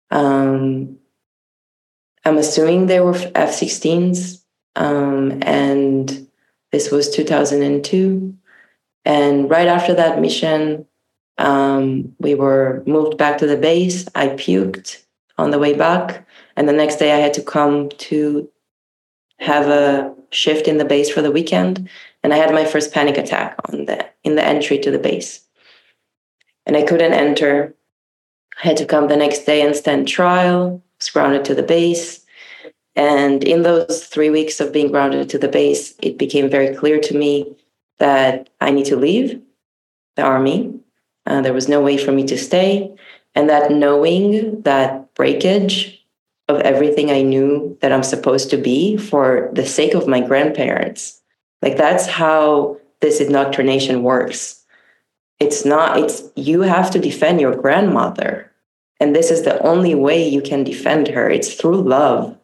Um, 0.09 0.97
I'm 2.25 2.39
assuming 2.39 2.87
they 2.87 3.01
were 3.01 3.13
F 3.35 3.51
16s. 3.51 4.41
Um, 4.75 5.37
and 5.43 6.27
this 6.71 6.89
was 6.89 7.11
2002. 7.11 8.35
And 9.05 9.47
right 9.47 9.67
after 9.67 9.93
that 9.93 10.19
mission, 10.19 10.87
um, 11.37 12.15
we 12.17 12.33
were 12.33 12.81
moved 12.87 13.19
back 13.19 13.37
to 13.37 13.45
the 13.45 13.57
base. 13.57 14.07
I 14.15 14.29
puked 14.29 15.03
on 15.37 15.51
the 15.51 15.59
way 15.59 15.75
back. 15.75 16.27
And 16.55 16.67
the 16.67 16.73
next 16.73 16.95
day 16.95 17.11
I 17.11 17.19
had 17.19 17.35
to 17.35 17.43
come 17.43 17.89
to 18.09 18.49
have 19.37 19.67
a 19.67 20.15
shift 20.31 20.67
in 20.67 20.79
the 20.79 20.85
base 20.85 21.11
for 21.11 21.21
the 21.21 21.31
weekend. 21.31 21.87
And 22.27 22.33
I 22.33 22.37
had 22.39 22.53
my 22.53 22.65
first 22.65 22.93
panic 22.93 23.17
attack 23.17 23.55
on 23.69 23.85
the 23.85 24.05
in 24.25 24.35
the 24.35 24.43
entry 24.43 24.77
to 24.79 24.91
the 24.91 24.99
base. 24.99 25.39
And 26.65 26.75
I 26.75 26.83
couldn't 26.83 27.13
enter. 27.13 27.73
I 28.61 28.67
had 28.67 28.75
to 28.75 28.85
come 28.85 29.07
the 29.07 29.15
next 29.15 29.45
day 29.45 29.61
and 29.61 29.73
stand 29.73 30.09
trial, 30.09 30.83
was 30.99 31.09
grounded 31.09 31.45
to 31.45 31.55
the 31.55 31.63
base. 31.63 32.25
And 32.97 33.45
in 33.45 33.61
those 33.61 34.03
three 34.07 34.29
weeks 34.29 34.59
of 34.59 34.73
being 34.73 34.91
grounded 34.91 35.29
to 35.29 35.37
the 35.37 35.47
base, 35.47 35.95
it 36.01 36.17
became 36.17 36.49
very 36.49 36.75
clear 36.75 36.99
to 36.99 37.17
me 37.17 37.55
that 37.99 38.49
I 38.59 38.71
need 38.71 38.87
to 38.87 38.97
leave 38.97 39.41
the 40.17 40.23
army. 40.23 40.77
Uh, 41.25 41.39
there 41.39 41.53
was 41.53 41.69
no 41.69 41.79
way 41.79 41.97
for 41.97 42.11
me 42.11 42.27
to 42.27 42.37
stay. 42.37 42.93
And 43.35 43.49
that 43.49 43.71
knowing 43.71 44.63
that 44.63 45.13
breakage 45.13 46.05
of 46.49 46.59
everything 46.59 47.09
I 47.09 47.21
knew 47.21 47.77
that 47.79 47.93
I'm 47.93 48.03
supposed 48.03 48.49
to 48.49 48.57
be 48.57 48.97
for 48.97 49.49
the 49.53 49.65
sake 49.65 49.93
of 49.93 50.09
my 50.09 50.19
grandparents. 50.19 51.21
Like 51.61 51.77
that's 51.77 52.05
how 52.05 52.77
this 53.01 53.19
indoctrination 53.19 54.03
works. 54.03 54.63
It's 55.39 55.65
not, 55.65 55.99
it's 55.99 56.23
you 56.35 56.61
have 56.61 56.91
to 56.91 56.99
defend 56.99 57.39
your 57.39 57.55
grandmother. 57.55 58.51
And 58.99 59.15
this 59.15 59.29
is 59.29 59.43
the 59.43 59.61
only 59.61 59.93
way 59.93 60.27
you 60.27 60.41
can 60.41 60.63
defend 60.63 61.07
her. 61.09 61.29
It's 61.29 61.53
through 61.53 61.81
love. 61.81 62.37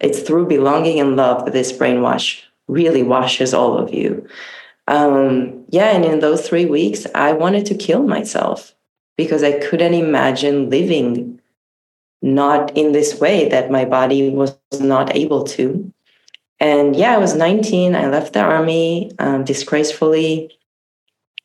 It's 0.00 0.20
through 0.20 0.48
belonging 0.48 0.98
and 0.98 1.14
love 1.14 1.44
that 1.44 1.52
this 1.52 1.72
brainwash 1.72 2.42
really 2.66 3.04
washes 3.04 3.54
all 3.54 3.78
of 3.78 3.94
you. 3.94 4.26
Um, 4.88 5.64
yeah, 5.68 5.90
and 5.90 6.04
in 6.04 6.18
those 6.18 6.48
three 6.48 6.66
weeks, 6.66 7.06
I 7.14 7.32
wanted 7.32 7.66
to 7.66 7.76
kill 7.76 8.02
myself 8.02 8.74
because 9.16 9.44
I 9.44 9.58
couldn't 9.60 9.94
imagine 9.94 10.70
living 10.70 11.40
not 12.20 12.76
in 12.76 12.92
this 12.92 13.20
way 13.20 13.48
that 13.48 13.70
my 13.70 13.84
body 13.84 14.30
was 14.30 14.56
not 14.80 15.14
able 15.14 15.44
to. 15.44 15.92
And 16.62 16.94
yeah, 16.94 17.12
I 17.12 17.18
was 17.18 17.34
19. 17.34 17.96
I 17.96 18.06
left 18.06 18.34
the 18.34 18.40
army 18.40 19.10
um, 19.18 19.42
disgracefully. 19.42 20.56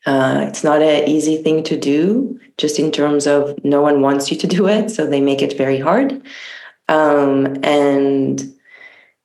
Uh, 0.05 0.45
it's 0.47 0.63
not 0.63 0.83
an 0.83 1.09
easy 1.09 1.41
thing 1.41 1.63
to 1.63 1.75
do, 1.75 2.39
just 2.59 2.77
in 2.77 2.91
terms 2.91 3.25
of 3.25 3.57
no 3.65 3.81
one 3.81 4.03
wants 4.03 4.29
you 4.29 4.37
to 4.37 4.45
do 4.45 4.67
it. 4.67 4.91
So 4.91 5.07
they 5.07 5.19
make 5.19 5.41
it 5.41 5.57
very 5.57 5.79
hard. 5.79 6.21
Um, 6.87 7.57
and 7.63 8.43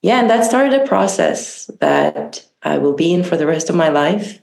yeah, 0.00 0.18
and 0.18 0.30
that 0.30 0.46
started 0.46 0.80
a 0.80 0.86
process 0.86 1.66
that 1.80 2.42
I 2.62 2.78
will 2.78 2.94
be 2.94 3.12
in 3.12 3.22
for 3.22 3.36
the 3.36 3.46
rest 3.46 3.68
of 3.68 3.76
my 3.76 3.90
life. 3.90 4.40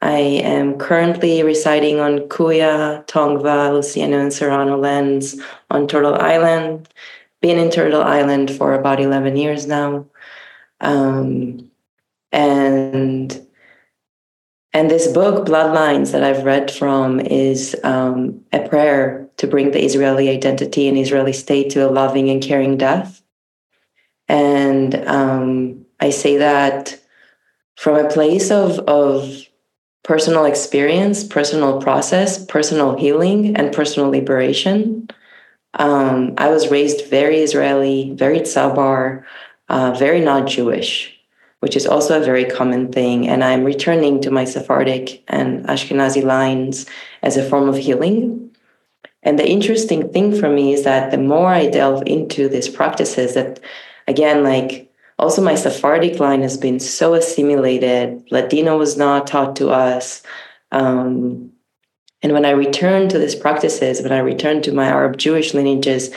I 0.00 0.20
am 0.56 0.78
currently 0.78 1.42
residing 1.42 2.00
on 2.00 2.20
Kuya, 2.30 3.06
Tongva, 3.06 3.72
Luiseño, 3.72 4.22
and 4.22 4.32
Serrano 4.32 4.78
lands 4.78 5.38
on 5.70 5.86
Turtle 5.86 6.14
Island. 6.14 6.88
Been 7.42 7.58
in 7.58 7.70
Turtle 7.70 8.02
Island 8.02 8.50
for 8.50 8.72
about 8.72 9.00
11 9.00 9.36
years 9.36 9.66
now. 9.66 10.06
Um, 10.80 11.70
and 12.32 13.46
and 14.74 14.90
this 14.90 15.10
book, 15.10 15.46
Bloodlines, 15.46 16.12
that 16.12 16.22
I've 16.22 16.44
read 16.44 16.70
from, 16.70 17.20
is 17.20 17.74
um, 17.84 18.44
a 18.52 18.68
prayer 18.68 19.28
to 19.38 19.46
bring 19.46 19.70
the 19.70 19.82
Israeli 19.82 20.28
identity 20.28 20.88
and 20.88 20.98
Israeli 20.98 21.32
state 21.32 21.70
to 21.70 21.88
a 21.88 21.90
loving 21.90 22.28
and 22.28 22.42
caring 22.42 22.76
death. 22.76 23.22
And 24.28 24.94
um, 25.06 25.86
I 26.00 26.10
say 26.10 26.36
that 26.36 27.00
from 27.76 27.96
a 27.96 28.10
place 28.10 28.50
of, 28.50 28.78
of 28.80 29.48
personal 30.04 30.44
experience, 30.44 31.24
personal 31.24 31.80
process, 31.80 32.44
personal 32.44 32.96
healing, 32.96 33.56
and 33.56 33.74
personal 33.74 34.10
liberation. 34.10 35.08
Um, 35.74 36.34
I 36.38 36.50
was 36.50 36.70
raised 36.70 37.06
very 37.08 37.38
Israeli, 37.38 38.12
very 38.14 38.40
tzabar, 38.40 39.24
uh, 39.68 39.92
very 39.92 40.20
not 40.20 40.46
Jewish, 40.46 41.18
which 41.60 41.76
is 41.76 41.86
also 41.86 42.20
a 42.20 42.24
very 42.24 42.44
common 42.44 42.92
thing. 42.92 43.28
And 43.28 43.42
I'm 43.44 43.64
returning 43.64 44.20
to 44.22 44.30
my 44.30 44.44
Sephardic 44.44 45.22
and 45.28 45.66
Ashkenazi 45.66 46.22
lines 46.22 46.86
as 47.22 47.36
a 47.36 47.48
form 47.48 47.68
of 47.68 47.76
healing. 47.76 48.50
And 49.22 49.38
the 49.38 49.48
interesting 49.48 50.12
thing 50.12 50.38
for 50.38 50.48
me 50.48 50.72
is 50.72 50.84
that 50.84 51.10
the 51.10 51.18
more 51.18 51.48
I 51.48 51.66
delve 51.68 52.04
into 52.06 52.48
these 52.48 52.68
practices, 52.68 53.34
that 53.34 53.60
again, 54.06 54.44
like 54.44 54.88
also 55.18 55.42
my 55.42 55.54
sephardic 55.54 56.20
line 56.20 56.42
has 56.42 56.56
been 56.56 56.78
so 56.78 57.14
assimilated 57.14 58.22
Ladino 58.30 58.78
was 58.78 58.96
not 58.96 59.26
taught 59.26 59.56
to 59.56 59.70
us 59.70 60.22
um, 60.70 61.50
and 62.22 62.32
when 62.32 62.44
i 62.44 62.50
return 62.50 63.08
to 63.08 63.18
these 63.18 63.34
practices 63.34 64.02
when 64.02 64.12
i 64.12 64.18
return 64.18 64.62
to 64.62 64.72
my 64.72 64.86
arab 64.86 65.16
jewish 65.16 65.54
lineages 65.54 66.10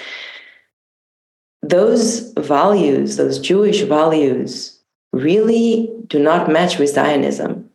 those 1.71 2.31
values 2.33 3.17
those 3.17 3.39
jewish 3.39 3.81
values 3.81 4.79
really 5.13 5.91
do 6.07 6.19
not 6.19 6.49
match 6.49 6.77
with 6.77 6.89
zionism 6.89 7.69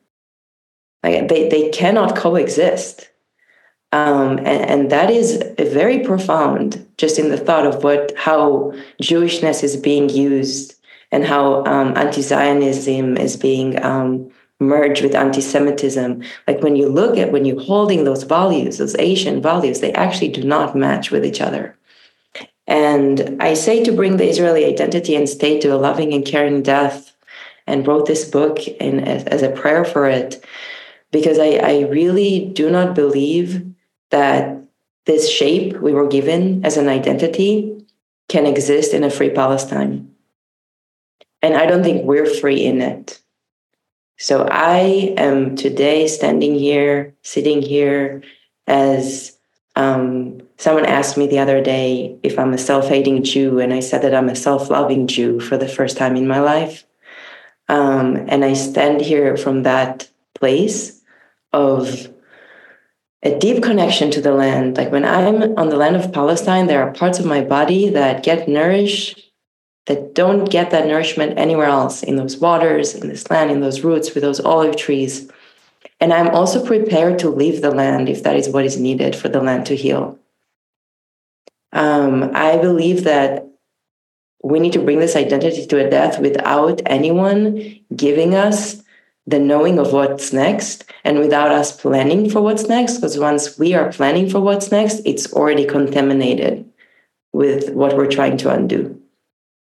like 1.03 1.28
they, 1.28 1.49
they 1.49 1.68
cannot 1.70 2.16
coexist 2.16 3.11
um, 3.92 4.38
and, 4.38 4.49
and, 4.49 4.90
that 4.90 5.11
is 5.11 5.42
very 5.59 6.01
profound 6.01 6.86
just 6.99 7.18
in 7.20 7.30
the 7.30 7.38
thought 7.38 7.66
of 7.66 7.84
what 7.84 8.12
how 8.16 8.72
jewishness 9.01 9.62
is 9.62 9.76
being 9.76 10.11
used 10.11 10.76
and 11.12 11.24
how 11.24 11.64
um, 11.64 11.97
anti-Zionism 11.97 13.16
is 13.16 13.36
being 13.36 13.82
um, 13.82 14.30
merge 14.61 15.03
with 15.03 15.14
anti-Semitism. 15.14 16.22
Like 16.49 16.62
when 16.62 16.76
you 16.76 16.88
look 16.88 17.16
at 17.16 17.32
when 17.32 17.44
you're 17.44 17.62
holding 17.62 18.05
those 18.05 18.24
values, 18.24 18.78
those 18.78 18.97
Asian 18.97 19.40
values, 19.40 19.80
they 19.80 19.92
actually 19.92 20.28
do 20.28 20.42
not 20.42 20.76
match 20.76 21.11
with 21.11 21.24
each 21.24 21.40
other. 21.40 21.76
And 22.66 23.36
I 23.40 23.54
say 23.54 23.84
to 23.84 23.92
bring 23.92 24.16
the 24.16 24.28
Israeli 24.28 24.64
identity 24.64 25.14
and 25.14 25.28
state 25.28 25.60
to 25.62 25.74
a 25.74 25.76
loving 25.76 26.12
and 26.12 26.24
caring 26.24 26.62
death, 26.62 27.12
and 27.68 27.86
wrote 27.86 28.06
this 28.06 28.24
book 28.24 28.66
in, 28.66 29.00
as, 29.00 29.24
as 29.24 29.42
a 29.42 29.50
prayer 29.50 29.84
for 29.84 30.06
it, 30.06 30.44
because 31.10 31.38
I, 31.38 31.56
I 31.56 31.80
really 31.88 32.50
do 32.52 32.70
not 32.70 32.94
believe 32.94 33.66
that 34.10 34.62
this 35.04 35.28
shape 35.28 35.76
we 35.78 35.92
were 35.92 36.06
given 36.06 36.64
as 36.64 36.76
an 36.76 36.88
identity 36.88 37.84
can 38.28 38.46
exist 38.46 38.92
in 38.92 39.02
a 39.02 39.10
free 39.10 39.30
Palestine. 39.30 40.12
And 41.42 41.56
I 41.56 41.66
don't 41.66 41.82
think 41.82 42.04
we're 42.04 42.26
free 42.26 42.64
in 42.64 42.80
it. 42.80 43.20
So 44.16 44.48
I 44.50 45.14
am 45.16 45.56
today 45.56 46.06
standing 46.06 46.54
here, 46.54 47.14
sitting 47.22 47.62
here 47.62 48.22
as 48.66 49.36
um, 49.74 50.40
someone 50.59 50.86
asked 50.86 51.16
me 51.16 51.26
the 51.26 51.38
other 51.38 51.62
day 51.62 52.18
if 52.22 52.38
I'm 52.38 52.52
a 52.52 52.59
self 52.59 52.88
hating 52.88 53.24
Jew, 53.24 53.59
and 53.59 53.72
I 53.72 53.80
said 53.80 54.02
that 54.02 54.14
I'm 54.14 54.28
a 54.28 54.36
self 54.36 54.70
loving 54.70 55.07
Jew 55.07 55.40
for 55.40 55.57
the 55.57 55.68
first 55.68 55.96
time 55.96 56.16
in 56.16 56.28
my 56.28 56.40
life. 56.40 56.84
Um, 57.68 58.16
and 58.28 58.44
I 58.44 58.54
stand 58.54 59.00
here 59.00 59.36
from 59.36 59.64
that 59.64 60.09
place 60.34 61.02
of 61.52 62.09
a 63.22 63.38
deep 63.38 63.62
connection 63.62 64.11
to 64.12 64.20
the 64.20 64.32
land. 64.32 64.76
Like 64.76 64.92
when 64.92 65.04
I'm 65.04 65.59
on 65.59 65.68
the 65.68 65.76
land 65.76 65.96
of 65.96 66.12
Palestine, 66.12 66.66
there 66.66 66.82
are 66.82 66.92
parts 66.92 67.18
of 67.18 67.26
my 67.26 67.42
body 67.42 67.88
that 67.90 68.22
get 68.22 68.48
nourished 68.48 69.20
that 69.86 70.14
don't 70.14 70.50
get 70.50 70.70
that 70.70 70.86
nourishment 70.86 71.38
anywhere 71.38 71.66
else 71.66 72.02
in 72.02 72.16
those 72.16 72.36
waters, 72.36 72.94
in 72.94 73.09
this 73.09 73.30
land, 73.30 73.50
in 73.50 73.61
those 73.61 73.82
roots, 73.82 74.14
with 74.14 74.22
those 74.22 74.40
olive 74.40 74.76
trees. 74.76 75.30
And 76.00 76.12
I'm 76.12 76.34
also 76.34 76.64
prepared 76.64 77.18
to 77.20 77.30
leave 77.30 77.62
the 77.62 77.70
land 77.70 78.09
if 78.09 78.22
that 78.24 78.36
is 78.36 78.48
what 78.48 78.64
is 78.64 78.78
needed 78.78 79.16
for 79.16 79.28
the 79.28 79.40
land 79.40 79.66
to 79.66 79.76
heal. 79.76 80.18
Um, 81.77 82.31
I 82.35 82.57
believe 82.57 83.05
that 83.05 83.47
we 84.43 84.61
need 84.61 84.72
to 84.72 84.79
bring 84.79 84.99
this 84.99 85.14
identity 85.14 85.66
to 85.66 85.87
a 85.87 85.91
death 85.91 86.18
without 86.18 86.81
anyone 86.87 87.79
giving 87.95 88.35
us 88.35 88.83
the 89.27 89.39
knowing 89.39 89.79
of 89.79 89.93
what's 89.93 90.33
next 90.33 90.85
and 91.05 91.18
without 91.18 91.51
us 91.51 91.79
planning 91.79 92.31
for 92.31 92.41
what's 92.41 92.66
next. 92.66 92.95
Because 92.95 93.18
once 93.18 93.59
we 93.59 93.74
are 93.74 93.93
planning 93.93 94.31
for 94.31 94.41
what's 94.41 94.70
next, 94.70 95.03
it's 95.05 95.31
already 95.35 95.66
contaminated 95.66 96.64
with 97.35 97.70
what 97.70 97.95
we're 97.95 98.11
trying 98.11 98.39
to 98.39 98.51
undo. 98.51 98.99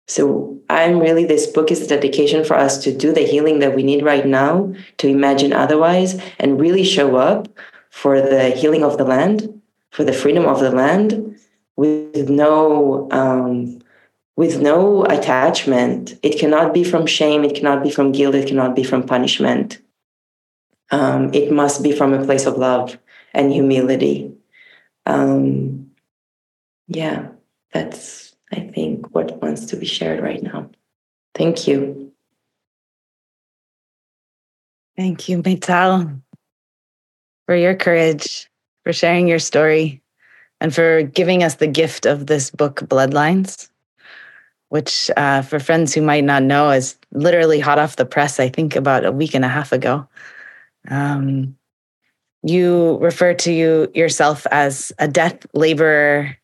So 0.09 0.59
I'm 0.71 1.01
really, 1.01 1.27
this 1.27 1.47
book 1.47 1.71
is 1.71 1.83
a 1.83 1.87
dedication 1.87 2.45
for 2.45 2.55
us 2.55 2.83
to 2.85 2.97
do 2.97 3.13
the 3.13 3.27
healing 3.27 3.59
that 3.59 3.77
we 3.77 3.83
need 3.83 4.03
right 4.03 4.25
now, 4.25 4.73
to 4.99 5.09
imagine 5.09 5.53
otherwise, 5.53 6.19
and 6.39 6.59
really 6.59 6.85
show 6.85 7.17
up 7.17 7.49
for 7.91 8.23
the 8.23 8.51
healing 8.51 8.85
of 8.85 8.97
the 8.97 9.05
land, 9.05 9.61
for 9.91 10.03
the 10.03 10.15
freedom 10.15 10.47
of 10.47 10.61
the 10.61 10.71
land, 10.71 11.37
with 11.81 12.29
no 12.29 13.09
um, 13.11 13.81
with 14.37 14.61
no 14.61 15.05
attachment. 15.07 16.19
It 16.23 16.39
cannot 16.39 16.75
be 16.75 16.85
from 16.85 17.07
shame. 17.07 17.43
It 17.43 17.55
cannot 17.55 17.83
be 17.83 17.91
from 17.91 18.13
guilt. 18.13 18.35
It 18.35 18.49
cannot 18.49 18.77
be 18.77 18.85
from 18.85 19.03
punishment. 19.03 19.81
Um, 20.91 21.33
it 21.33 21.51
must 21.51 21.83
be 21.83 21.93
from 21.93 22.13
a 22.13 22.23
place 22.25 22.45
of 22.45 22.59
love 22.59 22.99
and 23.33 23.51
humility. 23.51 24.31
Um, 25.07 25.91
yeah, 26.87 27.29
that's 27.73 28.37
I 28.53 28.61
think, 28.61 29.15
what 29.15 29.41
wants 29.41 29.67
to 29.67 29.77
be 29.77 29.87
shared 29.87 30.21
right 30.21 30.43
now. 30.43 30.71
Thank 31.35 31.67
you. 31.67 32.13
Thank 34.97 35.29
you, 35.29 35.43
Meital, 35.43 36.21
for 37.47 37.55
your 37.55 37.75
courage, 37.75 38.51
for 38.85 38.93
sharing 38.93 39.29
your 39.29 39.39
story, 39.39 40.03
and 40.61 40.75
for 40.75 41.03
giving 41.03 41.43
us 41.43 41.55
the 41.57 41.67
gift 41.67 42.07
of 42.07 42.27
this 42.27 42.51
book, 42.51 42.81
Bloodlines, 42.81 43.69
which, 44.69 45.11
uh, 45.17 45.43
for 45.43 45.59
friends 45.59 45.95
who 45.95 46.03
might 46.03 46.25
not 46.25 46.43
know, 46.43 46.71
is 46.71 46.97
literally 47.13 47.61
hot 47.61 47.79
off 47.79 47.97
the 47.97 48.05
press, 48.05 48.39
I 48.39 48.49
think 48.49 48.77
about 48.77 49.05
a 49.05 49.13
week 49.13 49.35
and 49.35 49.45
a 49.45 49.49
half 49.49 49.73
ago. 49.73 50.07
Um, 50.89 51.57
you 52.43 52.99
refer 52.99 53.35
to 53.35 53.53
you 53.53 53.91
yourself 53.95 54.47
as 54.51 54.93
a 54.99 55.09
death 55.09 55.47
laborer 55.53 56.37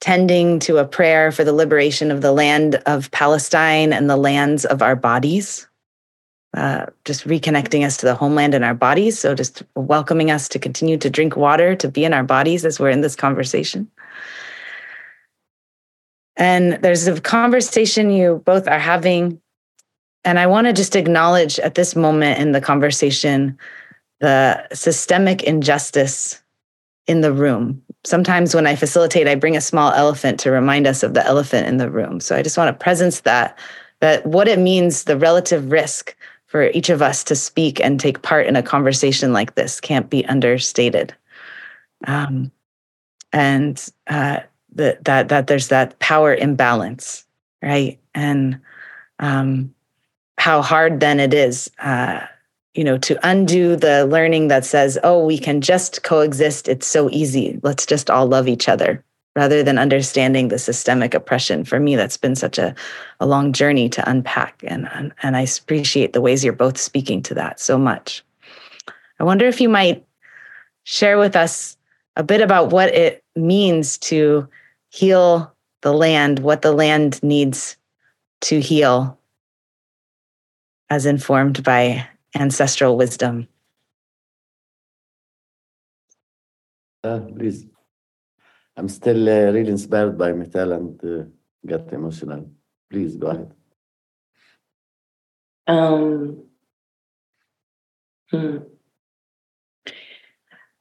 tending 0.00 0.58
to 0.58 0.78
a 0.78 0.84
prayer 0.84 1.32
for 1.32 1.44
the 1.44 1.52
liberation 1.52 2.10
of 2.10 2.20
the 2.20 2.32
land 2.32 2.74
of 2.86 3.10
Palestine 3.10 3.92
and 3.92 4.10
the 4.10 4.16
lands 4.16 4.64
of 4.64 4.82
our 4.82 4.96
bodies. 4.96 5.66
Uh, 6.56 6.86
just 7.04 7.26
reconnecting 7.26 7.84
us 7.84 7.96
to 7.96 8.06
the 8.06 8.14
homeland 8.14 8.54
and 8.54 8.64
our 8.64 8.74
bodies. 8.74 9.18
So, 9.18 9.34
just 9.34 9.62
welcoming 9.74 10.30
us 10.30 10.48
to 10.50 10.58
continue 10.58 10.96
to 10.98 11.10
drink 11.10 11.36
water, 11.36 11.74
to 11.76 11.88
be 11.88 12.04
in 12.04 12.12
our 12.12 12.22
bodies 12.22 12.64
as 12.64 12.78
we're 12.78 12.90
in 12.90 13.00
this 13.00 13.16
conversation. 13.16 13.90
And 16.36 16.74
there's 16.74 17.06
a 17.06 17.20
conversation 17.20 18.10
you 18.10 18.42
both 18.44 18.68
are 18.68 18.78
having. 18.78 19.40
And 20.24 20.38
I 20.38 20.46
want 20.46 20.66
to 20.66 20.72
just 20.72 20.96
acknowledge 20.96 21.58
at 21.58 21.74
this 21.74 21.94
moment 21.94 22.40
in 22.40 22.52
the 22.52 22.60
conversation 22.60 23.58
the 24.20 24.66
systemic 24.72 25.42
injustice 25.42 26.42
in 27.06 27.20
the 27.20 27.32
room 27.32 27.84
sometimes 28.04 28.54
when 28.54 28.66
I 28.66 28.76
facilitate, 28.76 29.26
I 29.26 29.34
bring 29.34 29.56
a 29.56 29.60
small 29.60 29.92
elephant 29.92 30.38
to 30.40 30.50
remind 30.50 30.86
us 30.86 31.02
of 31.02 31.14
the 31.14 31.26
elephant 31.26 31.66
in 31.66 31.78
the 31.78 31.90
room. 31.90 32.20
So 32.20 32.36
I 32.36 32.42
just 32.42 32.56
want 32.56 32.68
to 32.68 32.84
presence 32.84 33.20
that, 33.20 33.58
that 34.00 34.24
what 34.26 34.46
it 34.46 34.58
means, 34.58 35.04
the 35.04 35.16
relative 35.16 35.72
risk 35.72 36.14
for 36.54 36.70
each 36.70 36.88
of 36.88 37.02
us 37.02 37.24
to 37.24 37.34
speak 37.34 37.80
and 37.80 37.98
take 37.98 38.22
part 38.22 38.46
in 38.46 38.54
a 38.54 38.62
conversation 38.62 39.32
like 39.32 39.56
this 39.56 39.80
can't 39.80 40.08
be 40.08 40.24
understated. 40.26 41.12
Um, 42.06 42.52
and 43.32 43.84
uh, 44.06 44.38
that 44.76 45.02
that 45.02 45.48
there's 45.48 45.66
that 45.66 45.98
power 45.98 46.32
imbalance, 46.32 47.24
right? 47.60 47.98
And 48.14 48.60
um, 49.18 49.74
how 50.38 50.62
hard 50.62 51.00
then 51.00 51.18
it 51.18 51.34
is 51.34 51.68
uh, 51.80 52.20
you 52.74 52.84
know 52.84 52.98
to 52.98 53.18
undo 53.28 53.74
the 53.74 54.06
learning 54.06 54.46
that 54.46 54.64
says 54.64 54.96
oh 55.02 55.26
we 55.26 55.38
can 55.38 55.60
just 55.60 56.04
coexist 56.04 56.68
it's 56.68 56.86
so 56.86 57.10
easy 57.10 57.58
let's 57.64 57.84
just 57.84 58.10
all 58.10 58.26
love 58.26 58.46
each 58.46 58.68
other 58.68 59.02
rather 59.36 59.62
than 59.62 59.78
understanding 59.78 60.48
the 60.48 60.58
systemic 60.58 61.14
oppression 61.14 61.64
for 61.64 61.80
me 61.80 61.96
that's 61.96 62.16
been 62.16 62.36
such 62.36 62.58
a, 62.58 62.74
a 63.20 63.26
long 63.26 63.52
journey 63.52 63.88
to 63.88 64.08
unpack 64.08 64.62
and, 64.66 64.88
and 64.92 65.12
and 65.22 65.36
i 65.36 65.46
appreciate 65.62 66.12
the 66.12 66.20
ways 66.20 66.44
you're 66.44 66.52
both 66.52 66.78
speaking 66.78 67.22
to 67.22 67.34
that 67.34 67.60
so 67.60 67.78
much 67.78 68.24
i 69.20 69.24
wonder 69.24 69.46
if 69.46 69.60
you 69.60 69.68
might 69.68 70.04
share 70.84 71.18
with 71.18 71.36
us 71.36 71.76
a 72.16 72.22
bit 72.22 72.40
about 72.40 72.70
what 72.70 72.94
it 72.94 73.24
means 73.34 73.98
to 73.98 74.48
heal 74.90 75.52
the 75.82 75.92
land 75.92 76.38
what 76.38 76.62
the 76.62 76.72
land 76.72 77.22
needs 77.22 77.76
to 78.40 78.60
heal 78.60 79.18
as 80.90 81.06
informed 81.06 81.62
by 81.64 82.06
ancestral 82.34 82.96
wisdom. 82.96 83.48
Uh, 87.02 87.20
please. 87.36 87.66
I'm 88.76 88.88
still 88.88 89.28
uh, 89.28 89.52
really 89.52 89.70
inspired 89.70 90.18
by 90.18 90.32
Meital 90.32 90.74
and 90.74 91.04
uh, 91.04 91.24
get 91.66 91.92
emotional. 91.92 92.48
Please 92.90 93.16
go 93.16 93.28
ahead. 93.28 93.54
Um, 95.66 96.44
hmm. 98.30 98.58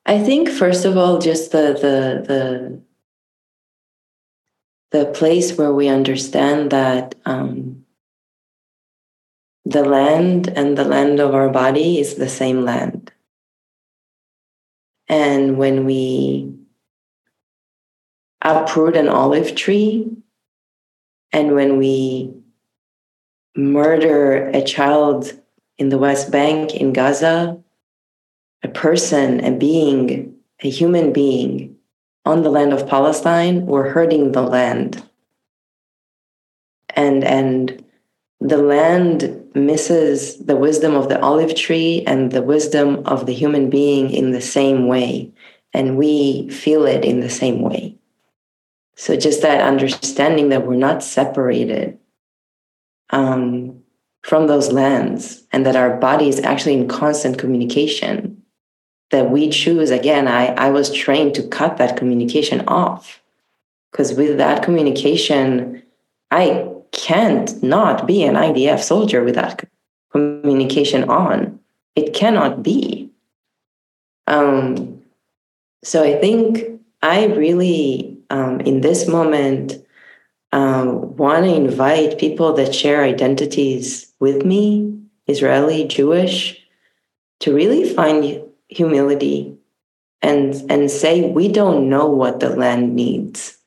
I 0.05 0.19
think 0.19 0.49
first 0.49 0.85
of 0.85 0.97
all, 0.97 1.19
just 1.19 1.51
the 1.51 1.73
the 1.73 2.23
the 2.27 2.81
the 4.91 5.05
place 5.11 5.57
where 5.57 5.73
we 5.73 5.87
understand 5.87 6.71
that 6.71 7.15
um, 7.25 7.85
the 9.65 9.83
land 9.83 10.49
and 10.49 10.77
the 10.77 10.83
land 10.83 11.19
of 11.19 11.33
our 11.33 11.49
body 11.49 11.99
is 11.99 12.15
the 12.15 12.29
same 12.29 12.63
land. 12.63 13.11
And 15.07 15.57
when 15.57 15.85
we 15.85 16.52
uproot 18.43 18.95
an 18.95 19.07
olive 19.07 19.55
tree, 19.55 20.11
and 21.31 21.55
when 21.55 21.77
we 21.77 22.33
murder 23.55 24.49
a 24.49 24.61
child 24.63 25.33
in 25.77 25.89
the 25.89 25.97
West 25.97 26.31
Bank, 26.31 26.75
in 26.75 26.93
Gaza, 26.93 27.57
a 28.61 28.67
person, 28.67 29.43
a 29.43 29.51
being, 29.51 30.35
a 30.61 30.69
human 30.69 31.11
being 31.13 31.75
on 32.25 32.43
the 32.43 32.49
land 32.49 32.73
of 32.73 32.87
Palestine, 32.87 33.65
we're 33.65 33.89
hurting 33.89 34.31
the 34.31 34.41
land. 34.41 35.03
And, 36.95 37.23
and 37.23 37.83
the 38.39 38.57
land 38.57 39.51
misses 39.55 40.37
the 40.37 40.55
wisdom 40.55 40.95
of 40.95 41.09
the 41.09 41.19
olive 41.21 41.55
tree 41.55 42.03
and 42.05 42.31
the 42.31 42.41
wisdom 42.41 43.03
of 43.05 43.25
the 43.25 43.33
human 43.33 43.69
being 43.69 44.11
in 44.11 44.31
the 44.31 44.41
same 44.41 44.87
way. 44.87 45.31
And 45.73 45.97
we 45.97 46.49
feel 46.49 46.85
it 46.85 47.03
in 47.03 47.19
the 47.19 47.29
same 47.29 47.61
way. 47.61 47.97
So, 48.95 49.15
just 49.15 49.41
that 49.41 49.61
understanding 49.61 50.49
that 50.49 50.67
we're 50.67 50.75
not 50.75 51.03
separated. 51.03 51.97
Um, 53.09 53.83
from 54.23 54.47
those 54.47 54.71
lands 54.71 55.43
and 55.51 55.65
that 55.65 55.75
our 55.75 55.97
body 55.97 56.29
is 56.29 56.39
actually 56.39 56.73
in 56.73 56.87
constant 56.87 57.37
communication 57.37 58.41
that 59.11 59.29
we 59.29 59.49
choose 59.49 59.91
again 59.91 60.27
i, 60.27 60.47
I 60.47 60.69
was 60.71 60.91
trained 60.91 61.35
to 61.35 61.47
cut 61.47 61.77
that 61.77 61.97
communication 61.97 62.63
off 62.67 63.21
because 63.91 64.13
with 64.13 64.37
that 64.37 64.63
communication 64.63 65.83
i 66.31 66.67
can't 66.91 67.61
not 67.61 68.07
be 68.07 68.23
an 68.23 68.35
idf 68.35 68.79
soldier 68.79 69.23
with 69.23 69.35
that 69.35 69.63
communication 70.11 71.09
on 71.09 71.59
it 71.95 72.13
cannot 72.13 72.63
be 72.63 73.09
um, 74.27 75.01
so 75.83 76.01
i 76.03 76.17
think 76.17 76.79
i 77.01 77.25
really 77.25 78.12
um, 78.29 78.61
in 78.61 78.81
this 78.81 79.07
moment 79.07 79.85
um, 80.51 81.15
want 81.17 81.45
to 81.45 81.55
invite 81.55 82.19
people 82.19 82.53
that 82.53 82.75
share 82.75 83.03
identities 83.03 84.13
with 84.19 84.45
me, 84.45 84.99
Israeli, 85.27 85.87
Jewish, 85.87 86.61
to 87.39 87.53
really 87.53 87.91
find 87.91 88.43
humility 88.67 89.57
and, 90.21 90.53
and 90.69 90.89
say, 90.89 91.27
we 91.29 91.47
don't 91.47 91.89
know 91.89 92.07
what 92.07 92.39
the 92.39 92.55
land 92.55 92.95
needs. 92.95 93.57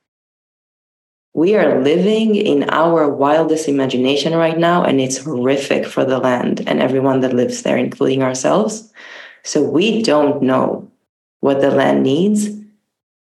We 1.34 1.54
are 1.56 1.82
living 1.82 2.34
in 2.34 2.70
our 2.70 3.10
wildest 3.10 3.68
imagination 3.68 4.34
right 4.34 4.56
now, 4.56 4.84
and 4.84 5.00
it's 5.00 5.18
horrific 5.18 5.84
for 5.84 6.04
the 6.04 6.18
land 6.18 6.66
and 6.66 6.80
everyone 6.80 7.20
that 7.20 7.34
lives 7.34 7.62
there, 7.62 7.76
including 7.76 8.22
ourselves. 8.22 8.90
So 9.42 9.62
we 9.62 10.02
don't 10.02 10.40
know 10.40 10.90
what 11.40 11.60
the 11.60 11.70
land 11.70 12.04
needs, 12.04 12.48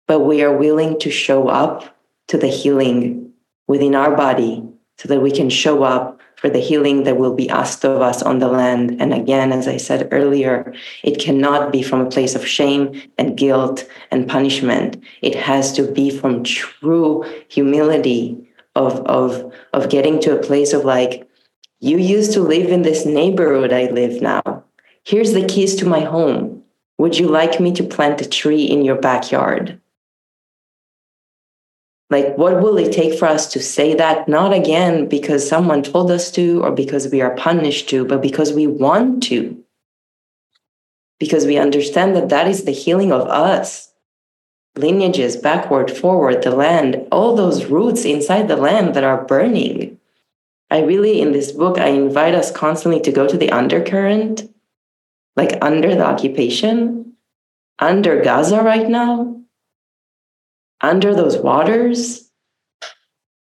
but 0.07 0.21
we 0.21 0.43
are 0.43 0.57
willing 0.57 0.99
to 1.01 1.11
show 1.11 1.49
up 1.49 1.97
to 2.29 2.39
the 2.39 2.49
healing 2.49 3.33
within 3.67 3.95
our 3.95 4.17
body 4.17 4.63
so 4.99 5.09
that 5.09 5.21
we 5.21 5.31
can 5.31 5.51
show 5.51 5.83
up 5.83 6.21
for 6.37 6.51
the 6.51 6.59
healing 6.59 7.05
that 7.05 7.17
will 7.17 7.35
be 7.35 7.49
asked 7.49 7.85
of 7.85 8.03
us 8.03 8.23
on 8.23 8.39
the 8.39 8.49
land. 8.49 9.01
And 9.01 9.13
again, 9.13 9.53
as 9.53 9.67
I 9.67 9.79
said 9.79 10.09
earlier, 10.13 10.75
it 11.03 11.19
cannot 11.19 11.73
be 11.73 11.83
from 11.83 12.01
a 12.01 12.11
place 12.11 12.35
of 12.35 12.47
shame 12.47 13.03
and 13.19 13.37
guilt 13.37 13.89
and 14.11 14.29
punishment. 14.29 15.03
It 15.23 15.35
has 15.35 15.73
to 15.75 15.91
be 15.91 16.11
from 16.11 16.45
true 16.45 17.25
humility 17.49 18.49
of, 18.75 19.01
of, 19.07 19.53
of 19.73 19.89
getting 19.89 20.21
to 20.21 20.39
a 20.39 20.43
place 20.43 20.73
of 20.73 20.85
like, 20.85 21.29
you 21.81 21.99
used 21.99 22.33
to 22.35 22.41
live 22.41 22.71
in 22.71 22.83
this 22.83 23.07
neighborhood 23.07 23.73
I 23.73 23.87
live 23.91 24.23
now. 24.23 24.65
Here's 25.05 25.33
the 25.33 25.47
keys 25.47 25.75
to 25.77 25.87
my 25.87 26.01
home. 26.01 26.63
Would 26.99 27.19
you 27.19 27.29
like 27.29 27.61
me 27.61 27.73
to 27.73 27.85
plant 27.85 28.21
a 28.21 28.29
tree 28.29 28.65
in 28.65 28.85
your 28.85 28.97
backyard? 28.97 29.81
Like, 32.09 32.39
what 32.39 32.63
will 32.63 32.79
it 32.79 32.93
take 32.93 33.19
for 33.19 33.27
us 33.27 33.49
to 33.53 33.61
say 33.61 33.95
that? 33.95 34.29
Not 34.29 34.53
again 34.53 35.09
because 35.09 35.49
someone 35.49 35.83
told 35.83 36.11
us 36.11 36.31
to 36.33 36.63
or 36.63 36.71
because 36.71 37.09
we 37.11 37.21
are 37.21 37.35
punished 37.35 37.89
to, 37.91 38.05
but 38.05 38.23
because 38.23 38.53
we 38.53 38.67
want 38.67 39.23
to. 39.25 39.63
Because 41.19 41.47
we 41.47 41.57
understand 41.57 42.15
that 42.15 42.29
that 42.29 42.47
is 42.47 42.65
the 42.65 42.73
healing 42.73 43.13
of 43.13 43.23
us. 43.23 43.93
Lineages, 44.77 45.37
backward, 45.37 45.91
forward, 45.91 46.43
the 46.43 46.51
land, 46.51 47.09
all 47.11 47.35
those 47.35 47.65
roots 47.65 48.05
inside 48.05 48.47
the 48.47 48.57
land 48.57 48.95
that 48.95 49.05
are 49.05 49.25
burning. 49.25 49.99
I 50.71 50.83
really, 50.83 51.21
in 51.21 51.33
this 51.33 51.51
book, 51.51 51.79
I 51.79 51.89
invite 51.89 52.35
us 52.35 52.51
constantly 52.53 53.01
to 53.01 53.13
go 53.13 53.27
to 53.27 53.37
the 53.37 53.51
undercurrent, 53.51 54.53
like 55.35 55.59
under 55.63 55.95
the 55.95 56.05
occupation, 56.05 57.15
under 57.79 58.23
Gaza 58.23 58.63
right 58.63 58.89
now, 58.89 59.36
under 60.87 61.15
those 61.15 61.37
waters, 61.37 62.31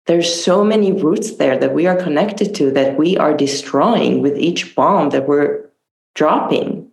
there's 0.07 0.43
so 0.43 0.63
many 0.63 0.91
roots 0.91 1.35
there 1.35 1.57
that 1.57 1.73
we 1.73 1.87
are 1.87 1.95
connected 1.95 2.53
to 2.55 2.71
that 2.71 2.97
we 2.97 3.17
are 3.17 3.35
destroying 3.35 4.21
with 4.21 4.37
each 4.37 4.75
bomb 4.75 5.09
that 5.09 5.27
we're 5.27 5.65
dropping. 6.13 6.89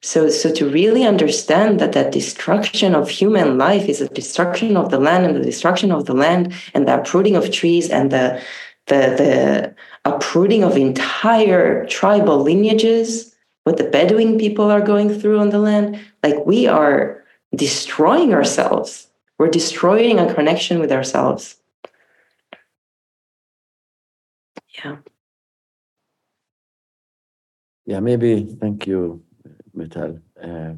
So, 0.00 0.30
so 0.30 0.52
to 0.54 0.70
really 0.70 1.04
understand 1.04 1.80
that 1.80 1.92
that 1.92 2.12
destruction 2.12 2.94
of 2.94 3.10
human 3.10 3.58
life 3.58 3.88
is 3.88 4.00
a 4.00 4.08
destruction 4.08 4.76
of 4.76 4.90
the 4.90 4.98
land 4.98 5.26
and 5.26 5.36
the 5.36 5.42
destruction 5.42 5.90
of 5.90 6.06
the 6.06 6.14
land 6.14 6.54
and 6.72 6.86
the 6.86 7.00
uprooting 7.00 7.36
of 7.36 7.50
trees 7.50 7.90
and 7.90 8.10
the 8.10 8.40
the, 8.86 8.94
the 8.94 9.74
uprooting 10.06 10.64
of 10.64 10.78
entire 10.78 11.84
tribal 11.86 12.38
lineages, 12.42 13.36
what 13.64 13.76
the 13.76 13.84
Bedouin 13.84 14.38
people 14.38 14.70
are 14.70 14.80
going 14.80 15.12
through 15.12 15.38
on 15.40 15.50
the 15.50 15.58
land, 15.58 16.00
like 16.22 16.46
we 16.46 16.66
are 16.66 17.22
destroying 17.54 18.34
ourselves. 18.34 19.08
We're 19.38 19.48
destroying 19.50 20.18
a 20.18 20.34
connection 20.34 20.80
with 20.80 20.92
ourselves. 20.92 21.56
Yeah. 24.84 24.96
Yeah, 27.86 28.00
maybe. 28.00 28.44
Thank 28.60 28.86
you, 28.86 29.22
Meital. 29.76 30.20
Uh, 30.42 30.74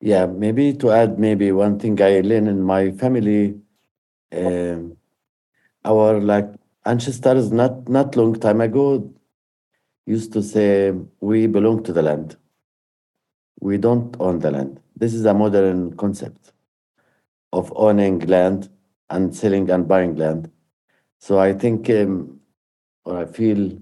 yeah, 0.00 0.26
maybe 0.26 0.72
to 0.74 0.90
add, 0.90 1.18
maybe 1.18 1.52
one 1.52 1.78
thing 1.78 2.00
I 2.00 2.20
learned 2.20 2.48
in 2.48 2.62
my 2.62 2.92
family, 2.92 3.60
um, 4.32 4.96
our 5.84 6.20
like 6.20 6.48
ancestors, 6.84 7.52
not 7.52 7.88
not 7.88 8.16
long 8.16 8.34
time 8.34 8.60
ago, 8.60 9.12
used 10.06 10.32
to 10.32 10.42
say 10.42 10.92
we 11.20 11.46
belong 11.46 11.82
to 11.84 11.92
the 11.92 12.02
land 12.02 12.36
we 13.60 13.78
don't 13.78 14.16
own 14.20 14.38
the 14.38 14.50
land. 14.50 14.80
This 14.96 15.14
is 15.14 15.24
a 15.24 15.34
modern 15.34 15.96
concept 15.96 16.52
of 17.52 17.72
owning 17.76 18.20
land 18.20 18.68
and 19.10 19.34
selling 19.34 19.70
and 19.70 19.86
buying 19.88 20.16
land. 20.16 20.50
So 21.18 21.38
I 21.38 21.52
think, 21.52 21.88
um, 21.90 22.40
or 23.04 23.18
I 23.18 23.24
feel, 23.26 23.78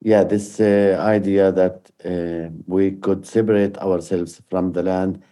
yeah, 0.00 0.24
this 0.24 0.60
uh, 0.60 0.96
idea 1.00 1.52
that 1.52 1.90
uh, 2.04 2.50
we 2.66 2.92
could 2.92 3.26
separate 3.26 3.78
ourselves 3.78 4.42
from 4.50 4.72
the 4.72 4.82
land 4.82 5.22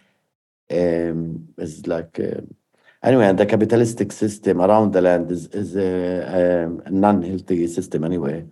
um, 0.71 1.49
is 1.57 1.85
like, 1.87 2.19
uh, 2.19 2.41
anyway, 3.03 3.27
and 3.27 3.37
the 3.37 3.45
capitalistic 3.45 4.11
system 4.11 4.61
around 4.61 4.93
the 4.93 5.01
land 5.01 5.31
is, 5.31 5.47
is 5.47 5.75
a, 5.75 6.81
a 6.85 6.91
non-healthy 6.91 7.67
system 7.67 8.03
anyway. 8.03 8.45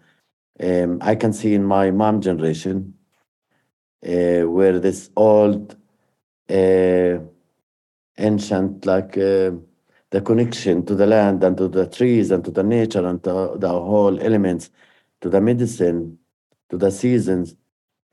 Um, 0.61 0.99
I 1.01 1.15
can 1.15 1.33
see 1.33 1.53
in 1.53 1.63
my 1.63 1.91
mom 1.91 2.21
generation, 2.21 2.93
uh, 4.07 4.41
where 4.49 4.79
this 4.79 5.09
old 5.15 5.75
uh, 6.49 7.19
ancient 8.17 8.85
like 8.85 9.17
uh, 9.17 9.51
the 10.11 10.21
connection 10.21 10.85
to 10.85 10.95
the 10.95 11.05
land 11.05 11.43
and 11.43 11.57
to 11.57 11.67
the 11.67 11.87
trees 11.87 12.31
and 12.31 12.43
to 12.45 12.51
the 12.51 12.63
nature 12.63 13.05
and 13.05 13.23
to 13.23 13.55
the 13.57 13.69
whole 13.69 14.19
elements 14.19 14.69
to 15.21 15.29
the 15.29 15.39
medicine 15.39 16.17
to 16.69 16.77
the 16.77 16.91
seasons 16.91 17.55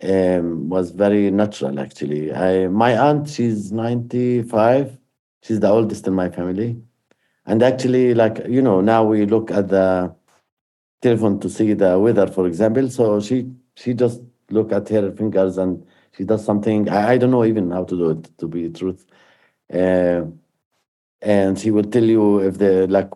um, 0.02 0.68
was 0.68 0.90
very 0.90 1.30
natural 1.30 1.80
actually. 1.80 2.32
I, 2.32 2.68
my 2.68 2.96
aunt 2.96 3.28
she's 3.28 3.72
95 3.72 4.96
she's 5.42 5.60
the 5.60 5.68
oldest 5.68 6.06
in 6.06 6.14
my 6.14 6.28
family. 6.28 6.80
And 7.46 7.62
actually 7.62 8.14
like 8.14 8.40
you 8.48 8.62
know 8.62 8.80
now 8.80 9.04
we 9.04 9.26
look 9.26 9.50
at 9.50 9.68
the 9.68 10.14
telephone 11.02 11.40
to 11.40 11.48
see 11.50 11.72
the 11.72 11.98
weather 11.98 12.26
for 12.26 12.46
example. 12.46 12.88
So 12.90 13.20
she 13.20 13.50
she 13.74 13.94
just 13.94 14.20
look 14.50 14.72
at 14.72 14.88
her 14.88 15.10
fingers 15.12 15.58
and 15.58 15.84
she 16.16 16.24
does 16.24 16.44
something. 16.44 16.88
I, 16.88 17.12
I 17.12 17.18
don't 17.18 17.30
know 17.30 17.44
even 17.44 17.70
how 17.70 17.84
to 17.84 17.96
do 17.96 18.10
it, 18.10 18.38
to 18.38 18.48
be 18.48 18.68
truth. 18.70 19.04
Uh, 19.72 20.22
and 21.20 21.58
she 21.58 21.70
will 21.70 21.84
tell 21.84 22.04
you 22.04 22.38
if 22.40 22.58
the 22.58 22.86
like 22.88 23.10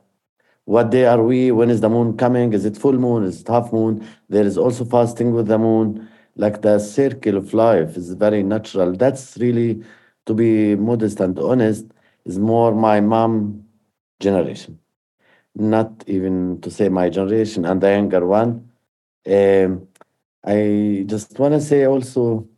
what 0.64 0.90
day 0.90 1.06
are 1.06 1.22
we 1.22 1.50
when 1.50 1.70
is 1.70 1.80
the 1.80 1.88
moon 1.88 2.16
coming 2.16 2.52
is 2.52 2.64
it 2.64 2.76
full 2.76 2.92
moon 2.92 3.24
is 3.24 3.40
it 3.40 3.48
half 3.48 3.72
moon? 3.72 4.06
There 4.28 4.44
is 4.44 4.58
also 4.58 4.84
fasting 4.84 5.32
with 5.32 5.46
the 5.48 5.58
moon. 5.58 6.08
Like 6.36 6.62
the 6.62 6.78
circle 6.78 7.36
of 7.36 7.52
life 7.52 7.96
is 7.96 8.14
very 8.14 8.42
natural. 8.42 8.92
That's 8.92 9.36
really 9.38 9.82
to 10.26 10.34
be 10.34 10.76
modest 10.76 11.20
and 11.20 11.38
honest 11.38 11.86
is 12.24 12.38
more 12.38 12.74
my 12.74 13.00
mom 13.00 13.64
generation. 14.20 14.78
Not 15.54 16.04
even 16.06 16.60
to 16.62 16.70
say 16.70 16.88
my 16.88 17.10
generation 17.10 17.64
and 17.66 17.80
the 17.80 17.90
younger 17.90 18.26
one. 18.26 18.70
Um, 19.26 19.88
I 20.44 21.04
just 21.06 21.38
want 21.38 21.54
to 21.54 21.60
say 21.60 21.86
also, 21.86 22.48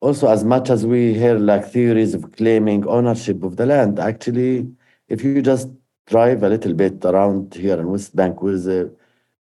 also 0.00 0.28
as 0.28 0.44
much 0.44 0.70
as 0.70 0.86
we 0.86 1.14
hear 1.14 1.38
like 1.38 1.70
theories 1.70 2.14
of 2.14 2.32
claiming 2.32 2.86
ownership 2.88 3.42
of 3.42 3.56
the 3.56 3.66
land, 3.66 3.98
actually, 3.98 4.74
if 5.08 5.22
you 5.22 5.42
just 5.42 5.68
drive 6.06 6.42
a 6.42 6.48
little 6.48 6.74
bit 6.74 7.04
around 7.04 7.54
here 7.54 7.78
in 7.78 7.90
West 7.90 8.14
Bank, 8.16 8.42
with, 8.42 8.66
uh, 8.68 8.88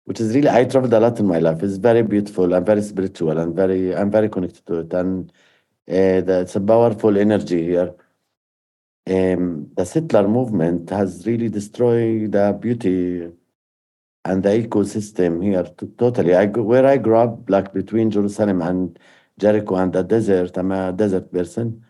which 0.05 0.19
is 0.19 0.33
really 0.35 0.49
I 0.49 0.65
traveled 0.65 0.93
a 0.93 0.99
lot 0.99 1.19
in 1.19 1.27
my 1.27 1.39
life. 1.39 1.61
It's 1.63 1.77
very 1.77 2.01
beautiful 2.03 2.53
and 2.53 2.65
very 2.65 2.81
spiritual 2.81 3.37
and 3.37 3.55
very 3.55 3.95
I'm 3.95 4.11
very 4.11 4.29
connected 4.29 4.65
to 4.67 4.79
it, 4.79 4.93
and 4.93 5.31
uh, 5.89 6.41
it's 6.41 6.55
a 6.55 6.61
powerful 6.61 7.17
energy 7.17 7.63
here. 7.63 7.93
Um, 9.07 9.71
the 9.75 9.85
settler 9.85 10.27
movement 10.27 10.89
has 10.89 11.25
really 11.25 11.49
destroyed 11.49 12.31
the 12.31 12.57
beauty 12.59 13.31
and 14.25 14.43
the 14.43 14.49
ecosystem 14.49 15.43
here 15.43 15.63
to, 15.63 15.87
totally. 15.97 16.35
I 16.35 16.45
where 16.47 16.85
I 16.85 16.97
grew 16.97 17.17
up, 17.17 17.49
like 17.49 17.73
between 17.73 18.11
Jerusalem 18.11 18.61
and 18.61 18.99
Jericho 19.39 19.75
and 19.75 19.93
the 19.93 20.03
desert. 20.03 20.57
I'm 20.57 20.71
a 20.71 20.93
desert 20.93 21.31
person. 21.31 21.85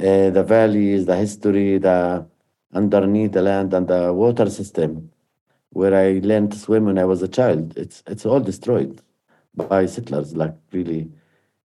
Uh, 0.00 0.30
the 0.30 0.44
valleys, 0.44 1.06
the 1.06 1.16
history, 1.16 1.78
the 1.78 2.26
underneath 2.74 3.32
the 3.32 3.42
land, 3.42 3.74
and 3.74 3.88
the 3.88 4.12
water 4.12 4.50
system. 4.50 5.10
where 5.70 5.94
I 5.94 6.20
learned 6.24 6.52
to 6.52 6.58
swim 6.58 6.86
when 6.86 6.98
I 6.98 7.04
was 7.04 7.22
a 7.22 7.28
child. 7.28 7.76
It's 7.78 8.02
it's 8.06 8.26
all 8.26 8.40
destroyed 8.40 9.02
by 9.54 9.86
settlers, 9.86 10.36
like 10.36 10.56
really, 10.72 11.12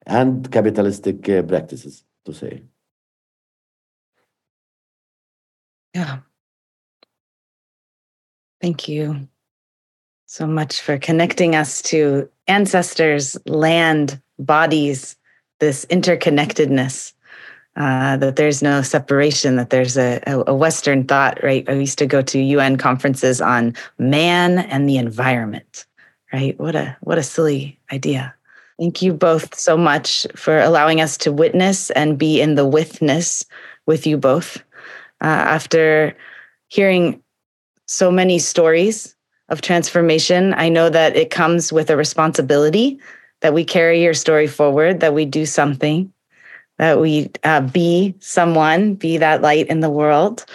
and 0.07 0.51
capitalistic 0.51 1.27
uh, 1.29 1.43
practices, 1.43 2.03
to 2.25 2.33
say. 2.33 2.63
Yeah. 5.93 6.19
Thank 8.61 8.87
you 8.87 9.30
so 10.31 10.47
much 10.47 10.79
for 10.79 10.97
connecting 10.97 11.57
us 11.57 11.81
to 11.81 12.29
ancestors, 12.47 13.37
land, 13.47 14.21
bodies, 14.39 15.17
this 15.59 15.85
interconnectedness. 15.87 17.11
Uh, 17.75 18.15
that 18.15 18.37
there's 18.37 18.61
no 18.61 18.81
separation, 18.81 19.57
that 19.57 19.71
there's 19.71 19.97
a, 19.97 20.21
a, 20.25 20.53
Western 20.53 21.05
thought, 21.05 21.41
right? 21.41 21.69
I 21.69 21.73
used 21.73 21.97
to 21.99 22.05
go 22.05 22.21
to 22.21 22.39
UN 22.39 22.77
conferences 22.77 23.39
on 23.39 23.75
man 23.97 24.59
and 24.59 24.87
the 24.87 24.97
environment, 24.97 25.85
right? 26.33 26.57
What 26.59 26.75
a 26.75 26.97
what 27.01 27.17
a 27.17 27.23
silly 27.23 27.79
idea. 27.91 28.33
Thank 28.77 29.01
you 29.01 29.13
both 29.13 29.57
so 29.57 29.77
much 29.77 30.27
for 30.35 30.59
allowing 30.59 30.99
us 30.99 31.17
to 31.19 31.31
witness 31.31 31.91
and 31.91 32.17
be 32.17 32.41
in 32.41 32.55
the 32.55 32.65
withness 32.65 33.45
with 33.85 34.05
you 34.05 34.17
both. 34.17 34.57
Uh, 35.21 35.43
after 35.55 36.15
hearing 36.67 37.21
so 37.85 38.11
many 38.11 38.37
stories 38.37 39.15
of 39.51 39.61
transformation, 39.61 40.53
I 40.55 40.69
know 40.69 40.89
that 40.89 41.15
it 41.15 41.29
comes 41.29 41.71
with 41.71 41.89
a 41.89 41.97
responsibility 41.97 42.99
that 43.41 43.53
we 43.53 43.65
carry 43.65 44.01
your 44.01 44.13
story 44.13 44.47
forward, 44.47 45.01
that 45.01 45.13
we 45.13 45.25
do 45.25 45.45
something, 45.45 46.11
that 46.77 46.99
we 46.99 47.29
uh, 47.43 47.61
be 47.61 48.15
someone, 48.19 48.95
be 48.95 49.17
that 49.17 49.41
light 49.41 49.67
in 49.67 49.81
the 49.81 49.89
world. 49.89 50.45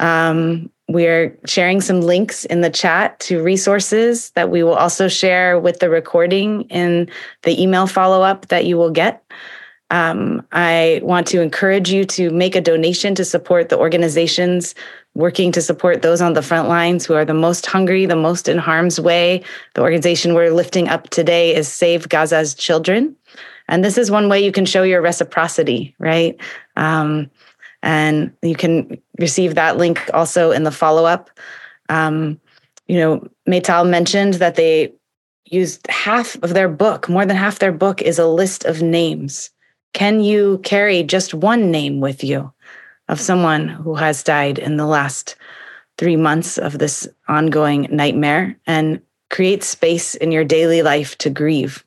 Um, 0.00 0.70
we're 0.88 1.36
sharing 1.46 1.80
some 1.80 2.00
links 2.00 2.44
in 2.44 2.60
the 2.60 2.70
chat 2.70 3.18
to 3.20 3.42
resources 3.42 4.30
that 4.30 4.50
we 4.50 4.62
will 4.62 4.74
also 4.74 5.08
share 5.08 5.58
with 5.58 5.80
the 5.80 5.90
recording 5.90 6.62
in 6.62 7.10
the 7.42 7.60
email 7.60 7.86
follow 7.86 8.22
up 8.22 8.48
that 8.48 8.64
you 8.64 8.76
will 8.76 8.90
get. 8.90 9.22
Um, 9.90 10.46
I 10.52 11.00
want 11.02 11.26
to 11.28 11.40
encourage 11.40 11.90
you 11.90 12.04
to 12.06 12.30
make 12.30 12.56
a 12.56 12.60
donation 12.60 13.14
to 13.16 13.24
support 13.24 13.68
the 13.68 13.78
organizations 13.78 14.74
working 15.16 15.50
to 15.50 15.62
support 15.62 16.02
those 16.02 16.20
on 16.20 16.34
the 16.34 16.42
front 16.42 16.68
lines 16.68 17.06
who 17.06 17.14
are 17.14 17.24
the 17.24 17.32
most 17.32 17.64
hungry, 17.64 18.04
the 18.04 18.14
most 18.14 18.48
in 18.48 18.58
harm's 18.58 19.00
way. 19.00 19.42
The 19.74 19.80
organization 19.80 20.34
we're 20.34 20.50
lifting 20.50 20.88
up 20.88 21.08
today 21.08 21.54
is 21.54 21.68
Save 21.68 22.10
Gaza's 22.10 22.54
Children. 22.54 23.16
And 23.66 23.82
this 23.82 23.96
is 23.96 24.10
one 24.10 24.28
way 24.28 24.44
you 24.44 24.52
can 24.52 24.66
show 24.66 24.82
your 24.82 25.00
reciprocity, 25.00 25.94
right? 25.98 26.38
Um, 26.76 27.30
and 27.82 28.30
you 28.42 28.54
can 28.54 29.00
receive 29.18 29.54
that 29.54 29.78
link 29.78 30.10
also 30.12 30.50
in 30.50 30.64
the 30.64 30.70
follow 30.70 31.06
up. 31.06 31.30
Um, 31.88 32.38
you 32.86 32.98
know, 32.98 33.26
Meital 33.48 33.88
mentioned 33.88 34.34
that 34.34 34.56
they 34.56 34.92
used 35.46 35.86
half 35.88 36.34
of 36.42 36.52
their 36.52 36.68
book, 36.68 37.08
more 37.08 37.24
than 37.24 37.36
half 37.36 37.58
their 37.58 37.72
book 37.72 38.02
is 38.02 38.18
a 38.18 38.26
list 38.26 38.66
of 38.66 38.82
names. 38.82 39.48
Can 39.94 40.20
you 40.20 40.60
carry 40.62 41.02
just 41.02 41.32
one 41.32 41.70
name 41.70 42.00
with 42.00 42.22
you 42.22 42.52
of 43.08 43.20
someone 43.20 43.68
who 43.68 43.94
has 43.94 44.22
died 44.22 44.58
in 44.58 44.76
the 44.76 44.86
last 44.86 45.36
three 45.98 46.16
months 46.16 46.58
of 46.58 46.78
this 46.78 47.08
ongoing 47.28 47.88
nightmare 47.90 48.56
and 48.66 49.00
create 49.30 49.64
space 49.64 50.14
in 50.14 50.32
your 50.32 50.44
daily 50.44 50.82
life 50.82 51.16
to 51.18 51.30
grieve? 51.30 51.84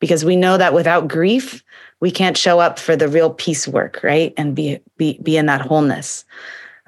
because 0.00 0.24
we 0.24 0.34
know 0.34 0.56
that 0.56 0.74
without 0.74 1.06
grief 1.06 1.62
we 2.00 2.10
can't 2.10 2.36
show 2.36 2.58
up 2.58 2.78
for 2.78 2.96
the 2.96 3.08
real 3.08 3.30
peace 3.30 3.68
work 3.68 4.00
right 4.02 4.34
and 4.36 4.56
be 4.56 4.80
be, 4.96 5.18
be 5.22 5.36
in 5.36 5.46
that 5.46 5.60
wholeness 5.60 6.24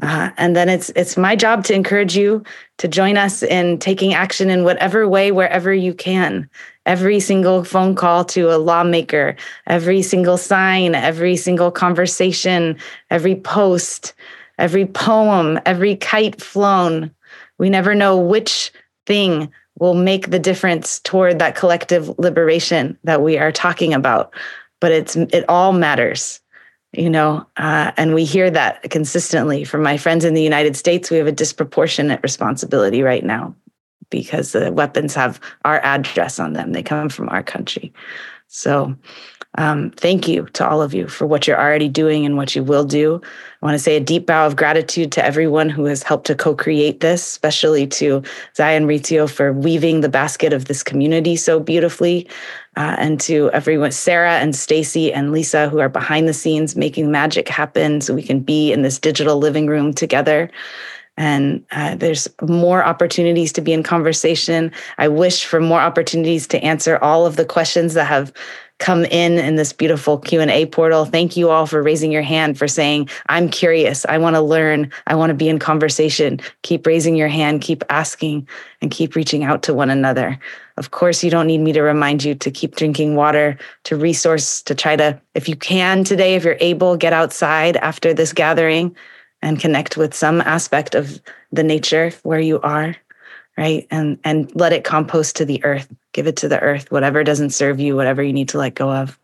uh, 0.03 0.31
and 0.37 0.57
then 0.57 0.69
it's 0.69 0.91
it's 0.97 1.17
my 1.17 1.37
job 1.37 1.65
to 1.65 1.75
encourage 1.75 2.17
you 2.17 2.43
to 2.79 2.89
join 2.89 3.17
us 3.17 3.43
in 3.43 3.79
taking 3.79 4.15
action 4.15 4.51
in 4.51 4.65
whatever 4.65 5.09
way 5.09 5.31
wherever 5.31 5.73
you 5.73 5.95
can. 5.95 6.51
Every 6.85 7.21
single 7.21 7.63
phone 7.63 7.95
call 7.95 8.25
to 8.27 8.51
a 8.51 8.59
lawmaker 8.59 9.37
every 9.69 10.03
single 10.03 10.37
sign 10.37 10.97
every 10.97 11.37
single 11.37 11.71
conversation 11.71 12.77
every 13.11 13.37
post 13.37 14.15
every 14.59 14.87
poem 14.87 15.61
every 15.65 15.95
kite 15.97 16.43
flown. 16.43 17.15
We 17.59 17.71
never 17.71 17.95
know 17.95 18.19
which 18.19 18.73
thing 19.07 19.53
will 19.79 19.95
make 19.95 20.31
the 20.31 20.39
difference 20.41 20.99
toward 21.01 21.39
that 21.39 21.55
collective 21.55 22.19
liberation 22.19 22.99
that 23.05 23.23
we 23.23 23.39
are 23.39 23.53
talking 23.53 23.95
about 23.95 24.35
but 24.81 24.91
it's 24.91 25.15
it 25.15 25.45
all 25.49 25.73
matters 25.73 26.42
you 26.93 27.11
know 27.11 27.47
uh, 27.57 27.93
and 27.97 28.15
we 28.15 28.25
hear 28.25 28.51
that 28.51 28.83
consistently 28.91 29.65
from 29.65 29.83
my 29.83 29.97
friends 29.97 30.25
in 30.25 30.35
the 30.35 30.43
united 30.43 30.77
states. 30.77 31.11
We 31.11 31.19
have 31.19 31.27
a 31.27 31.33
disproportionate 31.33 32.23
responsibility 32.23 33.03
right 33.03 33.25
now 33.25 33.55
because 34.11 34.53
the 34.53 34.71
weapons 34.71 35.15
have 35.15 35.41
our 35.65 35.81
address 35.81 36.39
on 36.39 36.53
them. 36.53 36.73
They 36.73 36.83
come 36.83 37.09
from 37.09 37.29
our 37.31 37.43
country. 37.43 37.93
So 38.47 38.95
um, 39.57 39.91
thank 39.93 40.29
you 40.29 40.47
to 40.53 40.69
all 40.69 40.83
of 40.83 40.95
you 40.95 41.09
for 41.09 41.27
what 41.27 41.47
you're 41.47 41.61
already 41.61 41.89
doing 41.89 42.25
and 42.25 42.37
what 42.37 42.55
you 42.55 42.63
will 42.63 42.85
do. 42.85 43.21
I 43.63 43.67
want 43.67 43.77
to 43.77 43.79
say 43.79 43.95
a 43.95 44.01
deep 44.01 44.27
bow 44.27 44.45
of 44.45 44.57
gratitude 44.57 45.13
to 45.13 45.25
everyone 45.25 45.69
who 45.69 45.85
has 45.85 46.03
helped 46.03 46.27
to 46.27 46.35
co 46.35 46.53
create 46.53 46.99
this, 46.99 47.23
especially 47.23 47.87
to 47.87 48.21
Zion 48.57 48.87
Rizio 48.87 49.29
for 49.29 49.53
weaving 49.53 50.01
the 50.01 50.09
basket 50.09 50.53
of 50.53 50.65
this 50.65 50.83
community 50.83 51.37
so 51.37 51.61
beautifully, 51.61 52.29
uh, 52.77 52.97
and 52.99 53.21
to 53.21 53.51
everyone, 53.53 53.93
Sarah 53.93 54.39
and 54.39 54.57
Stacy 54.57 55.13
and 55.13 55.31
Lisa, 55.31 55.69
who 55.69 55.79
are 55.79 55.89
behind 55.89 56.27
the 56.27 56.35
scenes 56.35 56.75
making 56.75 57.13
magic 57.13 57.49
happen 57.49 58.01
so 58.01 58.15
we 58.15 58.25
can 58.25 58.41
be 58.41 58.73
in 58.73 58.83
this 58.83 58.99
digital 58.99 59.39
living 59.39 59.69
room 59.69 59.95
together. 59.95 60.51
And 61.17 61.65
uh, 61.73 61.95
there's 61.95 62.27
more 62.41 62.83
opportunities 62.83 63.53
to 63.53 63.61
be 63.61 63.73
in 63.73 63.83
conversation. 63.83 64.73
I 64.99 65.09
wish 65.09 65.45
for 65.45 65.61
more 65.61 65.81
opportunities 65.81 66.47
to 66.49 66.65
answer 66.65 66.99
all 67.03 67.27
of 67.27 67.37
the 67.37 67.45
questions 67.45 67.95
that 67.95 68.07
have 68.07 68.33
come 68.83 69.05
in 69.05 69.39
in 69.39 69.55
this 69.55 69.73
beautiful 69.73 70.19
q&a 70.19 70.67
portal. 70.67 71.05
Thank 71.05 71.37
you 71.37 71.51
all 71.51 71.67
for 71.67 71.81
raising 71.81 72.11
your 72.11 72.23
hand 72.23 72.59
for 72.59 72.67
saying 72.67 73.09
i'm 73.29 73.49
curious. 73.49 74.05
I 74.07 74.19
want 74.19 74.35
to 74.35 74.43
learn. 74.43 74.91
I 75.07 75.15
want 75.15 75.31
to 75.31 75.35
be 75.35 75.49
in 75.49 75.61
conversation. 75.61 76.41
Keep 76.63 76.85
raising 76.85 77.15
your 77.15 77.29
hand 77.29 77.61
keep 77.61 77.85
asking 77.89 78.49
and 78.81 78.91
keep 78.91 79.15
reaching 79.15 79.45
out 79.45 79.63
to 79.63 79.73
one 79.73 79.89
another. 79.89 80.37
Of 80.79 80.91
course 80.91 81.23
you 81.23 81.31
don't 81.31 81.47
need 81.47 81.59
me 81.59 81.73
to 81.73 81.81
remind 81.81 82.25
you 82.25 82.35
to 82.35 82.51
keep 82.51 82.75
drinking 82.75 83.15
water 83.15 83.57
to 83.85 83.97
resource 83.97 84.61
to 84.63 84.75
try 84.75 84.97
to 84.97 85.19
if 85.35 85.49
you 85.49 85.55
can 85.55 86.03
today 86.03 86.35
if 86.35 86.43
you're 86.43 86.57
able 86.59 86.97
get 86.97 87.13
outside 87.13 87.77
after 87.77 88.13
this 88.13 88.33
gathering 88.33 88.97
and 89.43 89.61
connect 89.61 89.97
with 89.97 90.13
some 90.13 90.41
aspect 90.41 90.97
of 90.97 91.21
the 91.53 91.63
nature 91.63 92.11
where 92.25 92.41
you 92.41 92.61
are 92.63 92.97
right? 93.57 93.87
And 93.91 94.19
and 94.25 94.55
let 94.55 94.73
it 94.73 94.85
compost 94.85 95.37
to 95.37 95.45
the 95.45 95.63
earth 95.65 95.93
give 96.13 96.27
it 96.27 96.37
to 96.37 96.49
the 96.49 96.61
earth 96.61 96.91
whatever 96.91 97.25
doesn't 97.25 97.51
serve 97.51 97.81
you 97.81 97.97
whatever 97.97 98.23
you 98.23 98.33
need 98.33 98.51
to 98.51 98.59
let 98.59 98.75
go 98.75 98.91
of 98.91 99.19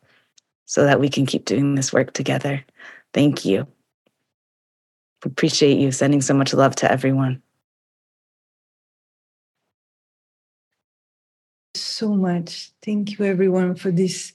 so 0.69 0.85
that 0.85 1.01
we 1.01 1.09
can 1.09 1.25
keep 1.25 1.47
doing 1.47 1.75
this 1.75 1.95
work 1.95 2.13
together. 2.13 2.63
Thank 3.15 3.47
you. 3.47 3.67
Appreciate 5.25 5.79
you 5.79 5.91
sending 5.91 6.21
so 6.21 6.35
much 6.35 6.53
love 6.53 6.77
to 6.77 6.93
everyone. 6.93 7.43
So 11.75 12.15
much. 12.15 12.71
Thank 12.85 13.19
you 13.19 13.25
everyone 13.25 13.77
for 13.77 13.91
this 13.91 14.33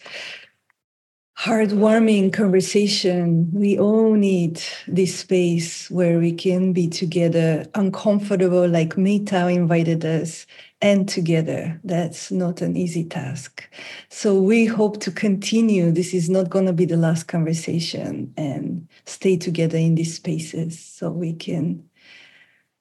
heartwarming 1.43 2.31
conversation. 2.31 3.51
We 3.51 3.77
all 3.77 4.13
need 4.13 4.61
this 4.87 5.19
space 5.19 5.91
where 5.91 6.17
we 6.17 6.31
can 6.31 6.71
be 6.71 6.87
together, 6.87 7.65
uncomfortable, 7.75 8.65
like 8.65 8.95
Meital 8.95 9.53
invited 9.53 10.05
us, 10.05 10.45
and 10.81 11.07
together. 11.07 11.81
That's 11.83 12.31
not 12.31 12.61
an 12.61 12.77
easy 12.77 13.03
task. 13.03 13.69
So 14.07 14.39
we 14.39 14.65
hope 14.65 15.01
to 15.01 15.11
continue. 15.11 15.91
This 15.91 16.13
is 16.13 16.29
not 16.29 16.49
going 16.49 16.65
to 16.65 16.71
be 16.71 16.85
the 16.85 16.95
last 16.95 17.27
conversation 17.27 18.33
and 18.37 18.87
stay 19.05 19.35
together 19.35 19.77
in 19.77 19.95
these 19.95 20.15
spaces 20.15 20.79
so 20.79 21.11
we 21.11 21.33
can 21.33 21.83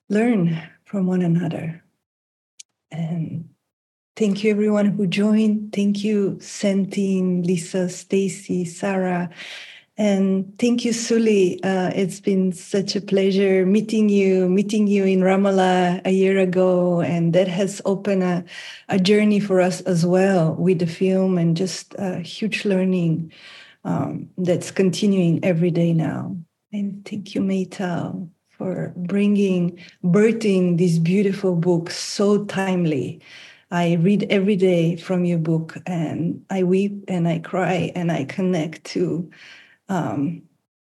learn 0.09 0.63
from 0.85 1.09
one 1.09 1.23
another. 1.23 1.83
And 2.93 3.52
Thank 4.15 4.45
you, 4.45 4.51
everyone 4.51 4.87
who 4.87 5.07
joined. 5.07 5.73
Thank 5.73 6.05
you, 6.05 6.37
Sentin, 6.39 7.47
Lisa, 7.47 7.89
Stacy, 7.89 8.67
Sarah. 8.67 9.31
And 9.97 10.59
thank 10.59 10.85
you, 10.85 10.93
Suli. 10.93 11.63
Uh, 11.63 11.91
it's 11.95 12.21
been 12.21 12.53
such 12.53 12.95
a 12.95 13.01
pleasure 13.01 13.65
meeting 13.65 14.11
you, 14.11 14.51
meeting 14.51 14.87
you 14.87 15.05
in 15.05 15.21
Ramallah 15.21 16.03
a 16.05 16.11
year 16.11 16.39
ago. 16.39 17.01
And 17.01 17.33
that 17.33 17.49
has 17.49 17.81
opened 17.87 18.23
a, 18.23 18.45
a 18.91 18.99
journey 18.99 19.41
for 19.41 19.63
us 19.63 19.81
as 19.83 20.05
well 20.05 20.57
with 20.57 20.81
the 20.81 20.87
film 20.87 21.39
and 21.39 21.57
just 21.57 21.95
a 21.99 22.21
huge 22.21 22.67
learning 22.67 23.33
um, 23.85 24.29
that's 24.37 24.71
continuing 24.71 25.43
every 25.43 25.71
day 25.71 25.95
now. 25.95 26.37
And 26.71 27.03
thank 27.09 27.35
you, 27.35 27.41
Meital, 27.41 28.29
for 28.51 28.93
bringing, 28.95 29.79
birthing 30.05 30.77
this 30.77 30.99
beautiful 30.99 31.57
book 31.57 31.91
so 31.91 32.45
timely. 32.45 33.23
I 33.73 33.95
read 33.95 34.27
every 34.29 34.57
day 34.57 34.97
from 34.97 35.25
your 35.25 35.39
book 35.39 35.79
and 35.87 36.45
I 36.51 36.63
weep 36.63 37.05
and 37.09 37.27
I 37.27 37.39
cry 37.39 37.91
and 37.95 38.13
I 38.13 38.25
connect 38.25 38.85
to 38.93 39.31
um, 39.89 40.43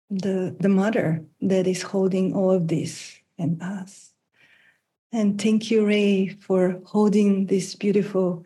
the, 0.09 0.55
the 0.59 0.69
mother 0.69 1.23
that 1.41 1.67
is 1.67 1.83
holding 1.83 2.33
all 2.33 2.49
of 2.49 2.67
this 2.67 3.15
and 3.37 3.61
us. 3.61 4.11
And 5.11 5.39
thank 5.39 5.69
you, 5.69 5.85
Rae, 5.85 6.29
for 6.29 6.81
holding 6.83 7.45
this 7.45 7.75
beautiful, 7.75 8.43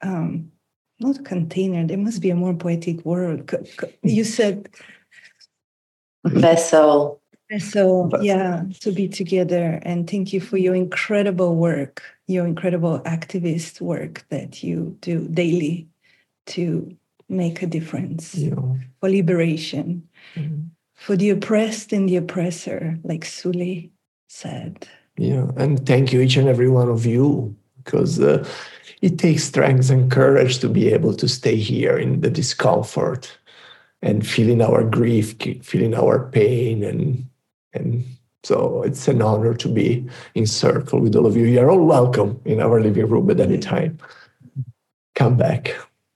um, 0.00 0.50
not 0.98 1.26
container, 1.26 1.86
there 1.86 1.98
must 1.98 2.22
be 2.22 2.30
a 2.30 2.34
more 2.34 2.54
poetic 2.54 3.04
word. 3.04 3.50
You 4.02 4.24
said 4.24 4.70
vessel. 6.24 7.20
So, 7.58 8.10
yeah, 8.20 8.64
to 8.80 8.92
be 8.92 9.08
together. 9.08 9.80
And 9.82 10.08
thank 10.08 10.34
you 10.34 10.40
for 10.40 10.58
your 10.58 10.74
incredible 10.74 11.56
work, 11.56 12.02
your 12.26 12.46
incredible 12.46 13.00
activist 13.00 13.80
work 13.80 14.26
that 14.28 14.62
you 14.62 14.98
do 15.00 15.26
daily 15.28 15.88
to 16.48 16.94
make 17.28 17.62
a 17.62 17.66
difference 17.66 18.34
yeah. 18.34 18.54
for 19.00 19.08
liberation, 19.08 20.06
mm-hmm. 20.34 20.64
for 20.94 21.16
the 21.16 21.30
oppressed 21.30 21.92
and 21.92 22.08
the 22.08 22.16
oppressor, 22.16 22.98
like 23.02 23.24
Suli 23.24 23.92
said. 24.28 24.86
Yeah, 25.16 25.50
and 25.56 25.84
thank 25.86 26.12
you, 26.12 26.20
each 26.20 26.36
and 26.36 26.48
every 26.48 26.68
one 26.68 26.88
of 26.88 27.06
you, 27.06 27.56
because 27.82 28.20
uh, 28.20 28.46
it 29.00 29.18
takes 29.18 29.44
strength 29.44 29.90
and 29.90 30.10
courage 30.10 30.58
to 30.58 30.68
be 30.68 30.88
able 30.92 31.14
to 31.14 31.28
stay 31.28 31.56
here 31.56 31.98
in 31.98 32.20
the 32.20 32.30
discomfort 32.30 33.38
and 34.00 34.26
feeling 34.26 34.62
our 34.62 34.84
grief, 34.84 35.34
feeling 35.62 35.94
our 35.94 36.28
pain, 36.30 36.84
and 36.84 37.27
and 37.72 38.04
so 38.44 38.82
it's 38.82 39.08
an 39.08 39.20
honor 39.20 39.54
to 39.54 39.68
be 39.68 40.08
in 40.34 40.46
circle 40.46 41.00
with 41.00 41.16
all 41.16 41.26
of 41.26 41.36
you. 41.36 41.44
You 41.44 41.60
are 41.60 41.70
all 41.70 41.84
welcome 41.84 42.40
in 42.44 42.60
our 42.60 42.80
living 42.80 43.06
room 43.06 43.30
at 43.30 43.40
any 43.40 43.58
time. 43.58 43.98
Come 45.14 45.36
back. 45.36 45.74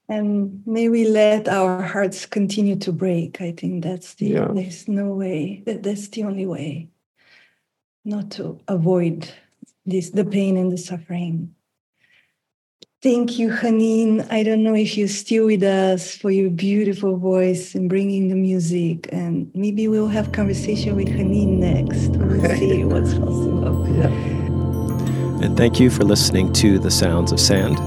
And 0.09 0.63
may 0.67 0.89
we 0.89 1.07
let 1.07 1.49
our 1.49 1.83
hearts 1.83 2.27
continue 2.27 2.77
to 2.77 2.93
break. 2.93 3.41
I 3.41 3.53
think 3.53 3.83
that's 3.83 4.15
the 4.15 4.27
yeah. 4.27 4.49
there's 4.53 4.87
no 4.87 5.15
way 5.15 5.63
that 5.67 5.83
that's 5.83 6.09
the 6.09 6.25
only 6.25 6.47
way 6.47 6.89
not 8.05 8.31
to 8.33 8.61
avoid 8.69 9.31
this 9.87 10.11
the 10.11 10.25
pain 10.25 10.57
and 10.57 10.71
the 10.71 10.79
suffering. 10.79 11.55
Thank 13.03 13.37
you, 13.37 13.49
Hanin. 13.49 14.25
I 14.31 14.45
don't 14.45 14.63
know 14.63 14.77
if 14.77 14.97
you're 14.97 15.09
still 15.09 15.47
with 15.47 15.65
us 15.65 16.15
for 16.15 16.31
your 16.31 16.51
beautiful 16.51 17.17
voice 17.17 17.75
and 17.75 17.89
bringing 17.89 18.29
the 18.29 18.37
music. 18.37 19.09
And 19.11 19.51
maybe 19.57 19.89
we'll 19.89 20.07
have 20.07 20.31
conversation 20.31 20.95
with 20.95 21.09
Hanin 21.09 21.59
next. 21.59 22.11
We'll 22.11 22.57
see 22.57 22.85
what's 22.85 23.15
possible. 23.15 23.89
Yeah. 23.89 24.07
And 25.45 25.57
thank 25.57 25.81
you 25.81 25.91
for 25.91 26.05
listening 26.05 26.53
to 26.53 26.79
The 26.79 26.93
Sounds 26.93 27.33
of 27.33 27.41
Sand. 27.41 27.81